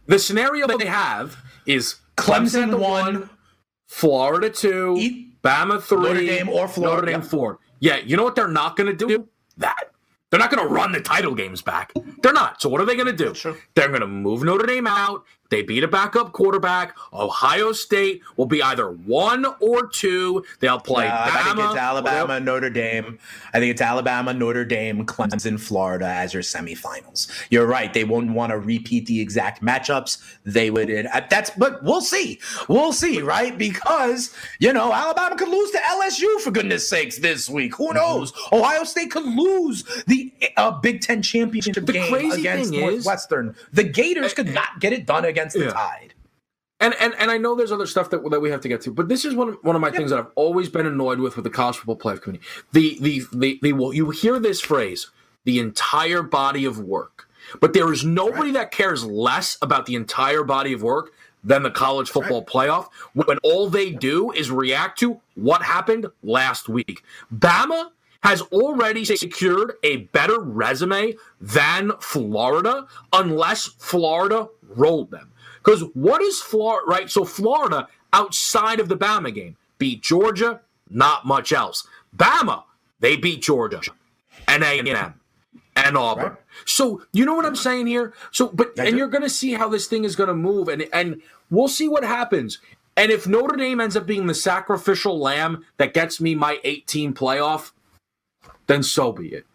The 0.07 0.19
scenario 0.19 0.67
that 0.67 0.79
they 0.79 0.87
have 0.87 1.37
is 1.67 1.97
Clemson, 2.17 2.71
Clemson 2.71 2.79
one, 2.79 3.31
Florida 3.87 4.51
two, 4.51 4.97
Eat 4.99 5.43
Bama 5.43 5.81
three, 5.83 5.99
Notre 5.99 6.21
Dame 6.21 6.49
or 6.49 6.69
Florida. 6.69 7.03
Notre 7.03 7.13
Dame 7.13 7.23
four. 7.23 7.59
Yeah, 7.79 7.97
you 7.99 8.17
know 8.17 8.25
what 8.25 8.35
they're 8.35 8.49
not 8.49 8.77
going 8.77 8.97
to 8.97 9.07
do? 9.07 9.29
That. 9.57 9.93
They're 10.31 10.39
not 10.39 10.51
going 10.51 10.67
to 10.67 10.73
run 10.73 10.93
the 10.93 11.01
title 11.01 11.35
games 11.35 11.61
back. 11.61 11.93
They're 12.23 12.33
not. 12.33 12.63
So 12.63 12.69
what 12.69 12.81
are 12.81 12.85
they 12.85 12.95
going 12.95 13.07
to 13.07 13.13
do? 13.13 13.35
They're 13.75 13.89
going 13.89 14.01
to 14.01 14.07
move 14.07 14.45
Notre 14.45 14.67
Dame 14.67 14.87
out. 14.87 15.25
They 15.51 15.63
beat 15.63 15.83
a 15.83 15.89
backup 15.89 16.33
quarterback. 16.33 16.97
Ohio 17.13 17.73
State 17.73 18.23
will 18.37 18.47
be 18.47 18.63
either 18.63 18.91
one 18.91 19.45
or 19.61 19.89
two. 19.89 20.45
They'll 20.61 20.81
play. 20.81 21.09
Uh, 21.09 21.13
I 21.25 21.43
think 21.43 21.59
it's 21.59 21.77
Alabama, 21.77 22.39
Notre 22.39 22.71
Dame. 22.71 23.19
I 23.53 23.59
think 23.59 23.73
it's 23.73 23.83
Alabama, 23.83 24.33
Notre 24.33 24.65
Dame, 24.65 25.05
Clemson, 25.05 25.59
Florida 25.59 26.07
as 26.07 26.33
your 26.33 26.43
semifinals. 26.43 27.31
You're 27.51 27.67
right. 27.67 27.93
They 27.93 28.05
won't 28.05 28.31
want 28.31 28.51
to 28.51 28.59
repeat 28.59 29.07
the 29.07 29.21
exact 29.21 29.61
matchups. 29.61 30.19
They 30.45 30.71
would. 30.71 30.91
Uh, 30.91 31.23
that's. 31.29 31.51
But 31.51 31.83
we'll 31.83 32.01
see. 32.01 32.41
We'll 32.69 32.93
see, 32.93 33.21
right? 33.21 33.59
Because 33.59 34.35
you 34.61 34.73
know 34.73 34.93
Alabama 34.93 35.37
could 35.37 35.49
lose 35.49 35.73
to 35.73 35.79
LSU 35.79 36.41
for 36.41 36.53
goodness 36.53 36.89
sakes 36.89 37.19
this 37.19 37.51
week. 37.51 37.75
Who 37.75 37.89
mm-hmm. 37.89 37.97
knows? 37.97 38.33
Mm-hmm. 38.33 38.55
Ohio 38.55 38.85
State 38.85 39.11
could 39.11 39.27
lose 39.27 39.83
the 40.07 40.33
uh, 40.57 40.71
Big 40.71 41.01
Ten 41.01 41.23
championship 41.23 41.87
the 41.87 41.93
game 41.93 42.31
against 42.31 42.73
Northwestern. 42.73 43.49
Is, 43.51 43.57
the 43.73 43.85
Gators 43.85 44.33
could 44.33 44.55
not 44.55 44.79
get 44.79 44.93
it 44.93 45.07
done 45.07 45.25
again 45.25 45.39
against 45.40 45.57
the 45.57 45.64
yeah. 45.64 45.72
tide. 45.72 46.14
And, 46.83 46.94
and 46.98 47.14
and 47.18 47.31
I 47.31 47.37
know 47.37 47.55
there's 47.55 47.72
other 47.72 47.87
stuff 47.87 48.09
that, 48.09 48.29
that 48.31 48.40
we 48.40 48.50
have 48.50 48.62
to 48.62 48.68
get 48.68 48.81
to, 48.83 48.92
but 48.92 49.09
this 49.09 49.26
is 49.26 49.35
one 49.35 49.59
one 49.62 49.76
of 49.76 49.83
my 49.83 49.90
things 49.90 50.11
that 50.11 50.18
I've 50.18 50.33
always 50.35 50.70
been 50.70 50.87
annoyed 50.87 51.20
with 51.20 51.37
with 51.37 51.44
the 51.44 51.50
college 51.50 51.76
football 51.76 51.96
playoff 51.96 52.22
committee. 52.22 52.42
The 52.72 52.96
the 53.00 53.22
the, 53.35 53.59
the 53.61 53.72
well, 53.74 53.92
you 53.92 54.09
hear 54.11 54.38
this 54.38 54.62
phrase, 54.62 55.11
the 55.44 55.59
entire 55.59 56.22
body 56.22 56.64
of 56.64 56.79
work, 56.79 57.29
but 57.61 57.74
there 57.74 57.92
is 57.92 58.03
nobody 58.03 58.44
right. 58.44 58.55
that 58.55 58.70
cares 58.70 59.05
less 59.05 59.59
about 59.61 59.85
the 59.85 59.94
entire 59.94 60.42
body 60.42 60.72
of 60.72 60.83
work 60.83 61.11
than 61.44 61.62
the 61.62 61.70
college 61.70 62.09
football 62.09 62.40
right. 62.40 62.46
playoff 62.46 62.88
when 63.12 63.37
all 63.42 63.68
they 63.68 63.90
do 63.90 64.31
is 64.31 64.50
react 64.50 64.98
to 65.00 65.20
what 65.35 65.62
happened 65.62 66.07
last 66.22 66.66
week. 66.70 67.03
Bama 67.35 67.90
has 68.22 68.42
already 68.53 69.05
secured 69.05 69.74
a 69.83 69.98
better 70.12 70.40
resume 70.40 71.14
than 71.40 71.92
Florida 72.00 72.87
unless 73.12 73.66
Florida 73.66 74.48
rolled 74.76 75.11
them. 75.11 75.33
Because 75.62 75.83
what 75.94 76.22
is 76.22 76.40
Florida, 76.40 76.87
right? 76.87 77.11
So 77.11 77.24
Florida, 77.24 77.88
outside 78.12 78.80
of 78.80 78.88
the 78.88 78.96
Bama 78.96 79.35
game, 79.35 79.56
beat 79.78 80.02
Georgia, 80.02 80.61
not 80.88 81.26
much 81.26 81.52
else. 81.52 81.87
Bama, 82.16 82.64
they 83.00 83.16
beat 83.16 83.42
Georgia 83.42 83.80
and 84.48 84.62
A&M 84.62 85.14
and 85.76 85.96
Auburn. 85.96 86.24
Right. 86.24 86.37
So 86.64 87.02
you 87.12 87.24
know 87.24 87.35
what 87.35 87.46
I'm 87.46 87.56
saying 87.56 87.87
here? 87.87 88.12
So 88.33 88.48
but 88.48 88.78
and 88.78 88.96
you're 88.96 89.09
going 89.09 89.22
to 89.22 89.30
see 89.30 89.52
how 89.52 89.68
this 89.68 89.87
thing 89.87 90.04
is 90.04 90.16
going 90.16 90.28
to 90.28 90.35
move 90.35 90.68
and 90.68 90.87
and 90.92 91.22
we'll 91.50 91.68
see 91.68 91.88
what 91.88 92.04
happens. 92.04 92.58
And 92.96 93.10
if 93.10 93.27
Notre 93.27 93.56
Dame 93.56 93.81
ends 93.81 93.96
up 93.96 94.06
being 94.06 94.27
the 94.27 94.35
sacrificial 94.35 95.18
lamb 95.18 95.64
that 95.79 95.94
gets 95.94 96.21
me 96.21 96.35
my 96.35 96.58
18 96.64 97.14
playoff, 97.14 97.73
then 98.66 98.83
so 98.83 99.12
be 99.12 99.29
it. 99.29 99.46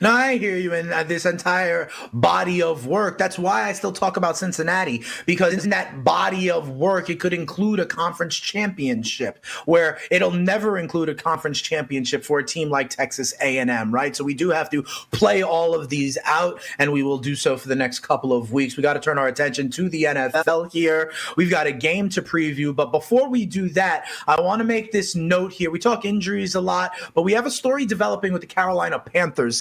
No, 0.00 0.10
I 0.10 0.36
hear 0.36 0.56
you. 0.56 0.74
in 0.74 0.92
uh, 0.92 1.04
this 1.04 1.24
entire 1.24 1.88
body 2.12 2.60
of 2.60 2.86
work, 2.86 3.18
that's 3.18 3.38
why 3.38 3.64
I 3.64 3.72
still 3.72 3.92
talk 3.92 4.16
about 4.16 4.36
Cincinnati, 4.36 5.02
because 5.26 5.64
in 5.64 5.70
that 5.70 6.04
body 6.04 6.50
of 6.50 6.70
work, 6.70 7.08
it 7.08 7.20
could 7.20 7.32
include 7.32 7.80
a 7.80 7.86
conference 7.86 8.36
championship 8.36 9.44
where 9.64 9.98
it'll 10.10 10.32
never 10.32 10.76
include 10.76 11.08
a 11.08 11.14
conference 11.14 11.60
championship 11.60 12.24
for 12.24 12.40
a 12.40 12.44
team 12.44 12.68
like 12.68 12.90
Texas 12.90 13.32
A&M, 13.40 13.92
right? 13.92 14.16
So 14.16 14.24
we 14.24 14.34
do 14.34 14.50
have 14.50 14.68
to 14.70 14.82
play 15.12 15.42
all 15.42 15.74
of 15.74 15.88
these 15.88 16.18
out, 16.24 16.60
and 16.78 16.92
we 16.92 17.02
will 17.02 17.18
do 17.18 17.36
so 17.36 17.56
for 17.56 17.68
the 17.68 17.76
next 17.76 18.00
couple 18.00 18.32
of 18.32 18.52
weeks. 18.52 18.76
We 18.76 18.82
got 18.82 18.94
to 18.94 19.00
turn 19.00 19.18
our 19.18 19.28
attention 19.28 19.70
to 19.70 19.88
the 19.88 20.04
NFL 20.04 20.72
here. 20.72 21.12
We've 21.36 21.50
got 21.50 21.66
a 21.66 21.72
game 21.72 22.08
to 22.10 22.22
preview, 22.22 22.74
but 22.74 22.90
before 22.90 23.28
we 23.28 23.46
do 23.46 23.68
that, 23.70 24.06
I 24.26 24.40
want 24.40 24.60
to 24.60 24.64
make 24.64 24.92
this 24.92 25.14
note 25.14 25.52
here. 25.52 25.70
We 25.70 25.78
talk 25.78 26.04
injuries 26.04 26.54
a 26.54 26.60
lot, 26.60 26.92
but 27.14 27.22
we 27.22 27.32
have 27.32 27.46
a 27.46 27.50
story 27.50 27.86
developing 27.86 28.32
with 28.32 28.42
the 28.42 28.48
Carolina 28.48 28.98
Panthers, 28.98 29.60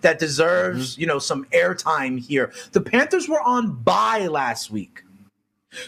That 0.00 0.18
deserves, 0.18 0.92
mm-hmm. 0.92 1.00
you 1.00 1.06
know, 1.06 1.18
some 1.18 1.44
airtime 1.46 2.18
here. 2.18 2.52
The 2.72 2.80
Panthers 2.80 3.28
were 3.28 3.42
on 3.42 3.74
bye 3.82 4.26
last 4.26 4.70
week. 4.70 5.02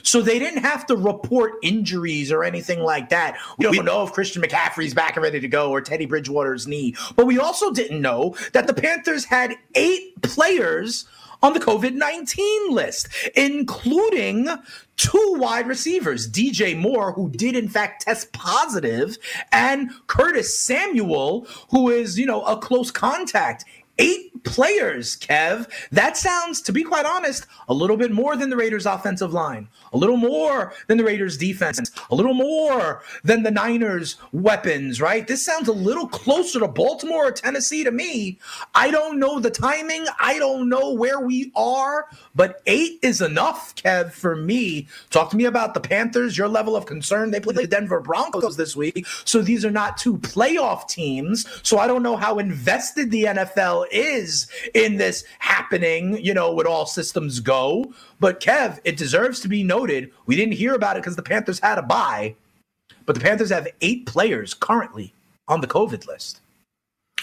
So 0.02 0.22
they 0.22 0.38
didn't 0.38 0.62
have 0.62 0.86
to 0.86 0.96
report 0.96 1.52
injuries 1.62 2.32
or 2.32 2.42
anything 2.42 2.80
like 2.80 3.10
that. 3.10 3.36
We 3.58 3.64
don't 3.70 3.84
know 3.84 4.02
if 4.02 4.12
Christian 4.12 4.42
McCaffrey's 4.42 4.94
back 4.94 5.16
and 5.16 5.22
ready 5.22 5.40
to 5.40 5.48
go 5.48 5.70
or 5.70 5.80
Teddy 5.80 6.06
Bridgewater's 6.06 6.66
knee. 6.66 6.94
But 7.16 7.26
we 7.26 7.38
also 7.38 7.70
didn't 7.70 8.00
know 8.00 8.34
that 8.52 8.66
the 8.66 8.74
Panthers 8.74 9.26
had 9.26 9.54
eight 9.74 10.20
players 10.22 11.06
on 11.44 11.52
the 11.52 11.60
COVID 11.60 11.92
19 11.92 12.70
list, 12.70 13.08
including 13.36 14.48
two 14.96 15.34
wide 15.36 15.66
receivers, 15.66 16.26
DJ 16.30 16.74
Moore, 16.74 17.12
who 17.12 17.28
did 17.28 17.54
in 17.54 17.68
fact 17.68 18.02
test 18.02 18.32
positive, 18.32 19.18
and 19.52 19.90
Curtis 20.06 20.58
Samuel, 20.58 21.46
who 21.70 21.90
is, 21.90 22.18
you 22.18 22.24
know, 22.24 22.42
a 22.44 22.56
close 22.56 22.90
contact. 22.90 23.66
Eight 23.98 24.24
players, 24.44 25.16
Kev. 25.16 25.68
That 25.90 26.16
sounds, 26.16 26.60
to 26.62 26.72
be 26.72 26.84
quite 26.84 27.06
honest, 27.06 27.46
a 27.68 27.74
little 27.74 27.96
bit 27.96 28.12
more 28.12 28.36
than 28.36 28.50
the 28.50 28.56
Raiders' 28.56 28.86
offensive 28.86 29.32
line, 29.32 29.68
a 29.92 29.96
little 29.96 30.16
more 30.16 30.72
than 30.86 30.98
the 30.98 31.04
Raiders' 31.04 31.36
defense, 31.36 31.90
a 32.10 32.14
little 32.14 32.34
more 32.34 33.02
than 33.24 33.42
the 33.42 33.50
Niners' 33.50 34.16
weapons, 34.32 35.00
right? 35.00 35.26
This 35.26 35.44
sounds 35.44 35.68
a 35.68 35.72
little 35.72 36.06
closer 36.06 36.60
to 36.60 36.68
Baltimore 36.68 37.28
or 37.28 37.32
Tennessee 37.32 37.84
to 37.84 37.90
me. 37.90 38.38
I 38.74 38.90
don't 38.90 39.18
know 39.18 39.40
the 39.40 39.50
timing. 39.50 40.06
I 40.20 40.38
don't 40.38 40.68
know 40.68 40.92
where 40.92 41.20
we 41.20 41.50
are, 41.56 42.06
but 42.34 42.62
eight 42.66 42.98
is 43.02 43.20
enough, 43.20 43.74
Kev, 43.76 44.12
for 44.12 44.36
me. 44.36 44.86
Talk 45.10 45.30
to 45.30 45.36
me 45.36 45.44
about 45.44 45.74
the 45.74 45.80
Panthers, 45.80 46.36
your 46.36 46.48
level 46.48 46.76
of 46.76 46.86
concern. 46.86 47.30
They 47.30 47.40
play 47.40 47.54
the 47.54 47.66
Denver 47.66 48.00
Broncos 48.00 48.56
this 48.56 48.76
week. 48.76 49.06
So 49.24 49.40
these 49.40 49.64
are 49.64 49.70
not 49.70 49.96
two 49.96 50.18
playoff 50.18 50.88
teams. 50.88 51.46
So 51.62 51.78
I 51.78 51.86
don't 51.86 52.02
know 52.02 52.16
how 52.16 52.38
invested 52.38 53.10
the 53.10 53.24
NFL 53.24 53.83
is 53.92 54.46
in 54.74 54.96
this 54.96 55.24
happening, 55.38 56.18
you 56.24 56.34
know, 56.34 56.52
with 56.52 56.66
all 56.66 56.86
systems 56.86 57.40
go. 57.40 57.92
But 58.20 58.40
Kev, 58.40 58.78
it 58.84 58.96
deserves 58.96 59.40
to 59.40 59.48
be 59.48 59.62
noted. 59.62 60.12
We 60.26 60.36
didn't 60.36 60.54
hear 60.54 60.74
about 60.74 60.96
it 60.96 61.02
because 61.02 61.16
the 61.16 61.22
Panthers 61.22 61.60
had 61.60 61.78
a 61.78 61.82
buy, 61.82 62.36
but 63.06 63.14
the 63.14 63.20
Panthers 63.20 63.50
have 63.50 63.68
eight 63.80 64.06
players 64.06 64.54
currently 64.54 65.12
on 65.48 65.60
the 65.60 65.66
COVID 65.66 66.06
list. 66.06 66.40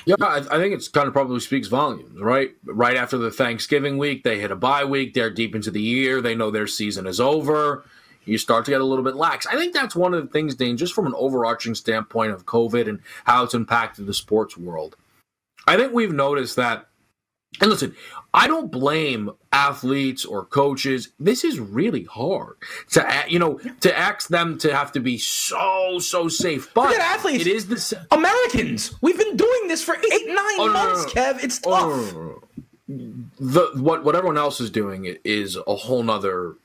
Yeah, 0.05 0.15
I, 0.19 0.37
I 0.37 0.57
think 0.57 0.73
it's 0.73 0.87
kind 0.87 1.07
of 1.07 1.13
probably 1.13 1.39
speaks 1.39 1.67
volumes, 1.67 2.19
right? 2.19 2.51
Right 2.65 2.97
after 2.97 3.17
the 3.17 3.29
Thanksgiving 3.29 3.97
week, 3.97 4.23
they 4.23 4.39
hit 4.39 4.51
a 4.51 4.55
bye 4.55 4.83
week. 4.83 5.13
They're 5.13 5.29
deep 5.29 5.53
into 5.53 5.69
the 5.69 5.81
year. 5.81 6.21
They 6.21 6.33
know 6.33 6.49
their 6.49 6.67
season 6.67 7.05
is 7.05 7.19
over. 7.19 7.85
You 8.25 8.37
start 8.37 8.65
to 8.65 8.71
get 8.71 8.81
a 8.81 8.85
little 8.85 9.03
bit 9.03 9.15
lax. 9.15 9.47
I 9.47 9.55
think 9.55 9.73
that's 9.73 9.95
one 9.95 10.13
of 10.13 10.23
the 10.23 10.29
things, 10.31 10.55
Dane, 10.55 10.77
just 10.77 10.93
from 10.93 11.07
an 11.07 11.13
overarching 11.15 11.75
standpoint 11.75 12.31
of 12.31 12.45
COVID 12.45 12.87
and 12.87 12.99
how 13.25 13.43
it's 13.43 13.53
impacted 13.53 14.05
the 14.05 14.13
sports 14.13 14.57
world. 14.57 14.95
I 15.67 15.77
think 15.77 15.93
we've 15.93 16.11
noticed 16.13 16.55
that 16.57 16.87
and 17.59 17.69
listen, 17.69 17.95
I 18.33 18.47
don't 18.47 18.71
blame 18.71 19.29
athletes 19.51 20.23
or 20.23 20.45
coaches. 20.45 21.09
This 21.19 21.43
is 21.43 21.59
really 21.59 22.05
hard 22.05 22.55
to 22.91 23.25
you 23.27 23.39
know 23.39 23.59
to 23.81 23.97
ask 23.97 24.29
them 24.29 24.57
to 24.59 24.73
have 24.75 24.91
to 24.93 24.99
be 25.01 25.17
so 25.17 25.99
so 25.99 26.27
safe. 26.29 26.73
But 26.73 26.87
Forget 26.91 27.01
athletes. 27.01 27.45
it 27.45 27.51
is 27.51 27.67
the 27.67 28.05
Americans. 28.11 28.93
We've 29.01 29.17
been 29.17 29.35
doing 29.35 29.67
this 29.67 29.83
for 29.83 29.95
eight 29.95 30.27
nine 30.27 30.37
Oh, 30.59 30.67
no, 30.67 30.73
no, 30.73 30.73
months, 30.73 31.13
no. 31.15 31.21
Kev. 31.21 31.43
It's 31.43 31.59
oh, 31.65 31.71
tough. 31.71 32.15
Oh, 32.15 32.43
the 32.87 33.69
what 33.75 34.03
what 34.05 34.15
everyone 34.15 34.37
else 34.37 34.59
is 34.61 34.69
doing 34.69 35.17
is 35.23 35.57
a 35.67 35.75
whole 35.75 36.03
nother 36.03 36.55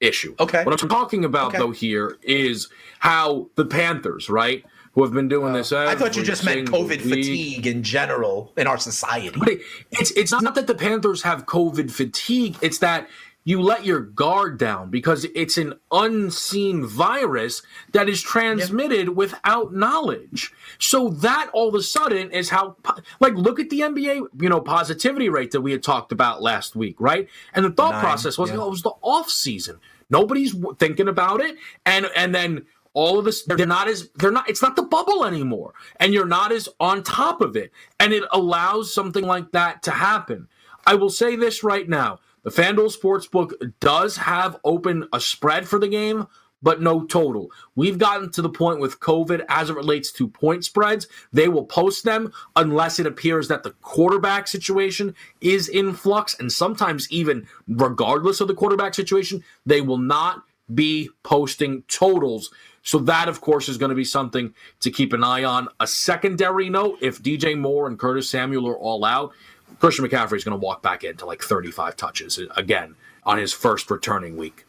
issue. 0.00 0.34
Okay. 0.38 0.62
What 0.64 0.80
I'm 0.80 0.88
talking 0.88 1.24
about 1.24 1.48
Okay. 1.48 1.58
though 1.58 1.70
here 1.72 2.18
is 2.22 2.68
how 3.00 3.48
the 3.56 3.64
Panthers, 3.64 4.28
right, 4.28 4.64
who 4.96 5.04
have 5.04 5.12
been 5.12 5.28
doing 5.28 5.52
this. 5.52 5.72
I 5.72 5.94
thought 5.94 6.16
you 6.16 6.22
just 6.24 6.42
meant 6.44 6.68
COVID 6.68 6.88
week. 6.88 7.26
fatigue 7.26 7.66
in 7.66 7.82
general 7.84 8.52
in 8.56 8.66
our 8.66 8.78
society. 8.78 9.38
It- 9.46 9.60
it's 9.92 10.10
it's 10.12 10.32
not 10.32 10.54
that 10.56 10.66
the 10.66 10.74
Panthers 10.74 11.22
have 11.22 11.46
COVID 11.46 11.90
fatigue. 11.90 12.56
It's 12.62 12.78
that 12.78 13.08
you 13.44 13.60
let 13.60 13.84
your 13.84 14.00
guard 14.00 14.58
down 14.58 14.90
because 14.90 15.24
it's 15.34 15.56
an 15.58 15.74
unseen 15.92 16.84
virus 16.84 17.62
that 17.92 18.08
is 18.08 18.20
transmitted 18.22 19.10
without 19.10 19.72
knowledge. 19.72 20.52
So 20.78 21.10
that 21.10 21.50
all 21.52 21.68
of 21.68 21.74
a 21.74 21.82
sudden 21.82 22.30
is 22.32 22.48
how 22.50 22.76
like 23.20 23.34
look 23.34 23.60
at 23.60 23.70
the 23.70 23.80
NBA, 23.80 24.26
you 24.40 24.48
know, 24.48 24.60
positivity 24.60 25.28
rate 25.28 25.50
that 25.52 25.60
we 25.60 25.72
had 25.72 25.82
talked 25.82 26.10
about 26.10 26.42
last 26.42 26.74
week, 26.74 26.96
right? 26.98 27.28
And 27.54 27.64
the 27.66 27.70
thought 27.70 27.92
Nine, 27.92 28.00
process 28.00 28.36
was 28.38 28.50
yeah. 28.50 28.56
oh, 28.56 28.66
it 28.66 28.70
was 28.70 28.82
the 28.82 28.94
off 29.02 29.30
season. 29.30 29.78
Nobody's 30.08 30.52
w- 30.52 30.74
thinking 30.78 31.06
about 31.06 31.40
it 31.40 31.56
and 31.84 32.06
and 32.16 32.34
then 32.34 32.66
all 32.96 33.18
of 33.18 33.26
this 33.26 33.44
they're 33.44 33.66
not 33.66 33.88
as 33.88 34.08
they're 34.16 34.32
not 34.32 34.48
it's 34.48 34.62
not 34.62 34.74
the 34.74 34.82
bubble 34.82 35.24
anymore. 35.24 35.74
And 36.00 36.12
you're 36.12 36.26
not 36.26 36.50
as 36.50 36.68
on 36.80 37.02
top 37.02 37.40
of 37.42 37.54
it. 37.54 37.70
And 38.00 38.12
it 38.12 38.24
allows 38.32 38.92
something 38.92 39.24
like 39.24 39.52
that 39.52 39.82
to 39.84 39.90
happen. 39.90 40.48
I 40.86 40.94
will 40.94 41.10
say 41.10 41.36
this 41.36 41.62
right 41.62 41.88
now. 41.88 42.20
The 42.42 42.50
fanduel 42.50 42.96
sportsbook 42.96 43.74
does 43.80 44.16
have 44.16 44.56
open 44.64 45.08
a 45.12 45.20
spread 45.20 45.68
for 45.68 45.78
the 45.78 45.88
game 45.88 46.26
but 46.62 46.80
no 46.80 47.04
total. 47.04 47.50
We've 47.74 47.98
gotten 47.98 48.32
to 48.32 48.42
the 48.42 48.48
point 48.48 48.80
with 48.80 48.98
covid 48.98 49.44
as 49.48 49.68
it 49.68 49.76
relates 49.76 50.10
to 50.12 50.26
point 50.26 50.64
spreads. 50.64 51.06
They 51.32 51.48
will 51.48 51.66
post 51.66 52.04
them 52.04 52.32
unless 52.56 52.98
it 52.98 53.06
appears 53.06 53.48
that 53.48 53.62
the 53.62 53.72
quarterback 53.82 54.48
situation 54.48 55.14
is 55.42 55.68
in 55.68 55.92
flux. 55.92 56.34
And 56.40 56.50
sometimes 56.50 57.10
even 57.12 57.46
regardless 57.68 58.40
of 58.40 58.48
the 58.48 58.54
quarterback 58.54 58.94
situation 58.94 59.44
they 59.66 59.82
will 59.82 59.98
not 59.98 60.44
be 60.72 61.10
posting 61.22 61.82
totals. 61.88 62.50
So 62.86 63.00
that, 63.00 63.28
of 63.28 63.40
course, 63.40 63.68
is 63.68 63.78
going 63.78 63.88
to 63.88 63.96
be 63.96 64.04
something 64.04 64.54
to 64.80 64.92
keep 64.92 65.12
an 65.12 65.24
eye 65.24 65.42
on. 65.42 65.68
A 65.80 65.88
secondary 65.88 66.70
note: 66.70 66.98
if 67.02 67.20
DJ 67.20 67.58
Moore 67.58 67.88
and 67.88 67.98
Curtis 67.98 68.30
Samuel 68.30 68.68
are 68.68 68.78
all 68.78 69.04
out, 69.04 69.32
Christian 69.80 70.06
McCaffrey 70.06 70.36
is 70.36 70.44
going 70.44 70.58
to 70.58 70.64
walk 70.64 70.82
back 70.82 71.02
into 71.02 71.26
like 71.26 71.42
35 71.42 71.96
touches 71.96 72.38
again 72.56 72.94
on 73.24 73.38
his 73.38 73.52
first 73.52 73.90
returning 73.90 74.36
week. 74.36 74.65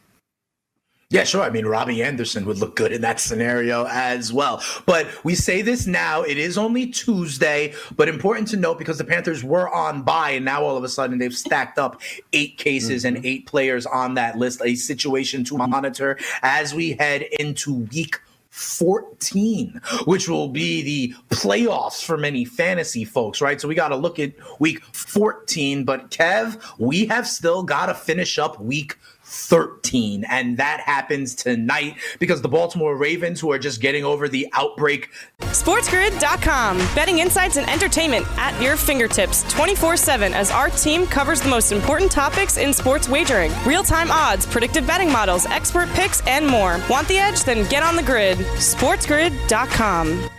Yeah, 1.09 1.23
sure. 1.23 1.41
I 1.41 1.49
mean, 1.49 1.65
Robbie 1.65 2.03
Anderson 2.03 2.45
would 2.47 2.57
look 2.57 2.75
good 2.75 2.91
in 2.91 2.99
that 2.99 3.21
scenario 3.21 3.85
as 3.85 4.33
well. 4.33 4.61
But 4.85 5.07
we 5.23 5.35
say 5.35 5.61
this 5.61 5.87
now, 5.87 6.21
it 6.21 6.37
is 6.37 6.57
only 6.57 6.87
Tuesday, 6.87 7.73
but 7.95 8.09
important 8.09 8.49
to 8.49 8.57
note 8.57 8.77
because 8.77 8.97
the 8.97 9.05
Panthers 9.05 9.41
were 9.41 9.73
on 9.73 10.01
bye, 10.01 10.31
and 10.31 10.43
now 10.43 10.65
all 10.65 10.75
of 10.75 10.83
a 10.83 10.89
sudden 10.89 11.17
they've 11.17 11.33
stacked 11.33 11.79
up 11.79 12.01
eight 12.33 12.57
cases 12.57 13.05
and 13.05 13.15
mm-hmm. 13.15 13.25
eight 13.25 13.45
players 13.45 13.85
on 13.85 14.15
that 14.15 14.37
list, 14.37 14.61
a 14.65 14.75
situation 14.75 15.45
to 15.45 15.57
monitor 15.57 16.19
as 16.41 16.75
we 16.75 16.91
head 16.91 17.21
into 17.39 17.73
week 17.73 18.19
14, 18.49 19.79
which 20.05 20.27
will 20.27 20.49
be 20.49 20.81
the 20.81 21.15
playoffs 21.29 22.03
for 22.03 22.17
many 22.17 22.43
fantasy 22.43 23.05
folks, 23.05 23.39
right? 23.39 23.61
So 23.61 23.67
we 23.67 23.75
got 23.75 23.89
to 23.89 23.95
look 23.95 24.19
at 24.19 24.33
week 24.59 24.83
14. 24.83 25.85
But 25.85 26.09
Kev, 26.09 26.61
we 26.79 27.05
have 27.05 27.27
still 27.27 27.63
got 27.63 27.85
to 27.85 27.93
finish 27.93 28.39
up 28.39 28.59
week 28.59 28.97
13. 29.27 30.25
And 30.29 30.57
that 30.57 30.79
happens 30.79 31.35
tonight 31.35 31.95
because 32.19 32.41
the 32.41 32.47
Baltimore 32.47 32.95
Ravens, 32.95 33.39
who 33.39 33.51
are 33.51 33.59
just 33.59 33.81
getting 33.81 34.03
over 34.05 34.27
the 34.29 34.47
outbreak 34.53 35.09
SportsGrid.com. 35.41 36.77
Betting 36.95 37.19
insights 37.19 37.57
and 37.57 37.69
entertainment 37.69 38.25
at 38.37 38.59
your 38.61 38.77
fingertips 38.77 39.43
24 39.51 39.97
7 39.97 40.33
as 40.33 40.49
our 40.51 40.69
team 40.69 41.05
covers 41.05 41.41
the 41.41 41.49
most 41.49 41.71
important 41.71 42.11
topics 42.11 42.57
in 42.57 42.73
sports 42.73 43.09
wagering 43.09 43.51
real 43.65 43.83
time 43.83 44.11
odds, 44.11 44.45
predictive 44.45 44.87
betting 44.87 45.11
models, 45.11 45.45
expert 45.47 45.89
picks, 45.89 46.25
and 46.27 46.47
more. 46.47 46.79
Want 46.89 47.07
the 47.07 47.17
edge? 47.17 47.43
Then 47.43 47.67
get 47.69 47.83
on 47.83 47.95
the 47.95 48.03
grid. 48.03 48.37
SportsGrid.com. 48.37 50.29